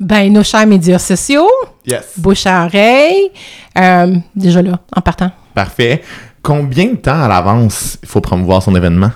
[0.00, 1.50] Ben, nos chers médias sociaux,
[1.86, 2.04] Yes.
[2.16, 3.30] bouche à oreille,
[3.76, 5.30] euh, déjà là, en partant.
[5.58, 6.02] Parfait.
[6.40, 9.10] Combien de temps à l'avance il faut promouvoir son événement?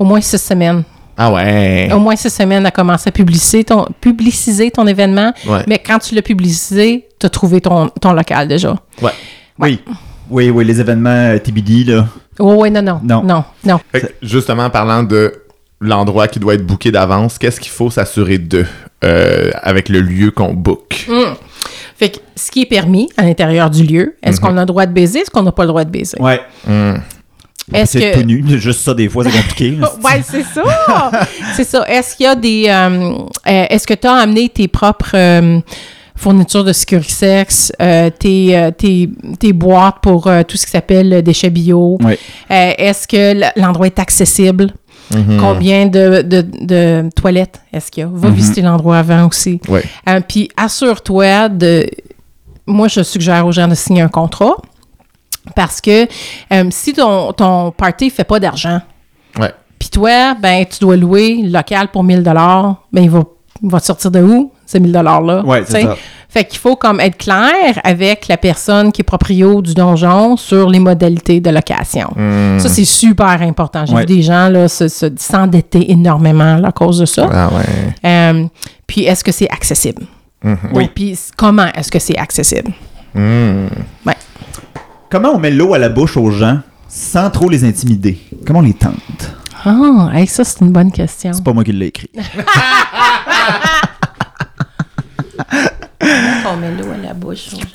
[0.00, 0.82] Au moins six semaines.
[1.16, 1.88] Ah ouais.
[1.92, 5.32] Au moins six semaines à commencer à publiciser ton, publiciser ton événement.
[5.46, 5.62] Ouais.
[5.68, 8.74] Mais quand tu l'as publicisé, tu as trouvé ton, ton local déjà.
[9.00, 9.12] Ouais.
[9.60, 9.80] Oui.
[10.28, 12.08] Oui, oui, les événements euh, TBD, là.
[12.40, 13.00] Oh, oui, non, non.
[13.04, 13.22] Non.
[13.22, 13.78] Non, non.
[13.92, 15.32] Fait que, justement, parlant de
[15.80, 18.66] l'endroit qui doit être booké d'avance, qu'est-ce qu'il faut s'assurer de
[19.04, 21.06] euh, avec le lieu qu'on book?
[21.08, 21.36] Hum.
[22.00, 24.86] Fait que ce qui est permis à l'intérieur du lieu, est-ce qu'on a le droit
[24.86, 26.16] de baiser, est-ce qu'on n'a pas le droit de baiser?
[26.18, 26.40] Ouais.
[26.66, 26.98] Hum.
[27.74, 28.20] Est-ce C'est que...
[28.20, 28.42] tout nu.
[28.58, 29.76] Juste ça, des fois, c'est compliqué.
[30.02, 30.62] Ouais, c'est ça.
[31.56, 31.84] c'est ça.
[31.86, 32.64] Est-ce qu'il y a des.
[32.68, 33.12] euh,
[33.46, 35.60] euh, Est-ce que tu as amené tes propres euh,
[36.16, 41.50] fournitures de sécurité-sexe, euh, tes, tes, tes boîtes pour euh, tout ce qui s'appelle déchets
[41.50, 41.98] bio?
[42.02, 42.18] Ouais.
[42.50, 44.72] Euh, Est-ce que l'endroit est accessible?
[45.14, 45.38] Mhm.
[45.40, 48.10] Combien de, de, de toilettes est-ce qu'il y a?
[48.12, 49.60] Va visiter l'endroit avant aussi.
[50.08, 51.86] Euh, Puis assure-toi de.
[52.66, 54.54] Moi, je suggère aux gens de signer un contrat
[55.56, 56.04] parce que
[56.52, 58.80] euh, si ton, ton party ne fait pas d'argent,
[59.38, 59.52] Ouais.
[59.78, 62.82] puis toi, ben, tu dois louer le local pour 1000 dollars.
[62.92, 63.22] Ben, il va,
[63.62, 65.42] il va te sortir de où, ces 1000 dollars-là?
[65.44, 65.82] Ouais, c'est T'sais?
[65.82, 65.96] ça.
[66.28, 70.68] Fait qu'il faut comme être clair avec la personne qui est proprio du donjon sur
[70.70, 72.08] les modalités de location.
[72.58, 73.84] Ça, c'est super important.
[73.84, 74.02] J'ai Ouais.
[74.06, 77.28] vu des gens là, se, se- s'endetter énormément là, à cause de ça.
[77.32, 77.64] Ah ouais.
[78.08, 78.44] Euh,
[78.86, 80.04] puis, est-ce que c'est accessible?
[80.44, 80.52] Oui.
[80.84, 82.70] Donc, Puis, comment est-ce que c'est accessible?
[83.16, 83.68] Hum.
[84.06, 84.14] Ouais.
[85.10, 86.58] Comment on met l'eau à la bouche aux gens
[86.88, 88.16] sans trop les intimider?
[88.46, 89.32] Comment on les tente?
[89.64, 91.32] Ah, hey, ça, c'est une bonne question.
[91.34, 92.08] C'est pas moi qui l'ai écrit.
[96.42, 97.66] qu'on met l'eau à la bouche aux gens.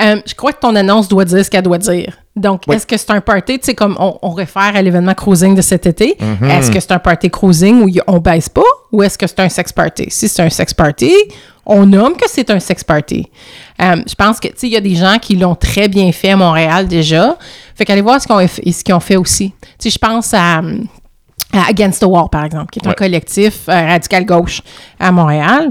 [0.00, 2.16] Euh, je crois que ton annonce doit dire ce qu'elle doit dire.
[2.34, 2.74] Donc, Oui.
[2.76, 5.60] est-ce que c'est un party, tu sais, comme on, on réfère à l'événement cruising de
[5.62, 6.48] cet été, Mm-hmm.
[6.50, 9.38] est-ce que c'est un party cruising où y- on baisse pas ou est-ce que c'est
[9.40, 10.06] un sex party?
[10.08, 11.12] Si c'est un sex party,
[11.66, 13.28] on nomme que c'est un sex party.
[13.80, 16.10] Euh, je pense que, tu sais, il y a des gens qui l'ont très bien
[16.10, 17.36] fait à Montréal déjà.
[17.76, 19.52] Fait qu'allez voir ce qu'ils ont, eff- ce qu'ils ont fait aussi.
[19.78, 20.62] Tu sais, je pense à
[21.54, 24.62] à Against the Wall, par exemple, qui est un collectif euh, radical gauche
[24.98, 25.70] à Montréal.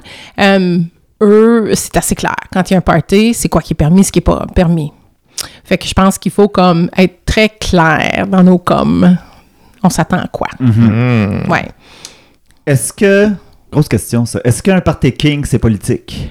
[1.21, 2.35] Euh, eux, c'est assez clair.
[2.51, 4.45] Quand il y a un party, c'est quoi qui est permis, ce qui n'est pas
[4.53, 4.91] permis.
[5.63, 9.17] Fait que je pense qu'il faut comme être très clair dans nos comme.
[9.83, 10.47] On s'attend à quoi?
[11.49, 11.67] Ouais.
[12.65, 13.29] Est-ce que.
[13.71, 14.39] Grosse question, ça.
[14.43, 16.29] Est-ce qu'un party king, c'est politique?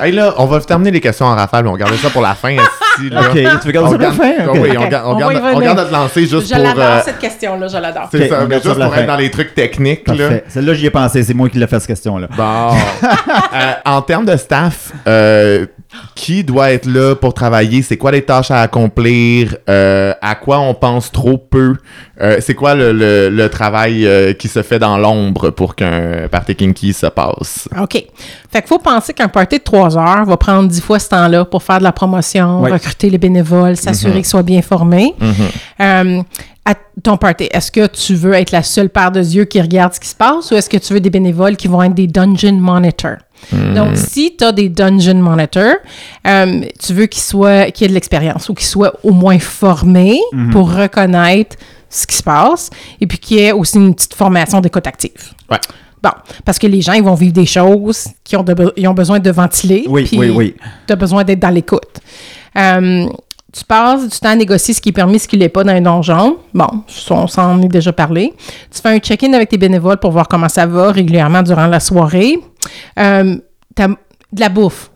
[0.00, 2.34] Hey là, on va terminer les questions en rafale, mais on garde ça pour la
[2.34, 2.56] fin.
[2.98, 3.20] esti, là.
[3.22, 4.32] Ok, tu veux garder ça pour la fin?
[4.40, 4.58] Ah Ok.
[4.60, 5.18] Oui, on, Ok, garde, on, on
[5.60, 6.62] garde, on juste Je pour.
[6.62, 8.08] l'adore, euh, cette question-là, je l'adore.
[8.10, 9.06] C'est ça, on mais juste pour la pour être fin.
[9.06, 10.06] dans les trucs techniques.
[10.08, 10.40] Là.
[10.48, 11.22] Celle-là, j'y ai pensé.
[11.22, 12.28] C'est moi qui l'ai fait, cette question-là.
[12.36, 12.68] Bon.
[13.54, 15.66] Euh, en termes de staff, euh,
[16.14, 17.82] qui doit être là pour travailler?
[17.82, 19.56] C'est quoi les tâches à accomplir?
[19.68, 21.74] Euh, à quoi on pense trop peu?
[22.20, 26.28] Euh, c'est quoi le, le- le travail euh, qui se fait dans l'ombre pour qu'un
[26.30, 27.68] party kinky se passe?
[27.80, 27.92] OK.
[28.50, 31.44] Fait qu'il faut penser qu'un party de trois heures va prendre dix fois ce temps-là
[31.44, 35.14] pour faire de la promotion, recruter les bénévoles, s'assurer qu'ils soient bien formés.
[35.80, 36.22] Euh,
[36.68, 39.94] à ton party, est-ce que tu veux être la seule paire de yeux qui regarde
[39.94, 42.06] ce qui se passe ou est-ce que tu veux des bénévoles qui vont être des
[42.06, 43.16] dungeon monitors?
[43.52, 45.76] Donc, si tu as des dungeon monitors,
[46.26, 50.20] euh, tu veux qu'ils soient, qu'ils aient de l'expérience ou qu'ils soient au moins formés
[50.52, 51.56] pour reconnaître
[51.88, 52.68] ce qui se passe
[53.00, 55.32] et puis qu'il y ait aussi une petite formation d'écoute active.
[55.50, 55.58] Ouais.
[56.02, 56.10] Bon,
[56.44, 59.20] parce que les gens, ils vont vivre des choses qui ont, de ils ont besoin
[59.20, 59.84] de ventiler.
[59.88, 60.54] Oui, oui, oui.
[60.86, 62.00] Tu as besoin d'être dans l'écoute.
[62.56, 63.06] Euh,
[63.52, 65.72] tu passes du temps à négocier ce qui est permis, ce qui l'est pas dans
[65.72, 66.36] un donjon.
[66.52, 66.68] Bon,
[67.10, 68.34] on s'en est déjà parlé.
[68.70, 71.80] Tu fais un check-in avec tes bénévoles pour voir comment ça va régulièrement durant la
[71.80, 72.38] soirée.
[72.98, 73.36] Euh,
[74.32, 74.90] de la bouffe.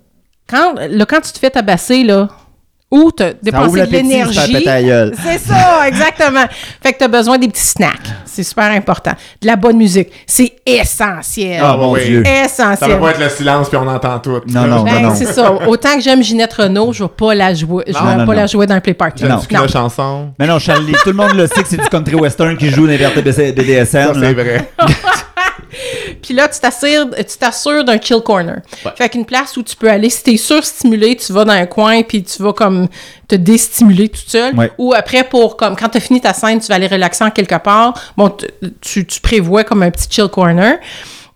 [0.49, 2.29] Quand, là, quand tu te fais tabasser, là,
[2.93, 4.67] ou Ça ouvre dépensé de ça l'énergie.
[5.25, 6.45] C'est ça, exactement.
[6.83, 7.91] fait que tu as besoin des petits snacks.
[8.27, 9.13] C'est super important.
[9.41, 10.09] De la bonne musique.
[10.27, 11.61] C'est essentiel.
[11.65, 12.05] Ah, mon oui.
[12.05, 12.23] Dieu.
[12.25, 12.91] Ça Essentiel.
[12.93, 14.41] va pas être le silence puis on entend tout.
[14.47, 15.15] Non, non, Ben, non.
[15.15, 15.53] c'est ça.
[15.67, 17.85] Autant que j'aime Ginette Renault, je vais pas la jouer.
[17.87, 18.33] Je Non, vais non, pas non.
[18.33, 19.25] la jouer dans un play party.
[19.25, 19.63] J'aime Non.
[19.63, 20.31] la chanson?
[20.39, 22.87] Mais non, Charlie, tout le monde le sait que c'est du country western qui joue
[22.87, 24.15] dans les BDSM.
[24.15, 24.71] Ça, c'est vrai.
[26.23, 28.61] Puis là, tu t'assures, d'un chill corner.
[28.97, 32.03] Fait qu'une place où tu peux aller, si t'es surstimulé, tu vas dans un coin
[32.03, 32.89] puis tu vas comme
[33.29, 34.55] te déstimuler tout seul.
[34.55, 34.71] Ouais.
[34.79, 37.57] Ou après, pour comme quand t'as fini ta scène, tu vas aller relaxer en quelque
[37.63, 37.95] part.
[38.17, 38.35] Bon,
[38.81, 40.79] tu, tu prévois comme un petit chill corner.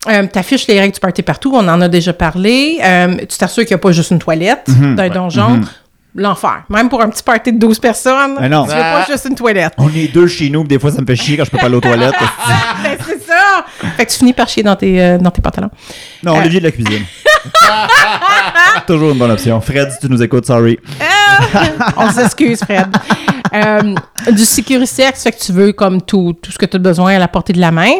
[0.08, 2.78] Euh, t'affiches les règles du party partout, on en a déjà parlé.
[2.80, 4.94] Euh, tu t'assures qu'il n'y a pas juste une toilette Mhm.
[4.94, 5.60] d'un donjon.
[6.16, 6.64] L'enfer.
[6.68, 8.64] Même pour un petit party de 12 personnes, Mais non.
[8.64, 9.74] tu veux pas juste une toilette.
[9.78, 11.58] On est deux chez nous, puis des fois, ça me fait chier quand je peux
[11.58, 12.14] pas aller aux toilettes.
[12.82, 13.64] Ben, c'est ça!
[13.96, 15.70] Fait que tu finis par chier dans tes, euh, dans tes pantalons.
[16.22, 17.04] non, Olivier de la cuisine.
[18.86, 19.60] Toujours une bonne option.
[19.60, 20.78] Fred, si tu nous écoutes, sorry.
[21.96, 22.86] On s'excuse, Fred.
[23.54, 23.94] Euh,
[24.30, 27.18] du sécurisex, fait que tu veux comme tout, tout ce que tu as besoin à
[27.18, 27.90] la portée de la main.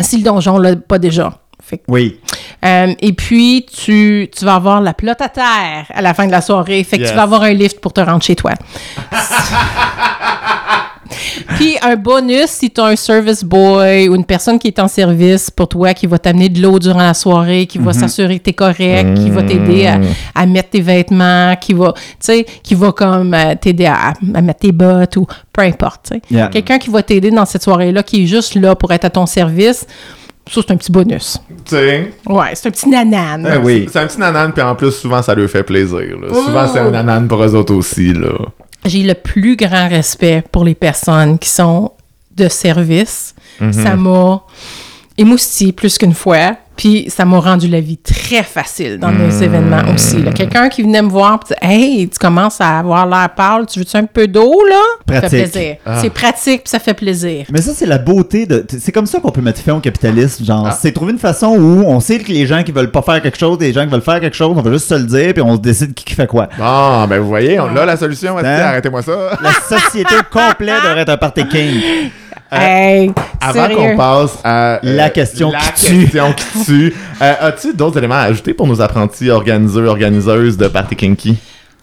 [0.00, 1.32] Si le donjon l'a pas déjà.
[1.64, 2.18] Fait que- Oui.
[2.64, 6.32] euh, et puis, tu, tu vas avoir la pelote à terre à la fin de
[6.32, 6.82] la soirée.
[6.84, 7.10] Fait que Yes.
[7.10, 8.52] tu vas avoir un lift pour te rendre chez toi.
[11.56, 14.88] Puis un bonus, si tu as un service boy ou une personne qui est en
[14.88, 18.44] service pour toi, qui va t'amener de l'eau durant la soirée, qui va s'assurer que
[18.44, 20.00] tu es correct, qui va t'aider à,
[20.34, 24.40] à mettre tes vêtements, qui va, tu sais, qui va comme euh, t'aider à, à
[24.40, 26.12] mettre tes bottes ou peu importe.
[26.30, 26.48] Yeah.
[26.48, 29.26] Quelqu'un qui va t'aider dans cette soirée-là, qui est juste là pour être à ton
[29.26, 29.86] service,
[30.50, 31.38] ça, c'est un petit bonus.
[31.64, 33.46] Tu sais, Ouais, c'est un petit nanan.
[33.46, 33.88] Ah oui.
[33.90, 36.00] c'est un petit nanan, puis en plus, souvent, ça leur fait plaisir.
[36.00, 36.28] là.
[36.30, 36.42] Oh.
[36.44, 38.12] Souvent, c'est un nanan pour eux autres aussi.
[38.12, 38.32] Là.
[38.84, 41.92] J'ai le plus grand respect pour les personnes qui sont
[42.34, 43.34] de service.
[43.70, 44.42] Ça m'a
[45.18, 46.56] émoustillé plus qu'une fois.
[46.74, 50.22] Puis ça m'a rendu la vie très facile dans mes événements aussi.
[50.22, 50.32] là.
[50.32, 53.78] Quelqu'un qui venait me voir et dit Hey, tu commences à avoir l'air pâle, tu
[53.78, 54.76] veux-tu un peu d'eau là?
[55.06, 55.38] Ça Pratique.
[55.38, 55.76] fait plaisir.
[56.00, 57.44] C'est pratique puis ça fait plaisir.
[57.52, 58.64] Mais ça, c'est la beauté de.
[58.80, 60.44] C'est comme ça qu'on peut mettre fin au capitalisme.
[60.46, 60.78] Genre, Ah.
[60.80, 63.38] c'est trouver une façon où on sait que les gens qui veulent pas faire quelque
[63.38, 65.42] chose, les gens qui veulent faire quelque chose, on va juste se le dire, puis
[65.42, 66.48] on se décide qui, qui fait quoi.
[66.58, 68.38] Bon, ben vous voyez, on a la solution.
[68.38, 68.44] Hein?
[68.44, 69.38] Arrêtez-moi ça.
[69.42, 71.80] La société complète devrait être un party king.
[72.52, 76.00] Hey, Avant qu'on passe à euh, La question la qui tue.
[76.02, 80.68] question qui tue, euh, as-tu d'autres éléments à ajouter pour nos apprentis organiseurs, organiseuses de
[80.68, 81.36] Party Kinky?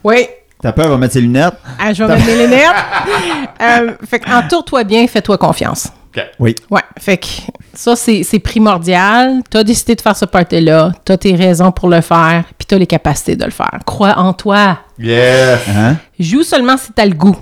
[0.03, 0.28] Oui.
[0.61, 1.53] T'as peur, on va mettre ses lunettes?
[1.80, 2.61] Ah, je vais mettre mes lunettes.
[3.61, 5.89] Euh, fait entoure-toi bien, fais-toi confiance.
[6.15, 6.24] Ok.
[6.39, 6.55] Oui.
[6.72, 7.28] Ouais, fait que
[7.74, 9.41] ça, c'est primordial.
[9.49, 12.88] T'as décidé de faire ce party-là, t'as tes raisons pour le faire, puis t'as les
[12.88, 13.80] capacités de le faire.
[13.86, 14.80] Crois en toi.
[14.97, 15.59] Yes!
[15.76, 15.97] Hein?
[16.17, 17.36] Joue seulement si t'as le goût.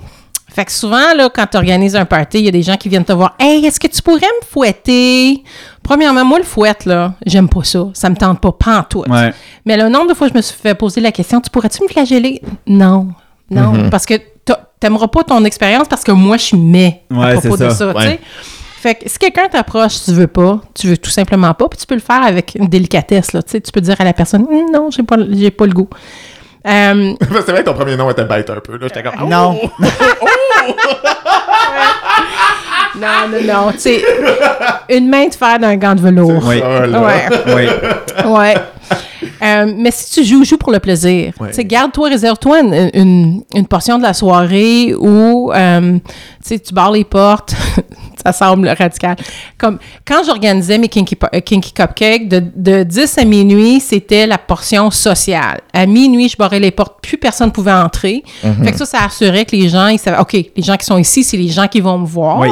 [0.58, 2.88] Fait que souvent, là, quand tu organises un party, il y a des gens qui
[2.88, 3.36] viennent te voir.
[3.38, 5.44] Hey, est-ce que tu pourrais me fouetter?
[5.84, 7.86] Premièrement, moi, le fouette, là, j'aime pas ça.
[7.94, 9.04] Ça me tente pas, pas en tout.
[9.08, 9.32] Ouais.
[9.64, 11.86] Mais le nombre de fois, je me suis fait poser la question Tu pourrais-tu me
[11.88, 12.42] flageller?
[12.66, 13.06] Non.
[13.48, 13.88] Non.
[13.88, 17.32] Parce que t'a- t'aimeras pas ton expérience parce que moi, je suis mais à Ouais,
[17.34, 17.92] propos de ça.
[17.92, 18.18] Ouais.
[18.80, 21.86] Fait que si quelqu'un t'approche, tu veux pas, tu veux tout simplement pas, puis tu
[21.86, 23.32] peux le faire avec une délicatesse.
[23.32, 25.72] Là, tu sais, tu peux dire à la personne Non, j'ai pas, j'ai pas le
[25.72, 25.88] goût.
[26.66, 28.72] Euh, c'est vrai que ton premier nom était bête un peu.
[28.72, 28.88] Là.
[28.88, 29.28] J'étais comme.
[29.28, 29.58] Non.
[32.96, 33.72] non, non, non.
[33.72, 34.04] Tu sais,
[34.90, 36.42] une main de fer d'un gant de velours.
[36.46, 36.60] Oui.
[36.60, 37.00] Ça.
[37.00, 37.28] Ouais.
[37.46, 37.68] Oui.
[38.30, 38.54] Ouais.
[39.42, 41.32] Euh, mais si tu joues, joue pour le plaisir.
[41.40, 41.48] Ouais.
[41.48, 45.98] Tu sais, garde-toi, réserve-toi une, une, une portion de la soirée où euh,
[46.44, 47.54] tu barres les portes.
[48.22, 49.16] ça semble radical.
[49.56, 54.38] Comme quand j'organisais mes Kinky, euh, Kinky Cupcakes, de, de 10 à minuit, c'était la
[54.38, 55.60] portion sociale.
[55.72, 58.22] À minuit, je barrais les portes, plus personne pouvait entrer.
[58.42, 60.98] Fait que ça, ça assurait que les gens, ils savaient, OK, les gens qui sont
[60.98, 62.38] ici, c'est les gens qui vont me voir.
[62.38, 62.48] Oui.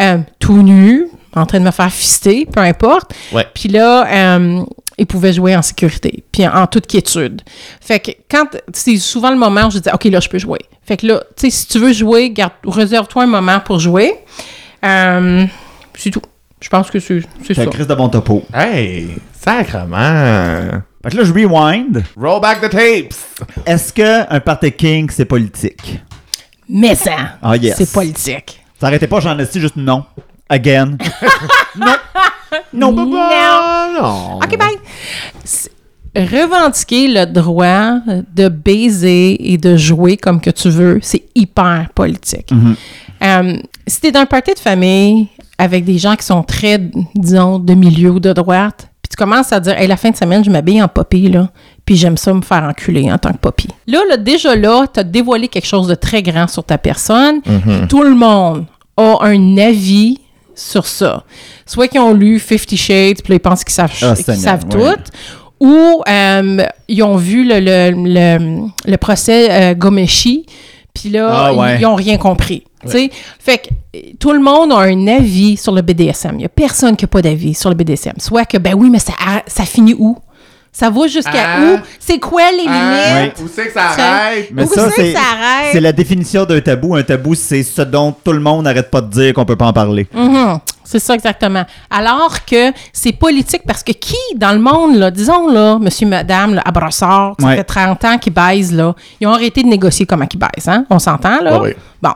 [0.00, 3.14] Euh, tout nu, en train de me faire fister, peu importe.
[3.32, 3.46] Ouais.
[3.52, 4.62] Puis là, euh,
[4.96, 7.42] ils pouvaient jouer en sécurité, puis en, en toute quiétude.
[7.80, 10.60] Fait que quand c'est souvent le moment où je dis OK, là, je peux jouer.
[10.84, 12.32] Fait que là, tu sais, si tu veux jouer,
[12.64, 14.14] réserve-toi un moment pour jouer.
[14.84, 15.46] Euh,
[15.96, 16.22] c'est tout.
[16.60, 17.62] Je pense que c'est c'est C'est ça.
[17.62, 18.44] un Chris de bon topo.
[18.52, 19.16] Hey!
[19.32, 20.80] Sacrement!
[21.02, 22.02] Fait que là, je rewind.
[22.16, 23.14] Roll back the tapes!
[23.66, 26.00] Est-ce que un party king, c'est politique?
[26.68, 27.76] Mais ça, Ah, yes.
[27.78, 28.60] c'est politique.
[28.80, 30.04] Ça arrêtait pas, j'en ai dit juste non.
[30.48, 30.96] Again.
[31.76, 31.86] non.
[32.72, 32.92] Non.
[32.92, 33.92] Non.
[34.00, 34.36] Non!
[34.42, 34.76] OK, bye.
[35.44, 35.70] C'est-
[36.16, 37.98] Revendiquer le droit
[38.34, 42.50] de baiser et de jouer comme que tu veux, c'est hyper politique.
[43.22, 43.56] Euh,
[43.86, 46.78] si t'es dans un party de famille avec des gens qui sont très,
[47.14, 50.16] disons, de milieu ou de droite, puis tu commences à dire, hey, la fin de
[50.16, 51.48] semaine, je m'habille en poppy, là,
[51.84, 53.68] puis j'aime ça me faire enculer en tant que poppy.
[53.86, 57.40] Là, là déjà là, t'as dévoilé quelque chose de très grand sur ta personne.
[57.88, 58.66] Tout le monde
[58.96, 60.18] a un avis
[60.54, 61.24] sur ça.
[61.66, 64.94] Soit qu'ils ont lu Fifty Shades, puis ils pensent qu'ils savent, qu'ils Seigneur, savent ouais.
[64.94, 65.00] tout,
[65.60, 70.46] ou euh, ils ont vu le, le, le, le procès euh, Gomeshi,
[70.94, 71.76] puis là, Ah, ils- ouais.
[71.80, 72.64] ils, ont rien compris.
[72.84, 73.10] Tu sais.
[73.38, 76.32] Fait que tout le monde a un avis sur le BDSM.
[76.34, 78.14] Il n'y a personne qui n'a pas d'avis sur le BDSM.
[78.18, 79.12] Soit que, ben oui, mais ça,
[79.46, 80.16] ça finit où?
[80.70, 81.60] Ça va jusqu'à Ah.
[81.62, 81.78] où?
[81.98, 83.40] C'est quoi les Ah, limites?
[83.42, 84.50] Où c'est que ça arrête?
[84.52, 85.68] Mais Où ça, c'est que c'est ça arrête?
[85.72, 86.94] c'est la définition d'un tabou.
[86.94, 89.66] Un tabou, c'est ce dont tout le monde n'arrête pas de dire qu'on peut pas
[89.66, 90.06] en parler.
[90.14, 90.58] Mhm.
[90.84, 91.64] C'est ça exactement.
[91.90, 96.54] Alors que c'est politique parce que qui dans le monde, là, disons là, monsieur, madame,
[96.54, 97.56] là, à brossard, ça Ouais.
[97.56, 100.84] fait 30 ans qu'ils baisent, là, ils ont arrêté de négocier comment ils baisent, hein?
[100.90, 101.54] On s'entend, là?
[101.60, 101.76] Ouais, ouais.
[102.00, 102.12] Bon.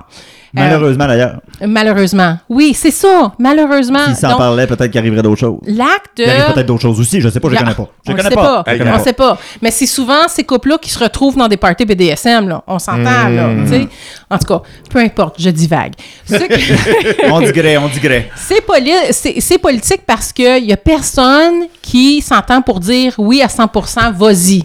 [0.54, 1.40] Malheureusement d'ailleurs.
[1.66, 2.38] Malheureusement.
[2.48, 3.32] Oui, c'est ça.
[3.38, 4.04] Malheureusement.
[4.06, 5.58] S'il s'en parlait, peut-être qu'il arriverait d'autres choses.
[5.66, 6.24] l'acte de...
[6.24, 7.88] Il arrive peut-être d'autres choses aussi, je sais pas, je La- connais pas.
[8.06, 8.64] Je on les connais sait pas.
[8.66, 8.98] Je On pas.
[8.98, 9.38] sait pas.
[9.62, 12.62] Mais c'est souvent ces couples-là qui se retrouvent dans des parties BDSM, là.
[12.66, 13.48] On s'entend, là.
[13.66, 13.88] Sais.
[14.30, 15.94] En tout cas, peu importe, je divague.
[16.28, 18.30] Que- On dirait, on dirait.
[18.36, 23.40] c'est, poli- c'est, c'est politique parce qu'il y a personne qui s'entend pour dire oui
[23.42, 24.64] à 100% vas-y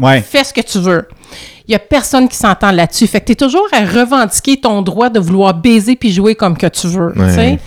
[0.00, 0.20] Ouais.
[0.22, 1.06] fais ce que tu veux.
[1.66, 3.06] Il y a personne qui s'entend là-dessus.
[3.06, 6.66] Fait que t'es toujours à revendiquer ton droit de vouloir baiser puis jouer comme que
[6.66, 7.12] tu veux.
[7.18, 7.58] Ouais.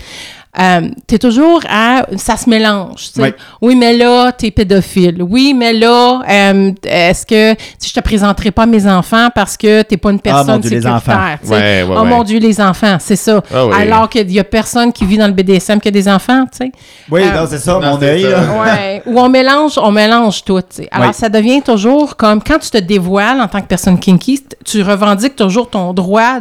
[0.58, 0.64] Tu.
[0.64, 3.22] Euh, t'es toujours à ça se mélange tu sais.
[3.22, 3.36] Ouais.
[3.62, 8.52] oui mais là t'es pédophile oui mais là euh, est-ce que si je te présenterai
[8.52, 11.14] pas mes enfants parce que t'es pas une personne Ah, mon Dieu, les enfants.
[11.42, 11.54] tu sais.
[11.54, 12.10] Ouais, ouais, oh ouais.
[12.10, 13.74] mon dieu les enfants c'est ça Ah oui.
[13.80, 16.58] alors qu'il y a personne qui vit dans le BDSM qui a des enfants tu
[16.66, 16.72] sais
[17.12, 18.26] Oui, Euh, non, c'est ça, non, mon œil.
[18.26, 20.62] Ouais, où on mélange, on mélange tout.
[20.62, 20.88] tu.
[20.92, 21.14] Alors, Oui.
[21.14, 25.36] ça devient toujours comme quand tu te dévoiles en tant que personne kinky, tu revendiques
[25.36, 26.40] toujours ton droit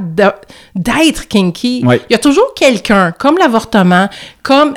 [0.74, 1.82] d'être kinky.
[1.86, 1.96] Oui.
[2.08, 4.05] Il y a toujours quelqu'un, comme l'avortement,
[4.42, 4.74] comme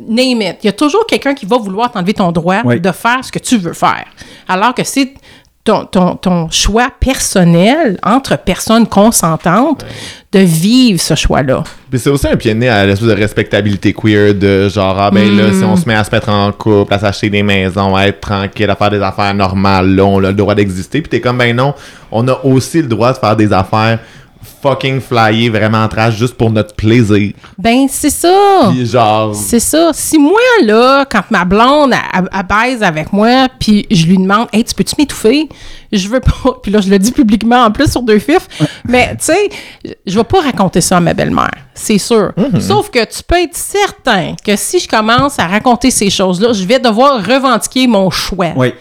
[0.00, 2.80] name it, il y a toujours quelqu'un qui va vouloir t'enlever ton droit Oui.
[2.80, 4.04] de faire ce que tu veux faire.
[4.48, 5.12] Alors que c'est
[5.64, 9.84] ton, ton, ton choix personnel entre personnes consentantes
[10.32, 11.62] de vivre ce choix-là.
[11.90, 15.10] Puis c'est aussi un pied de nez à l'espèce de respectabilité queer de genre, ah
[15.12, 17.94] ben là, si on se met à se mettre en couple, à s'acheter des maisons,
[17.94, 21.00] à être tranquille, à faire des affaires normales, là, on a le droit d'exister.
[21.02, 21.74] Puis t'es comme, ben non,
[22.10, 24.00] on a aussi le droit de faire des affaires
[24.62, 27.32] fucking flyées, vraiment trash, juste pour notre plaisir.
[27.58, 28.68] Ben, c'est ça.
[28.70, 29.90] Puis genre, C'est ça.
[29.92, 34.46] Si moi, là, quand ma blonde, elle, elle baise avec moi, puis je lui demande,
[34.52, 35.48] hey, tu peux-tu m'étouffer?
[35.90, 36.32] Je veux pas.
[36.62, 38.48] Puis là, je le dis publiquement en plus sur deux fifs.
[38.88, 39.50] Mais, tu sais,
[40.06, 41.50] je vais pas raconter ça à ma belle-mère.
[41.74, 42.32] C'est sûr.
[42.60, 46.64] Sauf que tu peux être certain que si je commence à raconter ces choses-là, je
[46.64, 48.72] vais devoir revendiquer mon choix Oui,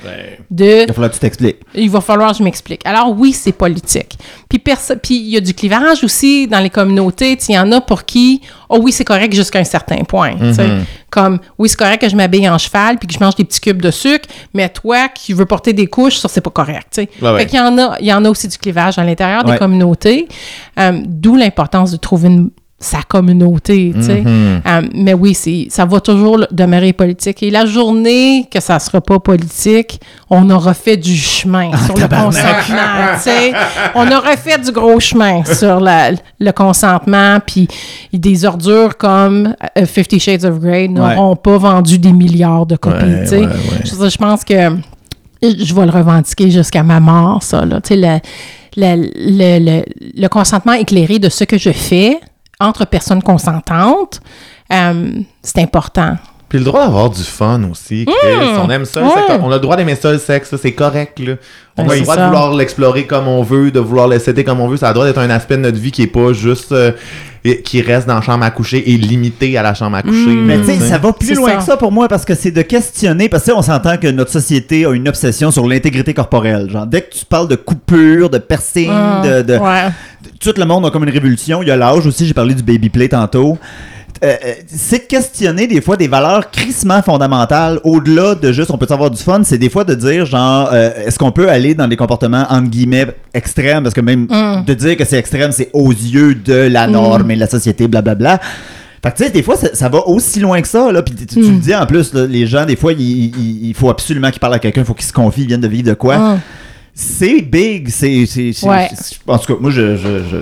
[0.49, 1.57] de il va falloir que tu t'expliques.
[1.73, 2.85] il va falloir que je m'explique.
[2.85, 4.17] Alors oui, c'est politique.
[4.49, 4.61] Puis
[5.09, 5.70] il y a du clivage
[6.03, 7.37] aussi dans les communautés.
[7.49, 10.33] Il y en a pour qui, oh oui, c'est correct jusqu'à un certain point.
[10.53, 10.67] sais.
[11.09, 13.59] Comme, oui, c'est correct que je m'habille en cheval puis que je mange des petits
[13.59, 16.93] cubes de sucre, mais toi qui veux porter des couches, ça, c'est pas correct.
[16.97, 17.39] Ouais, ouais.
[17.39, 19.51] Fait qu'il y en a, il y en a aussi du clivage à l'intérieur des
[19.57, 20.27] communautés.
[20.79, 22.49] Euh, D'où l'importance de trouver une-
[22.83, 24.23] sa communauté, tu sais.
[24.25, 25.37] Euh, mais oui,
[25.69, 27.43] ça va toujours demeurer politique.
[27.43, 29.99] Et la journée que ça sera pas politique,
[30.31, 33.53] on aura fait du chemin sur le consentement, tu sais.
[33.93, 37.67] On aura fait du gros chemin sur la- le consentement, puis
[38.11, 43.05] des ordures comme euh, Fifty Shades of Grey n'auront pas vendu des milliards de copies,
[43.05, 43.39] Ouais, tu sais.
[43.41, 44.09] ouais.
[44.09, 44.53] Je, pense que
[45.43, 47.79] je vais le revendiquer jusqu'à ma mort, ça, là.
[47.79, 48.17] Tu sais, le,
[48.77, 49.83] le, le, le-
[50.19, 52.17] le consentement éclairé de ce que je fais
[52.61, 54.21] entre personnes consentantes,
[54.71, 56.15] euh, c'est important.
[56.51, 58.03] Puis le droit d'avoir du fun aussi.
[58.05, 58.15] Chris.
[58.61, 59.11] on aime ça, le ouais.
[59.27, 59.39] sexe.
[59.41, 60.53] On a le droit d'aimer ça, le sexe.
[60.61, 61.17] C'est correct.
[61.19, 61.35] Là.
[61.77, 62.21] On Ben, a le droit ça.
[62.21, 64.75] de vouloir l'explorer comme on veut, de vouloir l'essayer comme on veut.
[64.75, 66.73] Ça a le droit d'être un aspect de notre vie qui est pas juste.
[66.73, 66.91] euh,
[67.43, 70.27] et- qui reste dans la chambre à coucher et limité à la chambre à coucher.
[70.35, 71.55] Mais là, tu sais, ça va plus loin ça.
[71.55, 73.29] que ça pour moi parce que c'est de questionner.
[73.29, 76.69] Parce que tu sais, on s'entend que notre société a une obsession sur l'intégrité corporelle.
[76.69, 79.87] Genre, dès que tu parles de coupure, de piercing, Ah, de, de- ouais.
[80.39, 81.63] tout le monde a comme une révolution.
[81.63, 83.57] Il y a l'âge aussi, j'ai parlé du baby play tantôt.
[84.23, 88.77] Euh, euh, c'est de questionner des fois des valeurs crissement fondamentales au-delà de juste on
[88.77, 91.73] peut avoir du fun, c'est des fois de dire genre euh, est-ce qu'on peut aller
[91.73, 93.81] dans des comportements entre guillemets extrêmes?
[93.81, 94.63] Parce que même Mm.
[94.65, 97.87] de dire que c'est extrême c'est aux yeux de la norme et de la société
[97.87, 98.39] blablabla.
[99.03, 101.15] Fait que tu sais des fois ça, ça va aussi loin que ça là puis
[101.15, 101.51] tu, tu Mm.
[101.55, 104.59] le dis en plus là, les gens des fois il, faut absolument qu'ils parlent à
[104.59, 106.15] quelqu'un, il faut qu'ils se confient, ils viennent de vivre de quoi.
[106.19, 106.37] Ah.
[106.93, 108.25] C'est big, c'est.
[108.63, 108.89] Ouais.
[109.25, 109.95] En tout cas, moi, je.
[109.95, 110.37] je, je...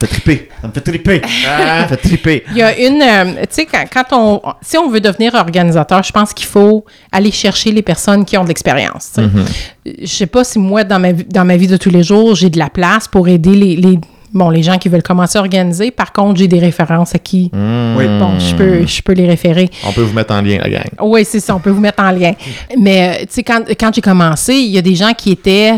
[0.00, 0.48] Fait triper.
[0.60, 1.22] Ça me fait triper.
[1.44, 2.44] Ça me fait triper.
[2.50, 6.02] Il y a une, euh, tu sais, quand, quand on, si on veut devenir organisateur,
[6.02, 9.12] je pense qu'il faut aller chercher les personnes qui ont de l'expérience.
[9.14, 9.94] tu sais.
[10.02, 12.34] Je sais pas si moi, dans ma, vie- dans ma vie de tous les jours,
[12.34, 13.98] j'ai de la place pour aider les, les,
[14.32, 15.90] bon, les gens qui veulent commencer à organiser.
[15.90, 18.06] Par contre, j'ai des références à qui, Oui.
[18.18, 19.70] bon, je peux, je peux les référer.
[19.86, 20.84] On peut vous mettre en lien, la gang.
[21.00, 22.32] Oui, c'est ça, on peut vous mettre en lien.
[22.78, 25.74] Mais, euh, tu sais, quand, quand j'ai commencé, il y a des gens qui étaient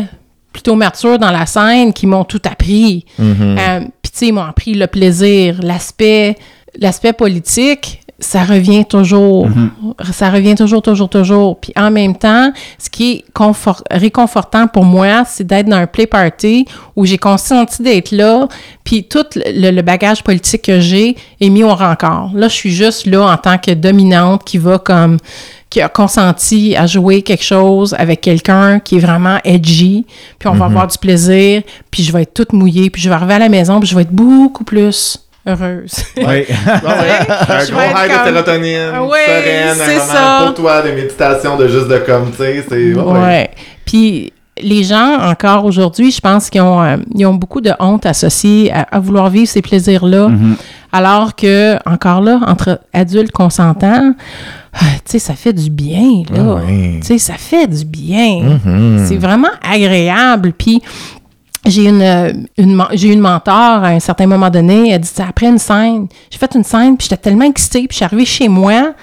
[0.53, 3.05] plutôt matures dans la scène, qui m'ont tout appris.
[3.19, 6.37] Euh, Puis, tu sais, ils m'ont appris le plaisir, l'aspect,
[6.79, 8.01] l'aspect politique.
[8.19, 9.47] Ça revient toujours.
[10.11, 11.59] Ça revient toujours, toujours, toujours.
[11.59, 15.85] Puis en même temps, ce qui est confort- réconfortant pour moi, c'est d'être dans un
[15.85, 16.65] play party
[16.95, 18.47] où j'ai consenti d'être là,
[18.83, 22.31] puis tout le, le bagage politique que j'ai est mis au rencard.
[22.33, 25.17] Là, je suis juste là en tant que dominante qui va comme
[25.69, 30.05] qui a consenti à jouer quelque chose avec quelqu'un qui est vraiment edgy,
[30.39, 31.61] puis on va avoir du plaisir,
[31.91, 33.95] puis je vais être toute mouillée, puis je vais arriver à la maison, puis je
[33.95, 35.93] vais être beaucoup plus heureuse.
[36.17, 36.23] Oui.
[36.25, 40.41] Ouais, un Je gros high comme- de sérotonine, Ah ouais, sereine, c'est un moment ça.
[40.45, 42.93] pour toi de méditation, de juste de comme, tu sais, c'est...
[42.93, 43.19] ouais, ouais.
[43.19, 43.49] Ouais.
[43.85, 48.05] Puis les gens, encore aujourd'hui, je pense qu'ils ont, euh, ils ont beaucoup de honte
[48.05, 50.29] associée à, à vouloir vivre ces plaisirs-là.
[50.91, 54.13] Alors que, encore là, entre adultes consentants,
[54.79, 56.39] ah, tu sais, ça fait du bien, là.
[56.39, 56.99] Ah oui.
[56.99, 58.59] Tu sais, ça fait du bien.
[58.63, 59.05] Mhm.
[59.07, 60.53] C'est vraiment agréable.
[60.53, 60.81] Puis,
[61.65, 64.91] j'ai une, euh, une, j'ai eu une mentor à un certain moment donné.
[64.91, 67.95] Elle dit, après une scène, j'ai fait une scène, puis j'étais tellement excitée, puis je
[67.95, 68.93] suis arrivée chez moi,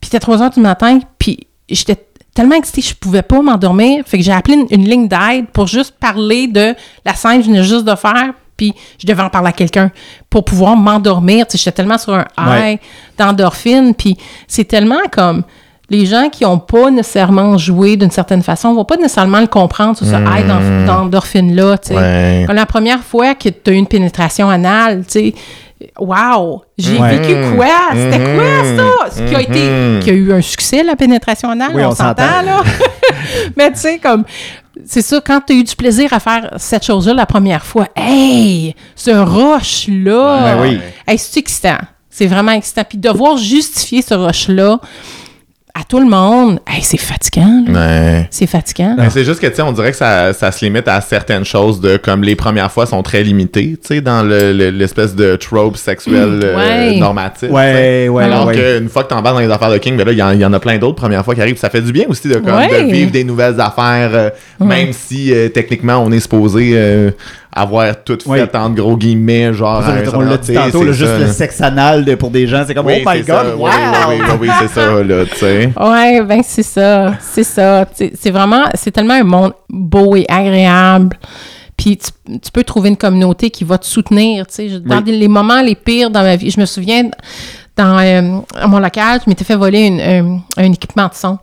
[0.00, 1.96] puis c'était 3 heures du matin, puis j'étais
[2.34, 4.04] tellement excitée, je pouvais pas m'endormir.
[4.06, 6.74] Fait que j'ai appelé une, une ligne d'aide pour juste parler de
[7.04, 9.90] la scène que je venais juste de faire, puis je devais en parler à quelqu'un
[10.28, 11.46] pour pouvoir m'endormir.
[11.46, 12.78] Tu sais, j'étais tellement sur un high
[13.16, 15.44] d'endorphine, puis c'est tellement comme
[15.90, 19.96] les gens qui n'ont pas nécessairement joué d'une certaine façon vont pas nécessairement le comprendre
[19.96, 21.78] sur ce high d'en- d'endorphine-là.
[21.78, 21.96] tu sais.
[21.96, 22.46] Ouais.
[22.52, 25.34] La première fois que tu as eu une pénétration anale, tu sais,
[25.98, 27.16] wow, j'ai Ouais.
[27.18, 27.66] vécu quoi?
[27.94, 28.44] C'était quoi
[28.76, 29.10] ça?
[29.16, 31.94] Ce qui a été, qui a eu un succès, la pénétration anale, Oui, on, on
[31.94, 32.42] s'entend, s'entend.
[32.44, 32.62] là.
[33.56, 34.24] Mais tu sais, comme,
[34.86, 37.88] c'est ça, quand tu as eu du plaisir à faire cette chose-là la première fois,
[37.96, 40.78] hey, ce rush-là, Ben oui.
[41.06, 41.78] hey, c'est excitant?
[42.10, 42.82] C'est vraiment excitant.
[42.88, 44.80] Puis devoir justifier ce rush-là
[45.78, 47.62] à tout le monde, hey, c'est fatigant.
[47.68, 48.26] Ouais.
[48.30, 48.96] C'est fatigant.
[49.10, 51.80] C'est juste que, tu sais, on dirait que ça, ça se limite à certaines choses
[51.80, 55.36] de, comme les premières fois sont très limitées, tu sais, dans le- le- l'espèce de
[55.36, 56.56] trope sexuel euh,
[56.92, 56.98] Ouais.
[56.98, 57.50] normatif.
[57.50, 58.54] Ouais, ouais, Alors ouais.
[58.78, 60.52] qu'une fois que t'embarques dans les affaires de King, ben là, il y y, en
[60.52, 61.58] a plein d'autres premières fois qui arrivent.
[61.58, 62.84] Ça fait du bien aussi de, comme, Ouais.
[62.86, 64.30] de vivre des nouvelles affaires, euh,
[64.60, 67.10] même si euh, techniquement on est supposé euh,
[67.52, 68.40] avoir tout fait Oui.
[68.42, 69.82] entre gros guillemets, genre.
[69.82, 71.32] Ça, on l'a dit tantôt, là, juste ça, le là.
[71.32, 73.32] sexe anal de- pour des gens, c'est comme Oui, Oh my ça.
[73.44, 73.68] god, Oui, wow!
[74.08, 75.72] oui, oui, oui, oui, c'est ça, là, tu sais.
[75.80, 77.86] Ouais, ben c'est ça, c'est ça.
[78.14, 81.16] C'est vraiment, c'est tellement un monde beau et agréable.
[81.76, 82.10] Puis tu,
[82.40, 84.80] tu peux trouver une communauté qui va te soutenir, tu sais.
[84.80, 87.04] Dans les moments les pires dans ma vie, je me souviens,
[87.76, 91.38] dans euh, à mon local, je m'étais fait voler une- un, un équipement de son.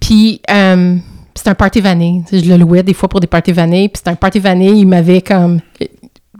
[0.00, 0.96] Puis euh,
[1.40, 3.88] c'était un party sais, Je le louais des fois pour des parties vannées.
[3.88, 5.86] Puis c'était un party vanné, il m'avait comme euh,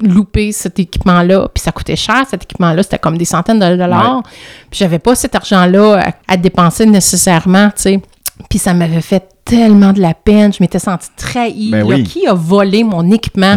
[0.02, 1.48] loupé cet équipement-là.
[1.54, 2.82] Puis ça coûtait cher, cet équipement-là.
[2.82, 4.22] C'était comme des centaines de dollars.
[4.70, 8.00] Puis j'avais pas cet argent-là à, à dépenser nécessairement, tu sais.
[8.48, 10.52] Puis ça m'avait fait tellement de la peine.
[10.52, 11.70] Je m'étais sentie trahie.
[11.70, 12.04] Ben oui.
[12.04, 13.56] Qui a volé mon équipement?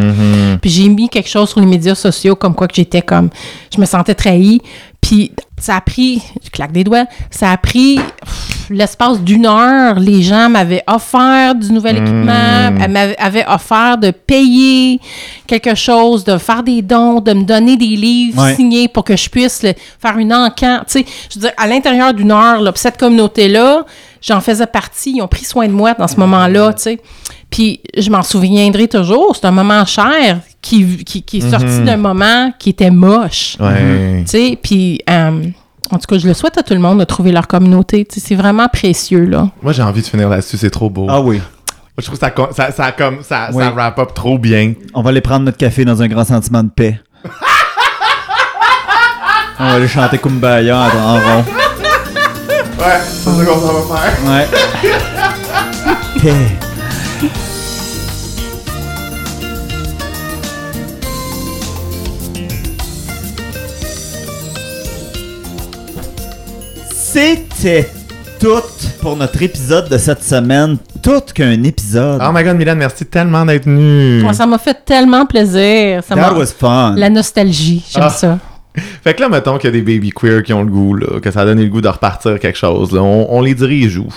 [0.62, 3.30] Puis j'ai mis quelque chose sur les médias sociaux comme quoi que j'étais comme...
[3.74, 4.62] Je me sentais trahie.
[5.04, 6.22] Puis ça a pris...
[6.44, 7.06] Je claque des doigts.
[7.30, 8.00] Ça a pris
[8.70, 10.00] l'espace d'une heure.
[10.00, 12.72] Les gens m'avaient offert du nouvel équipement.
[12.82, 15.00] Elles m'avaient avaient offert de payer
[15.46, 18.56] quelque chose, de faire des dons, de me donner des livres Ouais.
[18.56, 20.80] signés pour que je puisse le- faire une encan.
[20.88, 23.86] Tu sais, je veux dire, à l'intérieur d'une heure, là, cette communauté-là,
[24.22, 25.12] j'en faisais partie.
[25.18, 27.02] Ils ont pris soin de moi dans ce moment-là, tu sais.
[27.50, 29.36] Puis je m'en souviendrai toujours.
[29.36, 33.56] C'est un moment cher qui, qui, qui est sorti d'un moment qui était moche.
[33.60, 34.24] Ouais.
[34.26, 35.00] Tu sais, puis...
[35.10, 35.44] euh,
[35.92, 38.04] en tout cas, je le souhaite à tout le monde de trouver leur communauté.
[38.06, 39.50] Tu sais, c'est vraiment précieux, là.
[39.62, 41.06] Moi, j'ai envie de finir là-dessus, c'est trop beau.
[41.08, 41.36] Ah oui.
[41.38, 41.44] Moi,
[42.00, 43.64] je trouve ça, ça, ça, comme, ça, Oui.
[43.64, 44.74] ça wrap up trop bien.
[44.96, 47.00] On va aller prendre notre café dans un grand sentiment de paix.
[49.60, 51.46] On va aller chanter Kumbaya en, en rond.
[52.80, 54.14] Ouais, c'est ça qu'on va faire.
[54.26, 54.48] Ouais.
[56.24, 57.30] paix.
[67.18, 67.88] C'était
[68.40, 68.64] tout
[69.00, 70.78] pour notre épisode de cette semaine.
[71.04, 72.20] Tout qu'un épisode.
[72.28, 74.24] Oh my god, Milan, merci tellement d'être venu.
[74.24, 76.02] Moi, ça m'a fait tellement plaisir.
[76.04, 76.96] Ça m'a- That was fun.
[76.98, 78.10] La nostalgie, j'aime Ah.
[78.10, 78.40] ça.
[79.04, 81.20] Fait que là, mettons qu'il y a des baby queer qui ont le goût, là,
[81.20, 82.92] que ça a donné le goût de repartir quelque chose.
[82.92, 83.04] Là.
[83.04, 84.08] On, on les dirige où?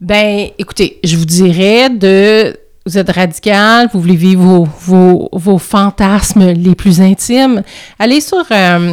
[0.00, 2.56] Ben, écoutez, je vous dirais de.
[2.86, 7.62] Vous êtes radical, vous voulez vivre vos, vos, vos fantasmes les plus intimes.
[7.98, 8.92] Allez sur, euh,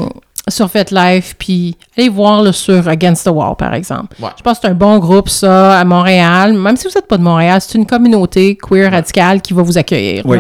[0.50, 4.16] sur FetLife, puis allez voir là, sur Against the Wall, par exemple.
[4.22, 4.30] Ouais.
[4.38, 6.54] Je pense que c'est un bon groupe, ça, à Montréal.
[6.54, 9.78] Même si vous n'êtes pas de Montréal, c'est une communauté queer radicale qui va vous
[9.78, 10.26] accueillir.
[10.26, 10.38] Oui.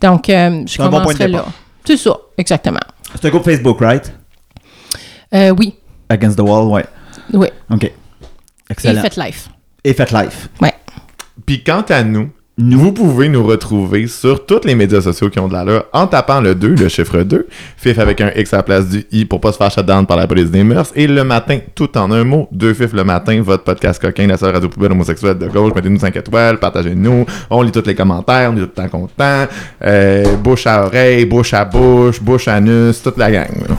[0.00, 1.38] Donc, euh, je C'est un bon point de commencerai là.
[1.38, 1.52] départ.
[1.84, 2.80] C'est ça, exactement.
[3.14, 4.12] C'est un groupe Facebook, right?
[5.34, 5.74] Euh, oui,
[6.08, 6.84] Against the Wall, ouais.
[7.32, 7.48] oui.
[7.70, 7.84] OK.
[7.84, 7.92] Et
[8.70, 9.02] Excellent.
[9.02, 9.48] FetLife.
[9.84, 10.48] Et faites life.
[10.60, 10.72] Ouais.
[11.44, 15.48] Puis quant à nous, vous pouvez nous retrouver sur tous les médias sociaux qui ont
[15.48, 18.62] de l'allure en tapant le 2, le chiffre 2, FIF avec un X à la
[18.62, 21.24] place du I pour pas se faire shutdown par la police des mœurs, et le
[21.24, 24.68] matin, tout en un mot, 2 FIF le matin, votre podcast coquin, la seule radio
[24.68, 28.60] poubelle homosexuelle de gauche, mettez-nous 5 étoiles, partagez-nous, on lit tous les commentaires, on est
[28.60, 29.46] tout le temps content,
[29.84, 33.50] euh, bouche à oreille, bouche à bouche, bouche à anus, toute la gang.
[33.68, 33.76] là.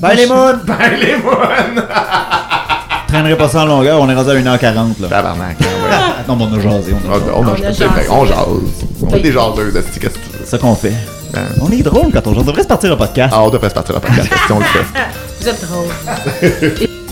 [0.00, 0.58] Bye les moons!
[0.66, 1.84] Bye les moines!
[3.14, 5.08] Traînerai pas ça en longueur, on est rendu à 1h40 là.
[5.08, 6.24] Tabarnak, hein, ouais.
[6.28, 7.30] Non, mais on a jasé, on a On, jasé.
[7.34, 8.08] on, On a c'est vrai, jasé.
[8.10, 8.36] on jase.
[9.02, 10.38] On est des jaseuses, est-ce que qu'est-ce que tu veux?
[10.44, 10.92] C'est ça qu'on fait.
[11.36, 11.40] Hein?
[11.60, 12.42] On est drôle quand on jase.
[12.42, 13.32] On devrait se partir un podcast.
[13.36, 14.84] Ah, on devrait se partir à podcast si on le fait.
[15.40, 16.88] Vous êtes drôle.